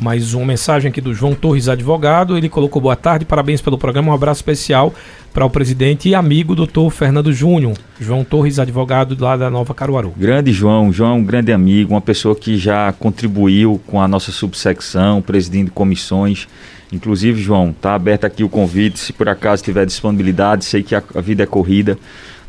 Mais 0.00 0.32
uma 0.32 0.46
mensagem 0.46 0.88
aqui 0.88 0.98
do 0.98 1.12
João 1.12 1.34
Torres, 1.34 1.68
advogado. 1.68 2.38
Ele 2.38 2.48
colocou 2.48 2.80
boa 2.80 2.96
tarde, 2.96 3.26
parabéns 3.26 3.60
pelo 3.60 3.76
programa. 3.76 4.10
Um 4.10 4.14
abraço 4.14 4.38
especial 4.38 4.94
para 5.30 5.44
o 5.44 5.50
presidente 5.50 6.08
e 6.08 6.14
amigo 6.14 6.54
doutor 6.54 6.88
Fernando 6.90 7.30
Júnior. 7.34 7.76
João 8.00 8.24
Torres, 8.24 8.58
advogado 8.58 9.14
lá 9.22 9.36
da 9.36 9.50
Nova 9.50 9.74
Caruaru. 9.74 10.14
Grande 10.16 10.52
João, 10.52 10.90
João 10.90 11.10
é 11.10 11.14
um 11.16 11.22
grande 11.22 11.52
amigo, 11.52 11.92
uma 11.92 12.00
pessoa 12.00 12.34
que 12.34 12.56
já 12.56 12.90
contribuiu 12.92 13.78
com 13.86 14.00
a 14.00 14.08
nossa 14.08 14.32
subsecção, 14.32 15.20
presidindo 15.20 15.70
comissões. 15.70 16.48
Inclusive, 16.90 17.38
João, 17.38 17.68
está 17.68 17.94
aberto 17.94 18.24
aqui 18.24 18.42
o 18.42 18.48
convite, 18.48 18.98
se 18.98 19.12
por 19.12 19.28
acaso 19.28 19.62
tiver 19.62 19.84
disponibilidade, 19.84 20.64
sei 20.64 20.82
que 20.82 20.94
a, 20.94 21.02
a 21.14 21.20
vida 21.20 21.42
é 21.42 21.46
corrida, 21.46 21.98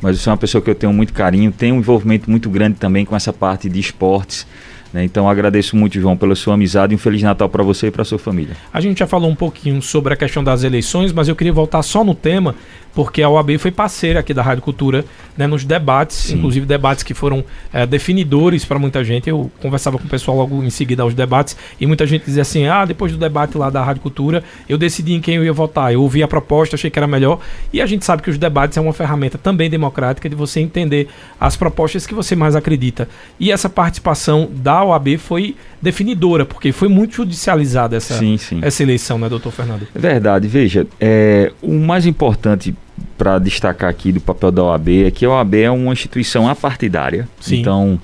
mas 0.02 0.18
você 0.18 0.30
é 0.30 0.32
uma 0.32 0.38
pessoa 0.38 0.62
que 0.62 0.70
eu 0.70 0.76
tenho 0.76 0.94
muito 0.94 1.12
carinho, 1.12 1.52
tem 1.52 1.74
um 1.74 1.80
envolvimento 1.80 2.32
muito 2.32 2.50
grande 2.50 2.78
também 2.78 3.04
com 3.04 3.14
essa 3.14 3.34
parte 3.34 3.68
de 3.68 3.78
esportes. 3.78 4.48
Né? 4.94 5.04
Então 5.04 5.30
agradeço 5.30 5.76
muito, 5.76 6.00
João, 6.00 6.18
pela 6.18 6.36
sua 6.36 6.56
amizade 6.56 6.94
e 6.94 6.96
um 6.96 7.00
Feliz 7.00 7.22
Natal 7.22 7.48
para 7.48 7.64
você 7.64 7.88
e 7.88 7.92
para 7.92 8.04
sua 8.04 8.20
família. 8.20 8.56
A 8.74 8.82
gente 8.82 9.00
já 9.00 9.08
falou 9.08 9.30
um 9.30 9.36
pouquinho 9.36 9.82
sobre 9.82 10.14
a 10.14 10.18
questão 10.18 10.44
das 10.44 10.64
eleições, 10.64 11.14
mas 11.14 11.28
eu 11.28 11.36
queria 11.36 11.54
voltar 11.54 11.82
só 11.82 12.04
no 12.04 12.14
tema 12.14 12.56
porque 12.94 13.22
a 13.22 13.30
OAB 13.30 13.58
foi 13.58 13.72
parceira 13.72 14.20
aqui 14.20 14.34
da 14.34 14.42
Rádio 14.42 14.64
Cultura 14.64 15.06
né, 15.38 15.48
nos 15.48 15.64
debates, 15.64 16.18
Sim. 16.18 16.38
inclusive 16.38 16.66
debates 16.66 17.04
que 17.04 17.14
foram 17.14 17.44
é, 17.72 17.86
definidores 17.86 18.66
para 18.66 18.78
muita 18.78 19.04
gente. 19.04 19.30
Eu 19.30 19.50
conversava 19.62 19.98
com 19.98 20.06
o 20.06 20.10
pessoal 20.10 20.38
logo 20.38 20.64
em 20.64 20.70
seguida 20.70 21.04
aos 21.04 21.14
debates 21.14 21.56
e 21.80 21.86
muita 21.86 22.06
gente 22.06 22.26
dizia 22.26 22.42
assim: 22.42 22.68
ah, 22.68 22.86
depois 22.86 23.12
do 23.12 23.18
debate 23.18 23.58
lá 23.58 23.70
da 23.70 23.84
Rádio 23.84 24.02
Cultura, 24.02 24.44
eu 24.68 24.78
decidi 24.78 25.14
em 25.14 25.22
quem 25.22 25.36
eu 25.36 25.46
ia 25.46 25.54
votar. 25.54 25.94
Eu 25.94 26.02
ouvi 26.02 26.22
a 26.22 26.28
proposta, 26.28 26.76
achei 26.76 26.90
que 26.90 27.00
era 27.00 27.08
melhor. 27.08 27.40
E 27.72 27.82
a 27.82 27.86
gente 27.86 28.06
sabe 28.06 28.22
que 28.22 28.30
os 28.30 28.38
debates 28.38 28.78
é 28.78 28.82
uma 28.82 28.94
ferramenta 28.94 29.38
também 29.38 29.70
democrática 29.70 30.30
de 30.30 30.36
você 30.36 30.60
entender 30.60 31.08
as 31.40 31.56
propostas 31.56 32.06
que 32.06 32.14
você 32.14 32.36
mais 32.36 32.56
acredita. 32.56 33.08
E 33.40 33.52
essa 33.52 33.70
participação 33.70 34.50
da 34.52 34.84
OAB 34.84 35.18
foi 35.18 35.56
definidora, 35.82 36.46
porque 36.46 36.72
foi 36.72 36.88
muito 36.88 37.16
judicializada 37.16 37.98
essa, 37.98 38.18
sim, 38.18 38.38
sim. 38.38 38.60
essa 38.62 38.84
eleição, 38.84 39.18
né, 39.18 39.28
doutor 39.28 39.52
Fernando? 39.52 39.88
É 39.96 40.00
verdade. 40.00 40.48
Veja, 40.48 40.86
é, 41.00 41.52
o 41.62 41.74
mais 41.74 42.06
importante 42.06 42.76
para 43.18 43.40
destacar 43.40 43.90
aqui 43.90 44.12
do 44.12 44.20
papel 44.20 44.52
da 44.52 44.64
OAB 44.64 44.90
é 45.06 45.12
que 45.12 45.26
a 45.26 45.30
OAB 45.30 45.56
é 45.56 45.72
uma 45.72 45.94
instituição 45.94 46.48
apartidária. 46.48 47.28
Sim. 47.40 47.60
Então, 47.60 48.00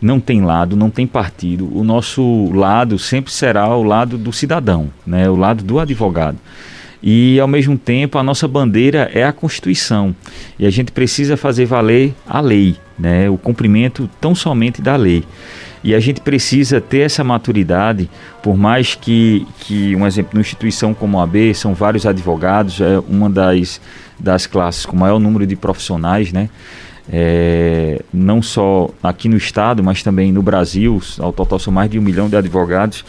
não 0.00 0.18
tem 0.18 0.42
lado, 0.42 0.76
não 0.76 0.90
tem 0.90 1.06
partido. 1.06 1.68
O 1.76 1.84
nosso 1.84 2.50
lado 2.52 2.98
sempre 2.98 3.32
será 3.32 3.68
o 3.76 3.82
lado 3.82 4.16
do 4.16 4.32
cidadão, 4.32 4.88
né? 5.06 5.28
o 5.28 5.36
lado 5.36 5.62
do 5.62 5.78
advogado. 5.78 6.38
E, 7.02 7.40
ao 7.40 7.48
mesmo 7.48 7.78
tempo, 7.78 8.18
a 8.18 8.22
nossa 8.22 8.46
bandeira 8.46 9.10
é 9.14 9.24
a 9.24 9.32
Constituição. 9.32 10.14
E 10.58 10.66
a 10.66 10.70
gente 10.70 10.92
precisa 10.92 11.36
fazer 11.36 11.64
valer 11.64 12.14
a 12.26 12.40
lei, 12.40 12.76
né? 12.98 13.28
o 13.28 13.38
cumprimento 13.38 14.08
tão 14.20 14.34
somente 14.34 14.82
da 14.82 14.96
lei. 14.96 15.24
E 15.82 15.94
a 15.94 16.00
gente 16.00 16.20
precisa 16.20 16.78
ter 16.78 16.98
essa 16.98 17.24
maturidade, 17.24 18.10
por 18.42 18.54
mais 18.54 18.94
que, 18.94 19.46
que 19.60 19.96
um 19.96 20.06
exemplo, 20.06 20.32
numa 20.34 20.42
instituição 20.42 20.92
como 20.92 21.18
a 21.18 21.24
AB, 21.24 21.54
são 21.54 21.72
vários 21.72 22.04
advogados, 22.04 22.82
é 22.82 22.98
uma 23.08 23.30
das 23.30 23.80
das 24.20 24.46
classes 24.46 24.86
com 24.86 24.96
maior 24.96 25.18
número 25.18 25.46
de 25.46 25.56
profissionais, 25.56 26.32
né? 26.32 26.48
É, 27.12 28.00
não 28.12 28.40
só 28.40 28.90
aqui 29.02 29.28
no 29.28 29.36
estado, 29.36 29.82
mas 29.82 30.02
também 30.02 30.30
no 30.30 30.42
Brasil, 30.42 31.02
ao 31.18 31.32
total 31.32 31.58
são 31.58 31.72
mais 31.72 31.90
de 31.90 31.98
um 31.98 32.02
milhão 32.02 32.28
de 32.28 32.36
advogados, 32.36 33.04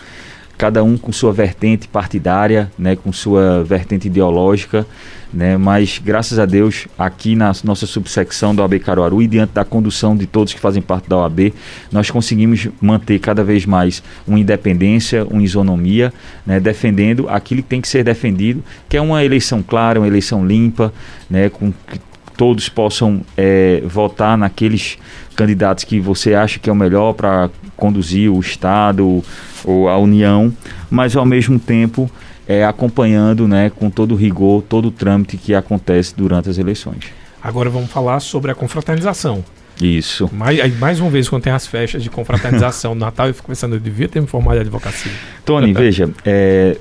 cada 0.61 0.83
um 0.83 0.95
com 0.95 1.11
sua 1.11 1.33
vertente 1.33 1.87
partidária, 1.87 2.71
né, 2.77 2.95
com 2.95 3.11
sua 3.11 3.63
vertente 3.63 4.05
ideológica, 4.05 4.85
né, 5.33 5.57
mas 5.57 5.97
graças 5.97 6.37
a 6.37 6.45
Deus 6.45 6.87
aqui 6.99 7.35
na 7.35 7.51
nossa 7.63 7.87
subsecção 7.87 8.53
da 8.53 8.61
OAB 8.61 8.77
Caruaru 8.77 9.23
e 9.23 9.27
diante 9.27 9.53
da 9.53 9.65
condução 9.65 10.15
de 10.15 10.27
todos 10.27 10.53
que 10.53 10.59
fazem 10.59 10.79
parte 10.79 11.09
da 11.09 11.17
OAB, 11.17 11.51
nós 11.91 12.11
conseguimos 12.11 12.67
manter 12.79 13.17
cada 13.17 13.43
vez 13.43 13.65
mais 13.65 14.03
uma 14.27 14.39
independência, 14.39 15.25
uma 15.31 15.41
isonomia, 15.41 16.13
né, 16.45 16.59
defendendo 16.59 17.27
aquilo 17.27 17.63
que 17.63 17.69
tem 17.69 17.81
que 17.81 17.87
ser 17.87 18.03
defendido, 18.03 18.63
que 18.87 18.95
é 18.95 19.01
uma 19.01 19.25
eleição 19.25 19.63
clara, 19.63 19.99
uma 19.99 20.07
eleição 20.07 20.45
limpa, 20.45 20.93
né, 21.27 21.49
com 21.49 21.71
que 21.71 21.99
todos 22.37 22.69
possam 22.69 23.21
é, 23.35 23.81
votar 23.83 24.37
naqueles 24.37 24.99
candidatos 25.35 25.83
que 25.83 25.99
você 25.99 26.35
acha 26.35 26.59
que 26.59 26.69
é 26.69 26.73
o 26.73 26.75
melhor 26.75 27.13
para 27.13 27.49
conduzir 27.75 28.31
o 28.31 28.39
Estado 28.39 29.23
ou 29.65 29.89
a 29.89 29.97
União, 29.97 30.53
mas 30.89 31.15
ao 31.15 31.25
mesmo 31.25 31.59
tempo 31.59 32.09
é, 32.47 32.65
acompanhando 32.65 33.47
né, 33.47 33.69
com 33.69 33.89
todo 33.89 34.13
o 34.13 34.15
rigor, 34.15 34.61
todo 34.63 34.89
o 34.89 34.91
trâmite 34.91 35.37
que 35.37 35.53
acontece 35.53 36.13
durante 36.15 36.49
as 36.49 36.57
eleições. 36.57 37.05
Agora 37.41 37.69
vamos 37.69 37.89
falar 37.89 38.19
sobre 38.19 38.51
a 38.51 38.55
confraternização. 38.55 39.43
Isso. 39.81 40.29
Mais, 40.31 40.77
mais 40.77 40.99
uma 40.99 41.09
vez, 41.09 41.27
quando 41.27 41.43
tem 41.43 41.53
as 41.53 41.65
festas 41.65 42.03
de 42.03 42.09
confraternização 42.09 42.93
no 42.95 43.01
Natal, 43.01 43.27
eu 43.27 43.33
fico 43.33 43.47
pensando, 43.47 43.75
eu 43.75 43.79
devia 43.79 44.07
ter 44.07 44.21
me 44.21 44.27
formado 44.27 44.55
de 44.55 44.61
advocacia. 44.61 45.11
Tony, 45.43 45.73
veja, 45.73 46.09
é, 46.23 46.77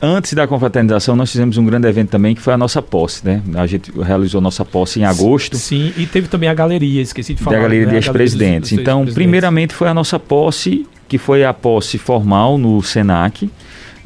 antes 0.00 0.32
da 0.32 0.46
confraternização, 0.46 1.14
nós 1.14 1.30
fizemos 1.30 1.56
um 1.56 1.64
grande 1.64 1.86
evento 1.86 2.10
também, 2.10 2.34
que 2.34 2.40
foi 2.40 2.52
a 2.52 2.58
nossa 2.58 2.82
posse, 2.82 3.24
né? 3.24 3.42
A 3.54 3.66
gente 3.66 3.92
realizou 4.00 4.40
nossa 4.40 4.64
posse 4.64 4.98
em 4.98 5.04
agosto. 5.04 5.56
Sim, 5.56 5.92
e 5.96 6.06
teve 6.06 6.26
também 6.26 6.48
a 6.48 6.54
galeria, 6.54 7.00
esqueci 7.00 7.34
de 7.34 7.42
falar. 7.42 7.56
Da 7.56 7.62
galeria 7.62 7.86
né? 7.86 7.90
de 7.92 7.96
ex-presidentes. 7.98 8.72
Então, 8.72 9.04
primeiramente 9.06 9.72
foi 9.72 9.88
a 9.88 9.94
nossa 9.94 10.18
posse, 10.18 10.86
que 11.08 11.18
foi 11.18 11.44
a 11.44 11.54
posse 11.54 11.98
formal 11.98 12.58
no 12.58 12.82
SENAC, 12.82 13.50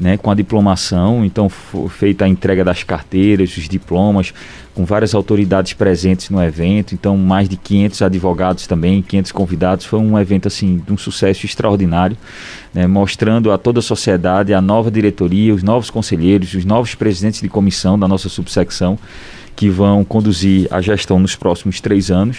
né, 0.01 0.17
com 0.17 0.31
a 0.31 0.33
diplomação, 0.33 1.23
então 1.23 1.47
foi 1.47 1.87
feita 1.87 2.25
a 2.25 2.27
entrega 2.27 2.63
das 2.63 2.83
carteiras, 2.83 3.55
os 3.55 3.69
diplomas, 3.69 4.33
com 4.73 4.83
várias 4.83 5.13
autoridades 5.13 5.73
presentes 5.73 6.31
no 6.31 6.41
evento, 6.41 6.95
então 6.95 7.15
mais 7.15 7.47
de 7.47 7.55
500 7.55 8.01
advogados 8.01 8.65
também, 8.65 9.03
500 9.03 9.31
convidados, 9.31 9.85
foi 9.85 9.99
um 9.99 10.17
evento 10.17 10.47
assim 10.47 10.81
de 10.83 10.91
um 10.91 10.97
sucesso 10.97 11.45
extraordinário, 11.45 12.17
né, 12.73 12.87
mostrando 12.87 13.51
a 13.51 13.59
toda 13.59 13.77
a 13.77 13.83
sociedade 13.83 14.55
a 14.55 14.59
nova 14.59 14.89
diretoria, 14.89 15.53
os 15.53 15.61
novos 15.61 15.91
conselheiros, 15.91 16.55
os 16.55 16.65
novos 16.65 16.95
presidentes 16.95 17.39
de 17.39 17.47
comissão 17.47 17.99
da 17.99 18.07
nossa 18.07 18.27
subsecção 18.27 18.97
que 19.55 19.69
vão 19.69 20.03
conduzir 20.03 20.67
a 20.71 20.81
gestão 20.81 21.19
nos 21.19 21.35
próximos 21.35 21.79
três 21.79 22.09
anos, 22.09 22.37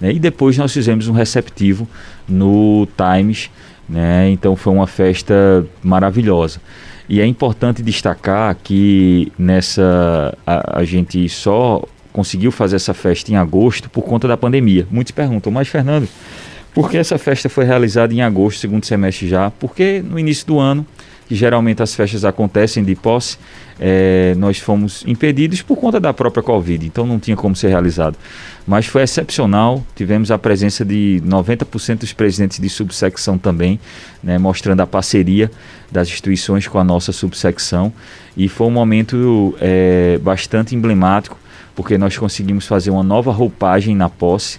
né, 0.00 0.12
e 0.12 0.20
depois 0.20 0.56
nós 0.56 0.72
fizemos 0.72 1.08
um 1.08 1.12
receptivo 1.12 1.88
no 2.28 2.86
Times, 2.96 3.50
né, 3.90 4.30
então 4.30 4.54
foi 4.54 4.72
uma 4.72 4.86
festa 4.86 5.66
maravilhosa. 5.82 6.60
E 7.08 7.20
é 7.20 7.26
importante 7.26 7.82
destacar 7.82 8.56
que 8.62 9.32
nessa 9.36 10.32
a, 10.46 10.78
a, 10.78 10.84
gente 10.84 11.28
só 11.28 11.82
conseguiu 12.12 12.52
fazer 12.52 12.76
essa 12.76 12.94
festa 12.94 13.32
em 13.32 13.36
agosto 13.36 13.90
por 13.90 14.02
conta 14.02 14.28
da 14.28 14.36
pandemia. 14.36 14.86
Muitos 14.88 15.10
perguntam, 15.10 15.50
mas 15.50 15.66
Fernando, 15.66 16.08
por 16.72 16.88
que 16.88 16.96
essa 16.96 17.18
festa 17.18 17.48
foi 17.48 17.64
realizada 17.64 18.14
em 18.14 18.22
agosto, 18.22 18.60
segundo 18.60 18.86
semestre 18.86 19.28
já? 19.28 19.50
Porque 19.50 20.00
no 20.08 20.20
início 20.20 20.46
do 20.46 20.60
ano 20.60 20.86
que 21.30 21.36
geralmente 21.36 21.80
as 21.80 21.94
festas 21.94 22.24
acontecem 22.24 22.82
de 22.82 22.92
posse, 22.96 23.38
é, 23.78 24.34
nós 24.36 24.58
fomos 24.58 25.04
impedidos 25.06 25.62
por 25.62 25.76
conta 25.76 26.00
da 26.00 26.12
própria 26.12 26.42
Covid, 26.42 26.84
então 26.84 27.06
não 27.06 27.20
tinha 27.20 27.36
como 27.36 27.54
ser 27.54 27.68
realizado. 27.68 28.18
Mas 28.66 28.86
foi 28.86 29.02
excepcional, 29.02 29.86
tivemos 29.94 30.32
a 30.32 30.38
presença 30.38 30.84
de 30.84 31.22
90% 31.24 32.00
dos 32.00 32.12
presidentes 32.12 32.58
de 32.58 32.68
subsecção 32.68 33.38
também, 33.38 33.78
né, 34.20 34.38
mostrando 34.38 34.80
a 34.80 34.88
parceria 34.88 35.48
das 35.88 36.08
instituições 36.08 36.66
com 36.66 36.80
a 36.80 36.84
nossa 36.84 37.12
subsecção, 37.12 37.92
e 38.36 38.48
foi 38.48 38.66
um 38.66 38.72
momento 38.72 39.54
é, 39.60 40.18
bastante 40.20 40.74
emblemático, 40.74 41.38
porque 41.76 41.96
nós 41.96 42.18
conseguimos 42.18 42.66
fazer 42.66 42.90
uma 42.90 43.04
nova 43.04 43.30
roupagem 43.30 43.94
na 43.94 44.08
posse, 44.08 44.58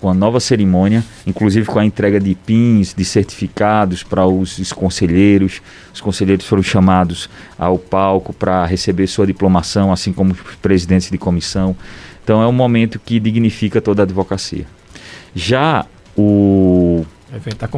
com 0.00 0.08
a 0.08 0.14
nova 0.14 0.40
cerimônia, 0.40 1.04
inclusive 1.26 1.66
com 1.66 1.78
a 1.78 1.84
entrega 1.84 2.18
de 2.18 2.34
pins, 2.34 2.94
de 2.94 3.04
certificados 3.04 4.02
para 4.02 4.26
os, 4.26 4.58
os 4.58 4.72
conselheiros. 4.72 5.60
Os 5.92 6.00
conselheiros 6.00 6.46
foram 6.46 6.62
chamados 6.62 7.28
ao 7.58 7.78
palco 7.78 8.32
para 8.32 8.64
receber 8.64 9.06
sua 9.06 9.26
diplomação, 9.26 9.92
assim 9.92 10.12
como 10.12 10.32
os 10.32 10.56
presidentes 10.56 11.10
de 11.10 11.18
comissão. 11.18 11.76
Então 12.24 12.42
é 12.42 12.46
um 12.46 12.52
momento 12.52 12.98
que 12.98 13.20
dignifica 13.20 13.80
toda 13.80 14.02
a 14.02 14.04
advocacia. 14.04 14.64
Já 15.34 15.84
o 16.16 17.04
evento 17.34 17.58
da 17.58 17.68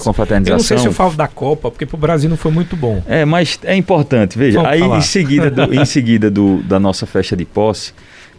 confraternização. 0.00 0.46
Eu 0.46 0.56
não 0.58 0.64
sei 0.64 0.78
se 0.78 0.86
eu 0.86 0.92
falo 0.92 1.14
da 1.14 1.26
Copa, 1.26 1.70
porque 1.70 1.84
para 1.84 1.96
o 1.96 1.98
Brasil 1.98 2.30
não 2.30 2.36
foi 2.36 2.50
muito 2.50 2.76
bom. 2.76 3.02
É, 3.06 3.24
mas 3.24 3.58
é 3.64 3.74
importante. 3.76 4.38
Veja, 4.38 4.58
Vamos 4.58 4.72
aí 4.72 4.80
falar. 4.80 4.98
em 4.98 5.02
seguida, 5.02 5.50
do, 5.50 5.74
em 5.74 5.84
seguida 5.86 6.30
do, 6.30 6.62
da 6.62 6.78
nossa 6.78 7.06
festa 7.06 7.36
de 7.36 7.44
posse, 7.44 7.92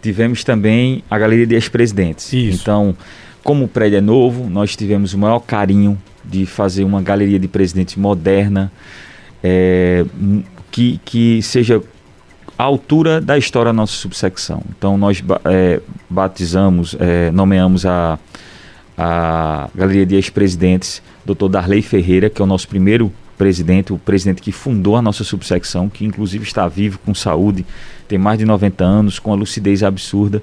tivemos 0.04 0.44
também 0.44 1.02
a 1.10 1.18
Galeria 1.18 1.46
de 1.46 1.54
Ex-Presidentes. 1.54 2.30
Então, 2.34 2.94
como 3.42 3.64
o 3.64 3.68
prédio 3.68 3.96
é 3.96 4.00
novo, 4.02 4.50
nós 4.50 4.76
tivemos 4.76 5.14
o 5.14 5.18
maior 5.18 5.40
carinho 5.40 5.98
de 6.22 6.44
fazer 6.44 6.84
uma 6.84 7.00
galeria 7.00 7.38
de 7.38 7.48
presidentes 7.48 7.96
moderna, 7.96 8.70
é, 9.42 10.04
que, 10.70 11.00
que 11.06 11.40
seja 11.40 11.82
a 12.58 12.62
altura 12.62 13.18
da 13.18 13.38
história 13.38 13.70
da 13.70 13.72
nossa 13.72 13.94
subsecção. 13.94 14.62
Então, 14.76 14.98
nós 14.98 15.24
é, 15.46 15.80
batizamos, 16.08 16.94
é, 17.00 17.30
nomeamos 17.30 17.86
a, 17.86 18.18
a 18.98 19.70
Galeria 19.74 20.04
de 20.04 20.16
Ex-Presidentes, 20.16 21.02
Dr. 21.24 21.48
Darley 21.48 21.80
Ferreira, 21.80 22.28
que 22.28 22.42
é 22.42 22.44
o 22.44 22.46
nosso 22.46 22.68
primeiro 22.68 23.10
presidente, 23.36 23.92
o 23.92 23.98
presidente 23.98 24.40
que 24.40 24.52
fundou 24.52 24.96
a 24.96 25.02
nossa 25.02 25.24
subsecção, 25.24 25.88
que 25.88 26.04
inclusive 26.04 26.44
está 26.44 26.66
vivo, 26.68 26.98
com 27.04 27.14
saúde, 27.14 27.64
tem 28.08 28.18
mais 28.18 28.38
de 28.38 28.44
90 28.44 28.84
anos, 28.84 29.18
com 29.18 29.32
a 29.32 29.36
lucidez 29.36 29.82
absurda. 29.82 30.42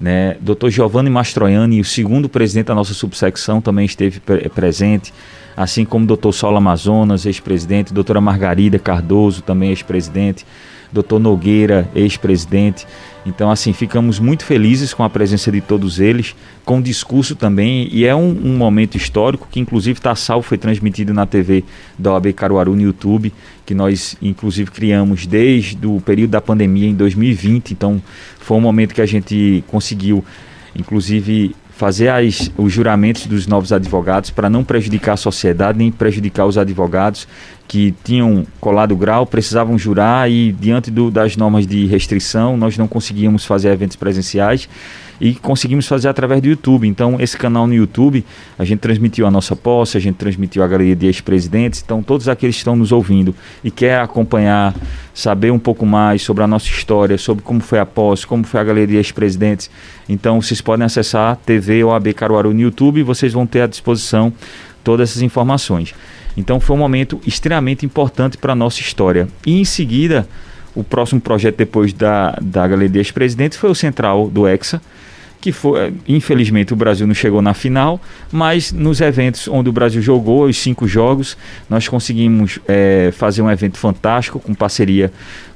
Né? 0.00 0.36
Dr. 0.40 0.68
Giovanni 0.68 1.08
Mastroianni, 1.08 1.80
o 1.80 1.84
segundo 1.84 2.28
presidente 2.28 2.66
da 2.66 2.74
nossa 2.74 2.92
subsecção, 2.92 3.60
também 3.60 3.86
esteve 3.86 4.20
pre 4.20 4.48
presente, 4.48 5.12
assim 5.56 5.84
como 5.84 6.06
Dr. 6.06 6.32
Sol 6.32 6.56
Amazonas, 6.56 7.24
ex-presidente, 7.24 7.94
doutora 7.94 8.20
Margarida 8.20 8.78
Cardoso, 8.78 9.42
também 9.42 9.70
ex-presidente, 9.70 10.44
Dr. 10.92 11.18
Nogueira, 11.18 11.88
ex-presidente. 11.94 12.86
Então, 13.26 13.50
assim, 13.50 13.72
ficamos 13.72 14.20
muito 14.20 14.44
felizes 14.44 14.94
com 14.94 15.02
a 15.02 15.10
presença 15.10 15.50
de 15.50 15.60
todos 15.60 15.98
eles, 15.98 16.36
com 16.64 16.78
o 16.78 16.82
discurso 16.82 17.34
também, 17.34 17.88
e 17.90 18.04
é 18.04 18.14
um, 18.14 18.28
um 18.28 18.56
momento 18.56 18.96
histórico 18.96 19.48
que, 19.50 19.58
inclusive, 19.58 19.98
está 19.98 20.14
salvo, 20.14 20.46
foi 20.46 20.56
transmitido 20.56 21.12
na 21.12 21.26
TV 21.26 21.64
da 21.98 22.12
OAB 22.12 22.32
Caruaru 22.32 22.76
no 22.76 22.82
YouTube, 22.82 23.32
que 23.66 23.74
nós, 23.74 24.16
inclusive, 24.22 24.70
criamos 24.70 25.26
desde 25.26 25.84
o 25.84 26.00
período 26.00 26.30
da 26.30 26.40
pandemia 26.40 26.88
em 26.88 26.94
2020. 26.94 27.72
Então, 27.72 28.00
foi 28.38 28.56
um 28.56 28.60
momento 28.60 28.94
que 28.94 29.02
a 29.02 29.06
gente 29.06 29.64
conseguiu, 29.66 30.24
inclusive, 30.76 31.56
fazer 31.76 32.08
as, 32.08 32.50
os 32.56 32.72
juramentos 32.72 33.26
dos 33.26 33.46
novos 33.46 33.70
advogados 33.70 34.30
para 34.30 34.48
não 34.48 34.64
prejudicar 34.64 35.12
a 35.12 35.16
sociedade 35.16 35.78
nem 35.78 35.92
prejudicar 35.92 36.46
os 36.46 36.56
advogados 36.56 37.28
que 37.68 37.94
tinham 38.02 38.46
colado 38.60 38.96
grau, 38.96 39.26
precisavam 39.26 39.78
jurar 39.78 40.30
e 40.30 40.52
diante 40.52 40.90
do, 40.90 41.10
das 41.10 41.36
normas 41.36 41.66
de 41.66 41.84
restrição 41.86 42.56
nós 42.56 42.78
não 42.78 42.88
conseguíamos 42.88 43.44
fazer 43.44 43.68
eventos 43.68 43.96
presenciais 43.96 44.66
e 45.20 45.34
conseguimos 45.34 45.86
fazer 45.86 46.08
através 46.08 46.40
do 46.40 46.48
YouTube. 46.48 46.86
Então, 46.86 47.20
esse 47.20 47.36
canal 47.36 47.66
no 47.66 47.74
YouTube, 47.74 48.24
a 48.58 48.64
gente 48.64 48.80
transmitiu 48.80 49.26
a 49.26 49.30
nossa 49.30 49.56
posse, 49.56 49.96
a 49.96 50.00
gente 50.00 50.16
transmitiu 50.16 50.62
a 50.62 50.68
galeria 50.68 50.96
de 50.96 51.06
ex-presidentes. 51.06 51.82
Então, 51.84 52.02
todos 52.02 52.28
aqueles 52.28 52.56
que 52.56 52.60
estão 52.60 52.76
nos 52.76 52.92
ouvindo 52.92 53.34
e 53.62 53.70
quer 53.70 54.00
acompanhar, 54.00 54.74
saber 55.14 55.50
um 55.50 55.58
pouco 55.58 55.86
mais 55.86 56.22
sobre 56.22 56.44
a 56.44 56.46
nossa 56.46 56.66
história, 56.66 57.16
sobre 57.18 57.42
como 57.42 57.60
foi 57.60 57.78
a 57.78 57.86
posse, 57.86 58.26
como 58.26 58.44
foi 58.44 58.60
a 58.60 58.64
galeria 58.64 58.86
de 58.86 58.96
ex-presidentes, 58.96 59.70
então 60.08 60.40
vocês 60.40 60.60
podem 60.60 60.84
acessar 60.84 61.36
TV 61.36 61.82
OAB 61.82 62.12
Caruaru 62.14 62.52
no 62.52 62.60
YouTube 62.60 63.00
e 63.00 63.02
vocês 63.02 63.32
vão 63.32 63.46
ter 63.46 63.62
à 63.62 63.66
disposição 63.66 64.32
todas 64.84 65.10
essas 65.10 65.22
informações. 65.22 65.94
Então, 66.36 66.60
foi 66.60 66.76
um 66.76 66.78
momento 66.78 67.18
extremamente 67.26 67.86
importante 67.86 68.36
para 68.36 68.52
a 68.52 68.56
nossa 68.56 68.80
história. 68.80 69.26
E 69.46 69.58
em 69.58 69.64
seguida, 69.64 70.28
o 70.76 70.84
próximo 70.84 71.20
projeto 71.20 71.56
depois 71.56 71.92
da, 71.92 72.38
da 72.40 72.68
Galeria 72.68 72.90
de 72.90 72.98
Ex-Presidentes 72.98 73.58
foi 73.58 73.70
o 73.70 73.74
Central 73.74 74.28
do 74.28 74.46
Hexa, 74.46 74.80
que 75.40 75.50
foi, 75.52 75.94
infelizmente 76.06 76.72
o 76.72 76.76
Brasil 76.76 77.06
não 77.06 77.14
chegou 77.14 77.40
na 77.40 77.54
final, 77.54 78.00
mas 78.30 78.72
nos 78.72 79.00
eventos 79.00 79.48
onde 79.48 79.68
o 79.68 79.72
Brasil 79.72 80.02
jogou, 80.02 80.44
os 80.44 80.56
cinco 80.58 80.86
jogos, 80.86 81.36
nós 81.68 81.88
conseguimos 81.88 82.58
é, 82.68 83.10
fazer 83.12 83.42
um 83.42 83.50
evento 83.50 83.78
fantástico 83.78 84.38
com 84.38 84.54
parceria 84.54 85.10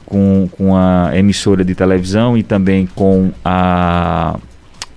com, 0.07 0.49
com 0.53 0.77
a 0.77 1.11
emissora 1.15 1.65
de 1.65 1.75
televisão 1.75 2.37
e 2.37 2.43
também 2.43 2.87
com 2.95 3.31
a, 3.45 4.39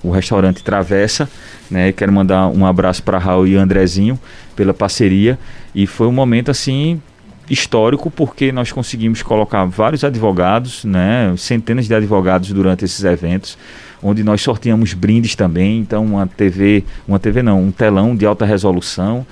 o 0.02 0.10
restaurante 0.10 0.64
Travessa. 0.64 1.30
Né? 1.70 1.92
Quero 1.92 2.12
mandar 2.12 2.48
um 2.48 2.66
abraço 2.66 3.04
para 3.04 3.18
Raul 3.18 3.48
e 3.48 3.56
Andrezinho 3.56 4.20
pela 4.56 4.74
parceria 4.74 5.38
e 5.74 5.86
foi 5.86 6.08
um 6.08 6.12
momento 6.12 6.50
assim 6.50 7.02
histórico 7.50 8.10
porque 8.10 8.52
nós 8.52 8.72
conseguimos 8.72 9.22
colocar 9.22 9.66
vários 9.66 10.04
advogados, 10.04 10.86
né, 10.86 11.34
centenas 11.38 11.88
de 11.88 11.94
advogados 11.94 12.52
durante 12.52 12.86
esses 12.86 13.04
eventos 13.04 13.58
onde 14.04 14.24
nós 14.24 14.42
sorteamos 14.42 14.94
brindes 14.94 15.36
também. 15.36 15.80
Então, 15.80 16.04
uma 16.04 16.28
TV, 16.28 16.84
uma 17.08 17.18
TV 17.18 17.42
não, 17.42 17.62
um 17.64 17.72
telão 17.72 18.16
de 18.16 18.26
alta 18.26 18.46
resolução, 18.46 19.26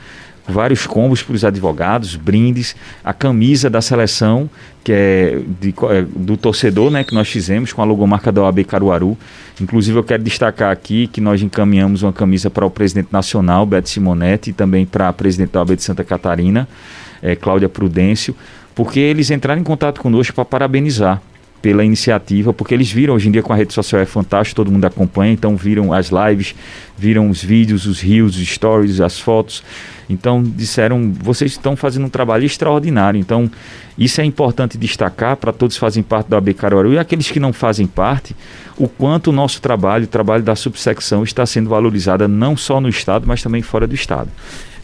vários 0.47 0.88
combos 0.88 1.22
para 1.22 1.36
os 1.36 1.43
advogados, 1.43 2.16
brindes, 2.16 2.76
a 3.03 3.14
camisa 3.14 3.70
da 3.70 3.82
seleção, 3.82 4.49
que 4.84 4.91
é 4.91 5.41
de, 5.59 5.74
é, 5.89 6.01
do 6.16 6.38
torcedor, 6.38 6.89
né, 6.89 7.03
que 7.03 7.14
nós 7.14 7.30
fizemos 7.30 7.72
com 7.74 7.82
a 7.82 7.86
logomarca 7.86 8.32
da 8.32 8.41
OAB 8.41 8.64
Caruaru. 8.64 9.18
Inclusive, 9.59 9.99
eu 9.99 10.03
quero 10.03 10.24
destacar 10.24 10.72
aqui 10.72 11.07
que 11.07 11.22
nós 11.22 11.41
encaminhamos 11.41 12.01
uma 12.01 12.14
camisa 12.14 12.49
para 12.49 12.66
o 12.66 12.72
presidente 12.72 13.09
nacional, 13.12 13.66
Beto 13.66 13.89
Simonetti, 13.89 14.49
e 14.49 14.53
também 14.53 14.86
para 14.86 15.09
a 15.09 15.14
presidente 15.14 15.51
da 15.51 15.59
OAB 15.59 15.76
de 15.76 15.84
Santa 15.84 16.03
Catarina, 16.03 16.68
é, 17.22 17.36
Cláudia 17.36 17.69
Prudêncio, 17.69 18.36
porque 18.74 18.99
eles 18.99 19.30
entraram 19.30 19.61
em 19.61 19.63
contato 19.63 20.01
conosco 20.01 20.34
para 20.34 20.45
parabenizar 20.45 21.22
pela 21.61 21.86
iniciativa, 21.86 22.51
porque 22.51 22.74
eles 22.74 22.91
viram 22.91 23.13
hoje 23.13 23.30
em 23.30 23.32
dia 23.32 23.43
com 23.43 23.53
a 23.53 23.55
rede 23.55 23.74
social 23.74 24.01
é 24.01 24.05
fantástico, 24.05 24.55
todo 24.55 24.72
mundo 24.72 24.84
acompanha, 24.86 25.32
então 25.32 25.55
viram 25.55 25.93
as 25.93 26.09
lives, 26.09 26.55
viram 26.97 27.30
os 27.30 27.43
vídeos, 27.43 27.86
os 27.86 28.01
rios, 28.01 28.36
os 28.36 28.47
stories, 28.47 28.99
as 28.99 29.19
fotos. 29.19 29.63
Então 30.09 30.43
disseram, 30.43 31.13
vocês 31.13 31.51
estão 31.51 31.76
fazendo 31.76 32.07
um 32.07 32.09
trabalho 32.09 32.45
extraordinário. 32.45 33.19
Então 33.19 33.49
isso 33.97 34.19
é 34.19 34.26
importante 34.26 34.78
destacar 34.78 35.38
para 35.38 35.53
todos 35.53 35.76
que 35.76 35.80
fazem 35.80 36.01
parte 36.01 36.30
da 36.30 36.38
AB 36.38 36.53
Caruaru 36.55 36.93
e 36.93 36.99
aqueles 36.99 37.30
que 37.30 37.39
não 37.39 37.53
fazem 37.53 37.86
parte, 37.86 38.36
o 38.76 38.88
quanto 38.88 39.28
o 39.28 39.32
nosso 39.32 39.61
trabalho, 39.61 40.05
o 40.05 40.07
trabalho 40.07 40.43
da 40.43 40.55
subsecção 40.55 41.24
está 41.24 41.45
sendo 41.45 41.69
valorizado 41.69 42.28
não 42.28 42.57
só 42.57 42.82
no 42.82 42.89
estado, 42.89 43.28
mas 43.28 43.43
também 43.43 43.61
fora 43.61 43.86
do 43.86 43.93
estado. 43.93 44.30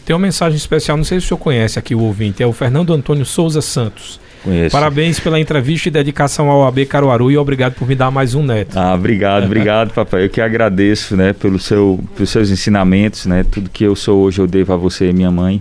Tem 0.08 0.16
uma 0.16 0.22
mensagem 0.22 0.56
especial, 0.56 0.96
não 0.96 1.04
sei 1.04 1.20
se 1.20 1.26
o 1.26 1.28
senhor 1.28 1.38
conhece 1.38 1.78
aqui 1.78 1.94
o 1.94 2.00
ouvinte, 2.00 2.42
é 2.42 2.46
o 2.46 2.52
Fernando 2.54 2.94
Antônio 2.94 3.26
Souza 3.26 3.60
Santos. 3.60 4.18
Conheço. 4.42 4.72
Parabéns 4.72 5.20
pela 5.20 5.38
entrevista 5.38 5.88
e 5.88 5.90
dedicação 5.90 6.48
ao 6.48 6.66
AB 6.66 6.86
Caruaru 6.86 7.30
e 7.30 7.36
obrigado 7.36 7.74
por 7.74 7.86
me 7.86 7.94
dar 7.94 8.10
mais 8.10 8.34
um 8.34 8.42
neto. 8.42 8.74
Ah, 8.74 8.94
obrigado, 8.94 9.44
obrigado, 9.44 9.92
papai. 9.92 10.24
Eu 10.24 10.30
que 10.30 10.40
agradeço, 10.40 11.14
né, 11.14 11.34
pelo 11.34 11.58
seu, 11.58 12.02
pelos 12.16 12.30
seus 12.30 12.48
ensinamentos, 12.48 13.26
né, 13.26 13.44
tudo 13.50 13.68
que 13.68 13.84
eu 13.84 13.94
sou 13.94 14.22
hoje 14.22 14.38
eu 14.38 14.46
devo 14.46 14.72
a 14.72 14.78
você 14.78 15.10
e 15.10 15.12
minha 15.12 15.30
mãe. 15.30 15.60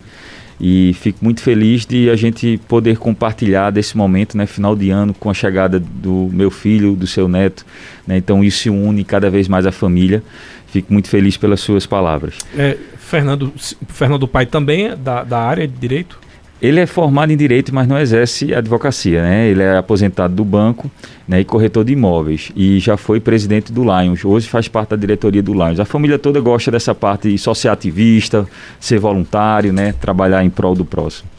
E 0.62 0.96
fico 1.02 1.20
muito 1.22 1.42
feliz 1.42 1.86
de 1.86 2.10
a 2.10 2.16
gente 2.16 2.58
poder 2.70 2.98
compartilhar 2.98 3.70
desse 3.70 3.98
momento, 3.98 4.38
né, 4.38 4.46
final 4.46 4.78
de 4.78 4.90
ano, 4.90 5.14
com 5.14 5.30
a 5.30 5.34
chegada 5.34 5.78
do 5.78 6.30
meu 6.32 6.50
filho, 6.50 6.96
do 6.96 7.06
seu 7.06 7.28
neto. 7.28 7.66
Né, 8.08 8.16
então 8.16 8.42
isso 8.42 8.72
une 8.72 9.04
cada 9.04 9.30
vez 9.30 9.50
mais 9.50 9.66
a 9.66 9.74
família. 9.74 10.24
Fico 10.68 10.92
muito 10.92 11.10
feliz 11.10 11.36
pelas 11.36 11.60
suas 11.60 11.86
palavras. 11.86 12.36
É, 12.58 12.78
Fernando, 13.08 13.54
Fernando 13.88 14.28
Pai 14.28 14.46
também 14.46 14.88
é 14.88 14.96
da, 14.96 15.24
da 15.24 15.40
área 15.40 15.66
de 15.66 15.74
direito? 15.74 16.20
Ele 16.62 16.80
é 16.80 16.86
formado 16.86 17.32
em 17.32 17.38
direito, 17.38 17.74
mas 17.74 17.88
não 17.88 17.98
exerce 17.98 18.54
advocacia, 18.54 19.22
né? 19.22 19.48
Ele 19.48 19.64
é 19.64 19.78
aposentado 19.78 20.36
do 20.36 20.44
banco 20.44 20.92
né, 21.26 21.40
e 21.40 21.46
corretor 21.46 21.86
de 21.86 21.94
imóveis 21.94 22.52
e 22.54 22.80
já 22.80 22.98
foi 22.98 23.22
presidente 23.22 23.72
do 23.72 23.84
Lions. 23.84 24.26
Hoje 24.26 24.50
faz 24.50 24.68
parte 24.68 24.90
da 24.90 24.98
diretoria 24.98 25.42
do 25.42 25.54
Lions. 25.54 25.80
A 25.80 25.86
família 25.86 26.20
toda 26.20 26.42
gosta 26.42 26.70
dessa 26.70 26.94
parte 26.94 27.38
sociativista, 27.38 28.46
ser 28.78 29.00
voluntário, 29.00 29.72
né? 29.72 29.94
Trabalhar 29.94 30.44
em 30.44 30.50
prol 30.50 30.76
do 30.76 30.84
próximo. 30.84 31.30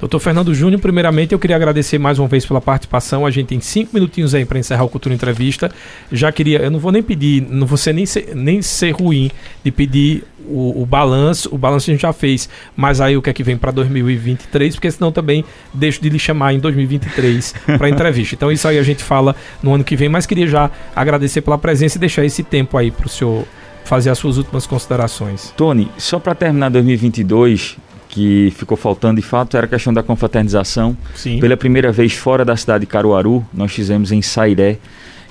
Doutor 0.00 0.18
Fernando 0.18 0.54
Júnior, 0.54 0.80
primeiramente 0.80 1.32
eu 1.32 1.38
queria 1.38 1.56
agradecer 1.56 1.98
mais 1.98 2.18
uma 2.18 2.26
vez 2.26 2.46
pela 2.46 2.58
participação. 2.60 3.26
A 3.26 3.30
gente 3.30 3.48
tem 3.48 3.60
cinco 3.60 3.90
minutinhos 3.92 4.34
aí 4.34 4.46
para 4.46 4.58
encerrar 4.58 4.84
o 4.84 4.88
Cultura 4.88 5.14
Entrevista. 5.14 5.70
Já 6.10 6.32
queria, 6.32 6.58
eu 6.58 6.70
não 6.70 6.78
vou 6.78 6.90
nem 6.90 7.02
pedir, 7.02 7.46
não 7.48 7.66
vou 7.66 7.76
ser 7.76 7.92
nem 7.92 8.06
ser, 8.06 8.34
nem 8.34 8.62
ser 8.62 8.92
ruim 8.92 9.30
de 9.62 9.70
pedir 9.70 10.24
o, 10.46 10.82
o 10.82 10.86
balanço. 10.86 11.48
O 11.52 11.58
balanço 11.58 11.90
a 11.90 11.92
gente 11.92 12.02
já 12.02 12.12
fez, 12.12 12.48
mas 12.76 13.00
aí 13.00 13.16
o 13.16 13.22
que 13.22 13.30
é 13.30 13.32
que 13.32 13.42
vem 13.42 13.56
para 13.56 13.70
2023, 13.70 14.74
porque 14.74 14.90
senão 14.90 15.12
também 15.12 15.44
deixo 15.72 16.00
de 16.00 16.08
lhe 16.08 16.18
chamar 16.18 16.52
em 16.52 16.58
2023 16.58 17.54
para 17.78 17.88
entrevista. 17.88 18.34
Então 18.34 18.50
isso 18.50 18.66
aí 18.66 18.78
a 18.78 18.82
gente 18.82 19.02
fala 19.02 19.34
no 19.62 19.74
ano 19.74 19.84
que 19.84 19.96
vem, 19.96 20.08
mas 20.08 20.26
queria 20.26 20.46
já 20.46 20.70
agradecer 20.94 21.40
pela 21.40 21.58
presença 21.58 21.98
e 21.98 22.00
deixar 22.00 22.24
esse 22.24 22.42
tempo 22.42 22.76
aí 22.76 22.90
para 22.90 23.06
o 23.06 23.08
senhor 23.08 23.44
fazer 23.84 24.10
as 24.10 24.18
suas 24.18 24.36
últimas 24.36 24.66
considerações. 24.66 25.52
Tony, 25.56 25.90
só 25.98 26.18
para 26.18 26.34
terminar 26.34 26.68
2022, 26.70 27.76
que 28.08 28.52
ficou 28.56 28.76
faltando 28.76 29.20
de 29.20 29.26
fato 29.26 29.56
era 29.56 29.66
a 29.66 29.68
questão 29.68 29.92
da 29.92 30.02
confraternização. 30.02 30.96
Sim. 31.14 31.40
Pela 31.40 31.56
primeira 31.56 31.90
vez 31.90 32.12
fora 32.12 32.44
da 32.44 32.56
cidade 32.56 32.82
de 32.82 32.86
Caruaru, 32.86 33.44
nós 33.52 33.72
fizemos 33.72 34.12
em 34.12 34.20
Sairé. 34.20 34.78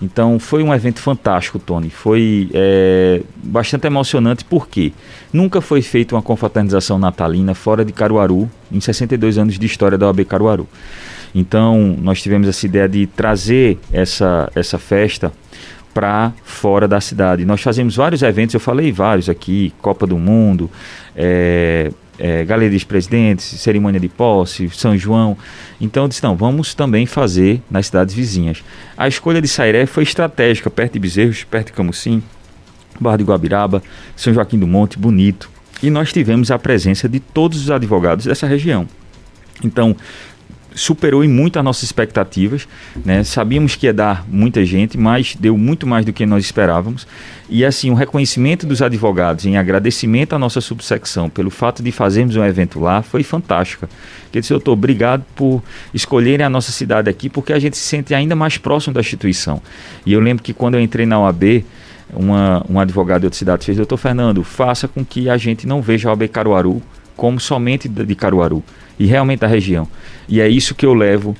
Então 0.01 0.39
foi 0.39 0.63
um 0.63 0.73
evento 0.73 0.99
fantástico, 1.01 1.59
Tony. 1.59 1.89
Foi 1.89 2.49
é, 2.53 3.21
bastante 3.43 3.85
emocionante 3.85 4.45
porque 4.45 4.93
nunca 5.33 5.59
foi 5.61 5.81
feita 5.81 6.15
uma 6.15 6.21
confraternização 6.21 6.97
natalina 6.97 7.53
fora 7.53 7.83
de 7.83 7.91
Caruaru 7.91 8.49
em 8.71 8.79
62 8.79 9.37
anos 9.37 9.59
de 9.59 9.65
história 9.65 9.97
da 9.97 10.07
OAB 10.07 10.23
Caruaru. 10.25 10.67
Então 11.35 11.97
nós 12.01 12.21
tivemos 12.21 12.47
essa 12.47 12.65
ideia 12.65 12.87
de 12.87 13.07
trazer 13.07 13.77
essa, 13.91 14.49
essa 14.55 14.77
festa 14.77 15.31
para 15.93 16.31
fora 16.43 16.87
da 16.87 17.01
cidade. 17.01 17.45
Nós 17.45 17.61
fazemos 17.61 17.95
vários 17.95 18.21
eventos, 18.21 18.53
eu 18.53 18.59
falei 18.59 18.91
vários 18.91 19.27
aqui, 19.27 19.73
Copa 19.81 20.07
do 20.07 20.17
Mundo, 20.17 20.69
é, 21.15 21.91
é, 22.19 22.43
Galeria 22.43 22.77
dos 22.77 22.83
Presidentes, 22.83 23.45
cerimônia 23.45 23.99
de 23.99 24.09
posse, 24.09 24.69
São 24.69 24.97
João. 24.97 25.37
Então 25.79 26.03
eu 26.03 26.09
disse, 26.09 26.21
não, 26.21 26.35
vamos 26.35 26.73
também 26.73 27.05
fazer 27.05 27.61
nas 27.71 27.87
cidades 27.87 28.13
vizinhas. 28.13 28.63
A 28.97 29.07
escolha 29.07 29.41
de 29.41 29.47
Sairé 29.47 29.85
foi 29.85 30.03
estratégica, 30.03 30.69
perto 30.69 30.93
de 30.93 30.99
Bezerros, 30.99 31.43
perto 31.43 31.67
de 31.67 31.73
Camusim, 31.73 32.21
Barra 32.99 33.17
de 33.17 33.23
Guabiraba, 33.23 33.81
São 34.15 34.33
Joaquim 34.33 34.59
do 34.59 34.67
Monte, 34.67 34.99
Bonito. 34.99 35.49
E 35.81 35.89
nós 35.89 36.11
tivemos 36.11 36.51
a 36.51 36.59
presença 36.59 37.07
de 37.07 37.19
todos 37.19 37.61
os 37.61 37.71
advogados 37.71 38.25
dessa 38.25 38.45
região. 38.45 38.85
Então, 39.63 39.95
superou 40.75 41.23
em 41.23 41.27
muito 41.27 41.57
as 41.57 41.65
nossas 41.65 41.83
expectativas. 41.83 42.67
Né? 43.03 43.23
Sabíamos 43.23 43.75
que 43.75 43.85
ia 43.85 43.93
dar 43.93 44.25
muita 44.27 44.63
gente, 44.65 44.97
mas 44.97 45.35
deu 45.35 45.57
muito 45.57 45.85
mais 45.87 46.05
do 46.05 46.13
que 46.13 46.25
nós 46.25 46.43
esperávamos. 46.43 47.07
E 47.49 47.65
assim, 47.65 47.89
o 47.89 47.95
reconhecimento 47.95 48.67
dos 48.67 48.81
advogados 48.81 49.45
em 49.45 49.57
agradecimento 49.57 50.33
à 50.33 50.39
nossa 50.39 50.61
subsecção 50.61 51.29
pelo 51.29 51.49
fato 51.49 51.81
de 51.81 51.91
fazermos 51.91 52.35
um 52.35 52.43
evento 52.43 52.79
lá 52.79 53.01
foi 53.01 53.23
fantástico. 53.23 53.87
Quer 54.31 54.41
dizer, 54.41 54.53
doutor, 54.53 54.73
obrigado 54.73 55.25
por 55.35 55.63
escolherem 55.93 56.45
a 56.45 56.49
nossa 56.49 56.71
cidade 56.71 57.09
aqui, 57.09 57.29
porque 57.29 57.51
a 57.51 57.59
gente 57.59 57.75
se 57.75 57.83
sente 57.83 58.13
ainda 58.13 58.35
mais 58.35 58.57
próximo 58.57 58.93
da 58.93 58.99
instituição. 58.99 59.61
E 60.05 60.13
eu 60.13 60.19
lembro 60.19 60.43
que 60.43 60.53
quando 60.53 60.75
eu 60.75 60.81
entrei 60.81 61.05
na 61.05 61.19
OAB, 61.19 61.65
uma, 62.13 62.63
um 62.69 62.79
advogado 62.79 63.21
de 63.21 63.27
outra 63.27 63.37
cidade 63.37 63.65
fez, 63.65 63.77
doutor 63.77 63.97
Fernando, 63.97 64.43
faça 64.43 64.87
com 64.87 65.03
que 65.03 65.29
a 65.29 65.37
gente 65.37 65.67
não 65.67 65.81
veja 65.81 66.09
a 66.09 66.11
OAB 66.11 66.27
Caruaru 66.27 66.81
como 67.19 67.37
somente 67.37 67.89
de 67.89 68.15
Caruaru 68.15 68.63
e 68.97 69.05
realmente 69.05 69.41
da 69.41 69.47
região. 69.47 69.85
E 70.29 70.39
é 70.39 70.47
isso 70.47 70.73
que 70.73 70.85
eu 70.85 70.93
levo 70.93 71.35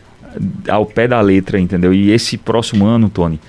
ao 0.68 0.86
pé 0.86 1.08
da 1.08 1.22
letra, 1.22 1.58
entendeu? 1.58 1.94
E 1.94 2.12
esse 2.12 2.38
próximo 2.38 2.86
ano, 2.86 3.10
Tony, 3.10 3.40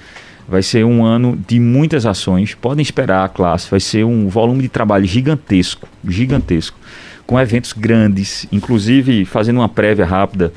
vai 0.48 0.62
ser 0.62 0.84
um 0.84 1.04
ano 1.04 1.36
de 1.48 1.58
muitas 1.58 2.06
ações. 2.06 2.54
Podem 2.54 2.82
esperar 2.82 3.24
a 3.24 3.28
classe, 3.28 3.68
vai 3.68 3.80
ser 3.80 4.04
um 4.04 4.28
volume 4.28 4.62
de 4.62 4.68
trabalho 4.68 5.04
gigantesco, 5.06 5.88
gigantesco, 6.06 6.78
com 7.26 7.38
eventos 7.38 7.72
grandes, 7.72 8.46
inclusive 8.52 9.24
fazendo 9.24 9.56
uma 9.56 9.68
prévia 9.68 10.06
rápida, 10.06 10.52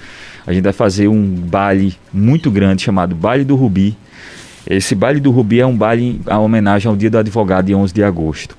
a 0.45 0.53
gente 0.53 0.65
vai 0.65 0.73
fazer 0.73 1.07
um 1.07 1.25
baile 1.25 1.95
muito 2.13 2.51
grande 2.51 2.83
chamado 2.83 3.15
Baile 3.15 3.43
do 3.43 3.55
Rubi. 3.55 3.97
Esse 4.69 4.93
baile 4.93 5.19
do 5.19 5.31
Rubi 5.31 5.59
é 5.59 5.65
um 5.65 5.75
baile 5.75 6.21
a 6.27 6.37
homenagem 6.37 6.87
ao 6.87 6.95
Dia 6.95 7.09
do 7.09 7.17
Advogado, 7.17 7.65
de 7.65 7.73
11 7.73 7.91
de 7.91 8.03
agosto 8.03 8.55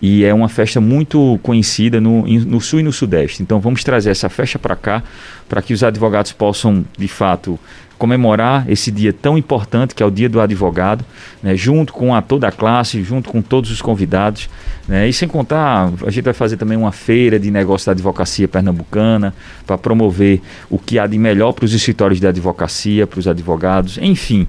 e 0.00 0.24
é 0.24 0.32
uma 0.32 0.48
festa 0.48 0.80
muito 0.80 1.38
conhecida 1.42 2.00
no, 2.00 2.26
no 2.26 2.60
sul 2.60 2.80
e 2.80 2.82
no 2.82 2.92
sudeste. 2.92 3.42
Então 3.42 3.60
vamos 3.60 3.82
trazer 3.82 4.10
essa 4.10 4.28
festa 4.28 4.58
para 4.58 4.76
cá, 4.76 5.02
para 5.48 5.60
que 5.60 5.72
os 5.72 5.82
advogados 5.82 6.32
possam, 6.32 6.84
de 6.96 7.08
fato, 7.08 7.58
comemorar 7.98 8.70
esse 8.70 8.92
dia 8.92 9.12
tão 9.12 9.36
importante 9.36 9.94
que 9.94 10.02
é 10.02 10.06
o 10.06 10.10
Dia 10.10 10.28
do 10.28 10.40
Advogado, 10.40 11.04
né, 11.42 11.56
junto 11.56 11.92
com 11.92 12.14
a 12.14 12.22
toda 12.22 12.46
a 12.46 12.52
classe, 12.52 13.02
junto 13.02 13.28
com 13.28 13.42
todos 13.42 13.70
os 13.72 13.82
convidados. 13.82 14.48
Né, 14.86 15.08
e 15.08 15.12
sem 15.12 15.26
contar, 15.26 15.90
a 16.06 16.10
gente 16.10 16.24
vai 16.24 16.32
fazer 16.32 16.56
também 16.56 16.78
uma 16.78 16.92
feira 16.92 17.38
de 17.38 17.50
negócio 17.50 17.86
da 17.86 17.92
advocacia 17.92 18.46
pernambucana 18.46 19.34
para 19.66 19.76
promover 19.76 20.40
o 20.70 20.78
que 20.78 20.98
há 20.98 21.06
de 21.06 21.18
melhor 21.18 21.52
para 21.52 21.64
os 21.64 21.74
escritórios 21.74 22.20
de 22.20 22.26
advocacia, 22.26 23.06
para 23.06 23.18
os 23.18 23.26
advogados, 23.26 23.98
enfim 24.00 24.46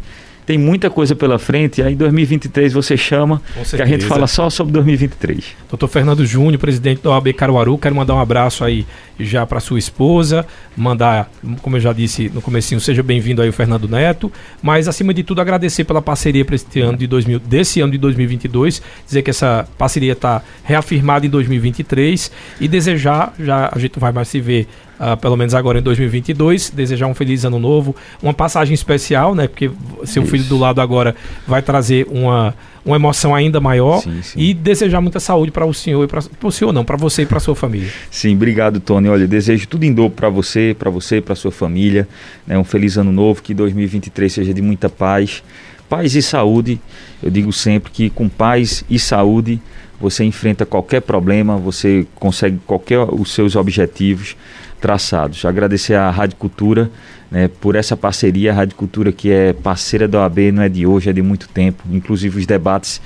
tem 0.50 0.58
muita 0.58 0.90
coisa 0.90 1.16
pela 1.16 1.38
frente, 1.38 1.80
e 1.80 1.84
aí 1.84 1.96
2023 1.96 2.74
você 2.74 2.98
chama, 2.98 3.40
que 3.70 3.84
a 3.84 3.86
gente 3.86 4.04
fala 4.04 4.26
só 4.26 4.50
sobre 4.50 4.74
2023. 4.74 5.46
Doutor 5.70 5.88
Fernando 5.88 6.26
Júnior, 6.26 6.58
presidente 6.58 7.04
da 7.04 7.12
OAB 7.12 7.32
Caruaru, 7.34 7.78
quero 7.78 7.94
mandar 7.94 8.16
um 8.16 8.20
abraço 8.20 8.66
aí 8.66 8.84
já 9.20 9.46
para 9.46 9.60
sua 9.60 9.78
esposa, 9.78 10.44
mandar, 10.76 11.30
como 11.62 11.78
eu 11.78 11.80
já 11.80 11.94
disse 11.94 12.32
no 12.34 12.42
comecinho, 12.42 12.82
seja 12.82 13.04
bem-vindo 13.04 13.44
aí 13.44 13.50
o 13.50 13.54
Fernando 13.54 13.88
Neto, 13.88 14.32
mas 14.60 14.88
acima 14.88 15.14
de 15.14 15.22
tudo 15.22 15.40
agradecer 15.40 15.84
pela 15.84 16.02
parceria 16.02 16.44
para 16.44 16.56
este 16.56 16.82
ano 16.82 16.98
de 16.98 17.06
2000, 17.06 17.38
desse 17.42 17.80
ano 17.82 17.92
de 17.92 18.00
2022, 18.00 18.82
dizer 19.06 19.22
que 19.22 19.30
essa 19.30 19.68
parceria 19.78 20.14
está 20.14 20.42
reafirmada 20.64 21.28
em 21.28 21.30
2023 21.30 22.32
e 22.60 22.68
desejar, 22.68 23.36
já 23.40 23.70
a 23.72 23.78
gente 23.78 23.98
não 23.98 24.02
vai 24.02 24.12
mais 24.12 24.28
se 24.28 24.42
ver 24.42 24.68
uh, 25.00 25.18
pelo 25.18 25.38
menos 25.38 25.54
agora 25.54 25.80
em 25.80 25.82
2022. 25.82 26.72
Desejar 26.72 27.08
um 27.08 27.14
feliz 27.14 27.46
ano 27.46 27.58
novo, 27.58 27.96
uma 28.22 28.34
passagem 28.34 28.74
especial, 28.74 29.34
né? 29.34 29.48
Porque 29.48 29.72
seu 30.04 30.24
Isso. 30.24 30.32
filho 30.32 30.44
do 30.46 30.58
lado 30.58 30.82
agora 30.82 31.16
vai 31.48 31.62
trazer 31.62 32.06
uma, 32.10 32.54
uma 32.86 32.96
emoção 32.96 33.34
ainda 33.34 33.60
maior 33.60 34.02
sim, 34.02 34.22
sim. 34.22 34.40
e 34.40 34.54
desejar 34.54 35.02
muita 35.02 35.20
saúde 35.20 35.52
para 35.52 35.66
o 35.66 35.74
senhor 35.74 36.04
e 36.04 36.08
para 36.08 36.22
o 36.44 36.52
senhor 36.52 36.72
não, 36.72 36.84
para 36.84 36.98
você 36.98 37.24
e 37.24 37.26
para 37.26 37.40
sua 37.40 37.56
família. 37.56 37.90
Sim, 38.12 38.36
obrigado, 38.36 38.80
Tony. 38.80 39.08
Olha, 39.10 39.28
desejo 39.28 39.68
tudo 39.68 39.84
em 39.84 39.94
dobro 39.94 40.16
para 40.16 40.30
você, 40.30 40.76
para 40.78 40.90
você, 40.90 41.22
para 41.22 41.36
sua 41.36 41.52
família. 41.52 42.08
Né? 42.46 42.58
Um 42.58 42.64
feliz 42.64 42.98
ano 42.98 43.12
novo, 43.12 43.42
que 43.42 43.54
2023 43.54 44.32
seja 44.32 44.54
de 44.54 44.62
muita 44.62 44.90
paz, 44.90 45.44
paz 45.88 46.16
e 46.16 46.22
saúde. 46.22 46.80
Eu 47.22 47.30
digo 47.30 47.52
sempre 47.52 47.92
que 47.92 48.10
com 48.10 48.30
paz 48.30 48.84
e 48.90 48.98
saúde 48.98 49.62
você 50.00 50.24
enfrenta 50.24 50.66
qualquer 50.66 51.02
problema, 51.02 51.58
você 51.58 52.08
consegue 52.16 52.60
qualquer 52.66 53.00
os 53.00 53.34
seus 53.34 53.56
objetivos 53.56 54.36
traçados. 54.80 55.44
Agradecer 55.46 55.96
à 55.96 56.10
Rádio 56.10 56.38
Cultura 56.38 56.90
né, 57.30 57.48
por 57.48 57.76
essa 57.76 57.98
parceria, 57.98 58.52
a 58.52 58.56
Rádio 58.56 58.76
Cultura 58.76 59.12
que 59.12 59.32
é 59.32 59.54
parceira 59.54 60.08
da 60.08 60.20
OAB, 60.20 60.52
não 60.54 60.64
é 60.64 60.70
de 60.70 60.86
hoje, 60.86 61.10
é 61.10 61.14
de 61.14 61.22
muito 61.22 61.50
tempo. 61.50 61.84
Inclusive 61.92 62.40
os 62.40 62.46
debates 62.46 63.02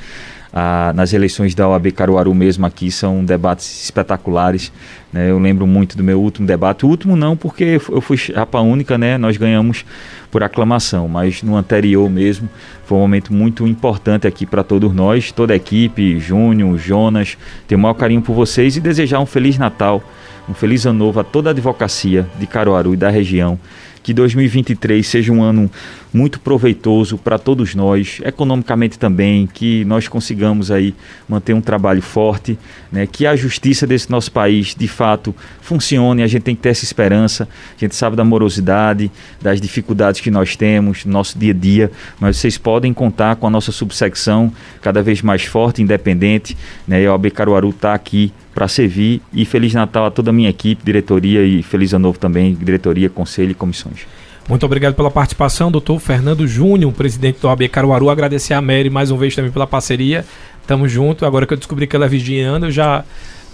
ah, 0.53 0.93
nas 0.95 1.13
eleições 1.13 1.55
da 1.55 1.67
OAB 1.67 1.91
Caruaru 1.91 2.33
mesmo 2.33 2.65
aqui 2.65 2.91
são 2.91 3.25
debates 3.25 3.83
espetaculares. 3.83 4.71
Né? 5.11 5.31
Eu 5.31 5.39
lembro 5.39 5.65
muito 5.65 5.97
do 5.97 6.03
meu 6.03 6.21
último 6.21 6.45
debate. 6.45 6.85
O 6.85 6.89
último 6.89 7.15
não, 7.15 7.35
porque 7.35 7.81
eu 7.89 8.01
fui 8.01 8.17
chapa 8.17 8.59
única, 8.59 8.97
né? 8.97 9.17
nós 9.17 9.35
ganhamos 9.35 9.83
por 10.29 10.43
aclamação, 10.43 11.07
mas 11.07 11.41
no 11.41 11.55
anterior 11.55 12.07
mesmo 12.09 12.47
foi 12.85 12.97
um 12.97 13.01
momento 13.01 13.33
muito 13.33 13.67
importante 13.67 14.27
aqui 14.27 14.45
para 14.45 14.63
todos 14.63 14.93
nós, 14.93 15.31
toda 15.31 15.53
a 15.53 15.55
equipe, 15.55 16.19
Júnior, 16.19 16.77
Jonas. 16.77 17.37
Tenho 17.67 17.79
o 17.79 17.81
maior 17.81 17.95
carinho 17.95 18.21
por 18.21 18.33
vocês 18.33 18.77
e 18.77 18.79
desejar 18.79 19.19
um 19.19 19.25
Feliz 19.25 19.57
Natal 19.57 20.03
um 20.47 20.53
feliz 20.53 20.85
ano 20.85 20.99
novo 20.99 21.19
a 21.19 21.23
toda 21.23 21.49
a 21.49 21.51
advocacia 21.51 22.27
de 22.37 22.45
Caruaru 22.45 22.93
e 22.93 22.97
da 22.97 23.09
região. 23.09 23.57
Que 24.03 24.13
2023 24.13 25.07
seja 25.07 25.31
um 25.31 25.41
ano 25.41 25.71
muito 26.13 26.39
proveitoso 26.39 27.17
para 27.17 27.39
todos 27.39 27.73
nós, 27.73 28.19
economicamente 28.23 28.99
também, 28.99 29.47
que 29.47 29.83
nós 29.85 30.07
consigamos 30.07 30.69
aí 30.69 30.93
manter 31.27 31.53
um 31.53 31.61
trabalho 31.61 32.01
forte, 32.01 32.59
né, 32.91 33.07
que 33.07 33.25
a 33.25 33.35
justiça 33.35 33.87
desse 33.87 34.11
nosso 34.11 34.31
país 34.31 34.75
de 34.75 34.87
fato 34.87 35.33
funcione, 35.61 36.21
a 36.21 36.27
gente 36.27 36.43
tem 36.43 36.55
que 36.55 36.61
ter 36.61 36.69
essa 36.69 36.83
esperança, 36.83 37.47
a 37.75 37.79
gente 37.79 37.95
sabe 37.95 38.15
da 38.15 38.23
morosidade, 38.23 39.09
das 39.41 39.59
dificuldades 39.59 40.21
que 40.21 40.29
nós 40.29 40.55
temos 40.55 41.03
no 41.05 41.11
nosso 41.11 41.39
dia 41.39 41.51
a 41.51 41.55
dia, 41.55 41.91
mas 42.19 42.37
vocês 42.37 42.57
podem 42.57 42.93
contar 42.93 43.37
com 43.37 43.47
a 43.47 43.49
nossa 43.49 43.71
subsecção 43.71 44.53
cada 44.81 45.01
vez 45.01 45.21
mais 45.21 45.43
forte, 45.43 45.81
independente, 45.81 46.55
né, 46.87 47.01
e 47.01 47.07
a 47.07 47.11
OAB 47.11 47.31
Caruaru 47.31 47.69
está 47.69 47.93
aqui 47.93 48.31
para 48.53 48.67
servir 48.67 49.21
e 49.33 49.45
Feliz 49.45 49.73
Natal 49.73 50.05
a 50.05 50.11
toda 50.11 50.29
a 50.29 50.33
minha 50.33 50.49
equipe, 50.49 50.83
diretoria 50.83 51.43
e 51.43 51.63
Feliz 51.63 51.93
Ano 51.93 52.03
Novo 52.03 52.19
também, 52.19 52.53
diretoria, 52.53 53.09
conselho 53.09 53.51
e 53.51 53.55
comissões. 53.55 54.01
Muito 54.47 54.65
obrigado 54.65 54.93
pela 54.93 55.09
participação, 55.09 55.71
doutor 55.71 55.99
Fernando 55.99 56.45
Júnior, 56.45 56.91
presidente 56.91 57.39
do 57.39 57.47
AB 57.47 57.67
Caruaru. 57.69 58.09
Agradecer 58.09 58.53
a 58.53 58.61
Mary 58.61 58.89
mais 58.89 59.09
uma 59.09 59.19
vez 59.19 59.33
também 59.35 59.51
pela 59.51 59.65
parceria. 59.65 60.25
Tamo 60.67 60.87
junto. 60.87 61.25
Agora 61.25 61.45
que 61.45 61.53
eu 61.53 61.57
descobri 61.57 61.87
que 61.87 61.95
ela 61.95 62.05
é 62.05 62.09
virginiana, 62.09 62.67
eu 62.67 62.71
já 62.71 63.05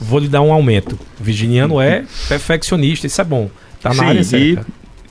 vou 0.02 0.20
lhe 0.20 0.28
dar 0.28 0.42
um 0.42 0.52
aumento. 0.52 0.98
Virginiano 1.20 1.80
é 1.80 2.06
perfeccionista, 2.28 3.06
isso 3.06 3.22
é 3.22 3.24
bom. 3.24 3.50
Tá 3.82 3.90
na 3.90 3.96
Sim, 3.96 4.06
área 4.06 4.24
certa. 4.24 4.66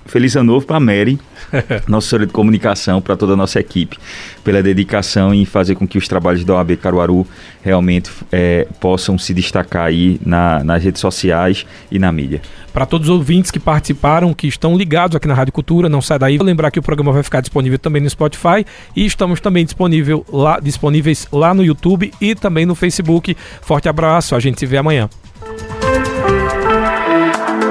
Feliz 0.08 0.34
ano 0.36 0.54
novo 0.54 0.64
para 0.64 0.78
a 0.78 0.80
Mary, 0.80 1.18
nossa 1.86 2.06
assessora 2.06 2.26
de 2.26 2.32
comunicação, 2.32 3.00
para 3.00 3.14
toda 3.14 3.34
a 3.34 3.36
nossa 3.36 3.60
equipe, 3.60 3.98
pela 4.42 4.62
dedicação 4.62 5.34
em 5.34 5.44
fazer 5.44 5.74
com 5.74 5.86
que 5.86 5.98
os 5.98 6.08
trabalhos 6.08 6.44
da 6.44 6.54
OAB 6.54 6.76
Caruaru 6.76 7.26
realmente 7.62 8.10
é, 8.32 8.66
possam 8.80 9.18
se 9.18 9.34
destacar 9.34 9.84
aí 9.84 10.18
na, 10.24 10.64
nas 10.64 10.82
redes 10.82 11.00
sociais 11.00 11.66
e 11.90 11.98
na 11.98 12.10
mídia. 12.10 12.40
Para 12.72 12.86
todos 12.86 13.08
os 13.08 13.14
ouvintes 13.14 13.50
que 13.50 13.60
participaram, 13.60 14.32
que 14.32 14.46
estão 14.46 14.78
ligados 14.78 15.14
aqui 15.14 15.28
na 15.28 15.34
Rádio 15.34 15.52
Cultura, 15.52 15.90
não 15.90 16.00
sai 16.00 16.18
daí. 16.18 16.38
Vou 16.38 16.46
lembrar 16.46 16.70
que 16.70 16.78
o 16.78 16.82
programa 16.82 17.12
vai 17.12 17.22
ficar 17.22 17.42
disponível 17.42 17.78
também 17.78 18.00
no 18.00 18.08
Spotify 18.08 18.64
e 18.96 19.04
estamos 19.04 19.40
também 19.40 19.64
disponível 19.64 20.24
lá, 20.32 20.58
disponíveis 20.58 21.28
lá 21.30 21.52
no 21.52 21.62
YouTube 21.62 22.10
e 22.18 22.34
também 22.34 22.64
no 22.64 22.74
Facebook. 22.74 23.36
Forte 23.60 23.90
abraço, 23.90 24.34
a 24.34 24.40
gente 24.40 24.58
se 24.58 24.64
vê 24.64 24.78
amanhã. 24.78 25.10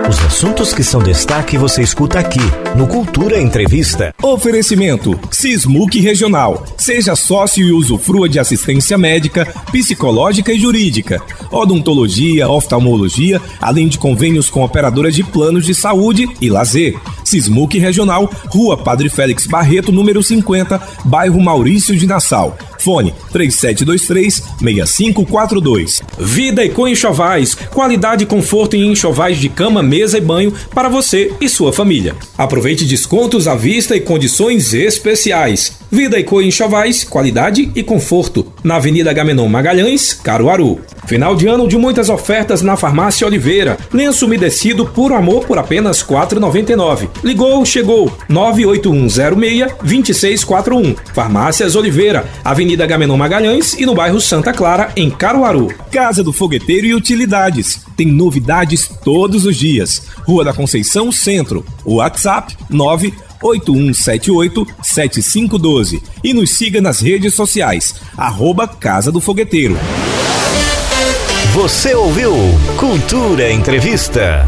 Os 0.10 0.18
assuntos 0.24 0.74
que 0.74 0.86
são 0.86 1.04
destaque 1.04 1.58
você 1.58 1.82
escuta 1.82 2.18
aqui 2.18 2.40
no 2.78 2.88
Cultura 2.88 3.42
Entrevista. 3.42 4.16
Oferecimento 4.24 5.20
Sismuc 5.30 6.00
Regional. 6.00 6.64
Seja 6.78 7.14
sócio 7.14 7.68
e 7.68 7.74
usufrua 7.74 8.30
de 8.30 8.40
assistência 8.40 8.98
médica, 8.98 9.46
psicológica 9.70 10.54
e 10.54 10.60
jurídica, 10.60 11.22
odontologia, 11.52 12.48
oftalmologia, 12.48 13.42
além 13.60 13.90
de 13.90 13.98
convênios 13.98 14.50
com 14.50 14.64
operadoras 14.64 15.14
de 15.14 15.26
planos 15.26 15.66
de 15.66 15.76
saúde 15.76 16.26
e 16.40 16.50
lazer. 16.50 16.98
Sismuc 17.26 17.78
Regional, 17.78 18.32
Rua 18.46 18.78
Padre 18.78 19.10
Félix 19.10 19.46
Barreto, 19.46 19.92
número 19.92 20.24
50, 20.24 20.82
bairro 21.04 21.42
Maurício 21.42 21.98
de 21.98 22.08
Nassau. 22.08 22.58
Fone 22.88 23.14
3723-6542. 23.34 26.02
Vida 26.18 26.64
e 26.64 26.70
com 26.70 26.88
enxovais. 26.88 27.54
Qualidade 27.54 28.24
e 28.24 28.26
conforto 28.26 28.78
em 28.78 28.90
enxovais 28.90 29.38
de 29.38 29.50
cama, 29.50 29.84
mesa 29.84 30.18
e 30.18 30.22
banho 30.22 30.54
para 30.74 30.88
você 30.88 31.34
e 31.42 31.50
sua 31.50 31.74
família. 31.74 32.16
Aproveite 32.38 32.86
descontos 32.86 33.46
à 33.46 33.56
vista 33.56 33.94
e 33.94 34.00
condições 34.00 34.74
especiais. 34.74 35.80
Vida 35.92 36.18
e 36.18 36.24
Co 36.24 36.42
enxovais, 36.42 37.04
qualidade 37.04 37.70
e 37.76 37.84
conforto. 37.84 38.54
Na 38.68 38.76
Avenida 38.76 39.12
Gamenon 39.14 39.48
Magalhães, 39.48 40.12
Caruaru. 40.12 40.82
Final 41.06 41.38
de 41.38 41.48
ano 41.48 41.70
de 41.70 41.78
muitas 41.78 42.10
ofertas 42.10 42.62
na 42.62 42.76
Farmácia 42.76 43.26
Oliveira. 43.26 43.78
Lenço 43.94 44.26
umedecido 44.26 44.86
por 44.86 45.14
amor 45.14 45.46
por 45.46 45.58
apenas 45.58 46.02
R$ 46.02 46.14
4,99. 46.14 47.08
Ligou, 47.24 47.66
chegou. 47.66 48.12
98106-2641. 48.30 50.98
Farmácias 51.14 51.78
Oliveira, 51.78 52.26
Avenida 52.44 52.86
Gamenon 52.86 53.16
Magalhães 53.16 53.74
e 53.76 53.86
no 53.86 53.96
bairro 53.96 54.20
Santa 54.20 54.52
Clara, 54.52 54.92
em 54.98 55.10
Caruaru. 55.10 55.74
Casa 55.90 56.22
do 56.22 56.34
Fogueteiro 56.34 56.88
e 56.88 56.94
Utilidades. 56.94 57.86
Tem 57.96 58.08
novidades 58.08 58.92
todos 59.02 59.46
os 59.46 59.56
dias. 59.56 60.02
Rua 60.26 60.44
da 60.44 60.52
Conceição 60.52 61.10
Centro. 61.10 61.66
WhatsApp 61.86 62.54
9 62.70 63.14
8178-7512 63.44 66.02
e 66.24 66.34
nos 66.34 66.58
siga 66.58 66.80
nas 66.80 67.02
redes 67.02 67.36
sociais, 67.36 67.96
arroba 68.16 68.66
Casa 68.68 69.12
do 69.12 69.20
Fogueteiro. 69.20 69.78
Você 71.54 71.94
ouviu 71.94 72.34
Cultura 72.78 73.52
Entrevista. 73.52 74.48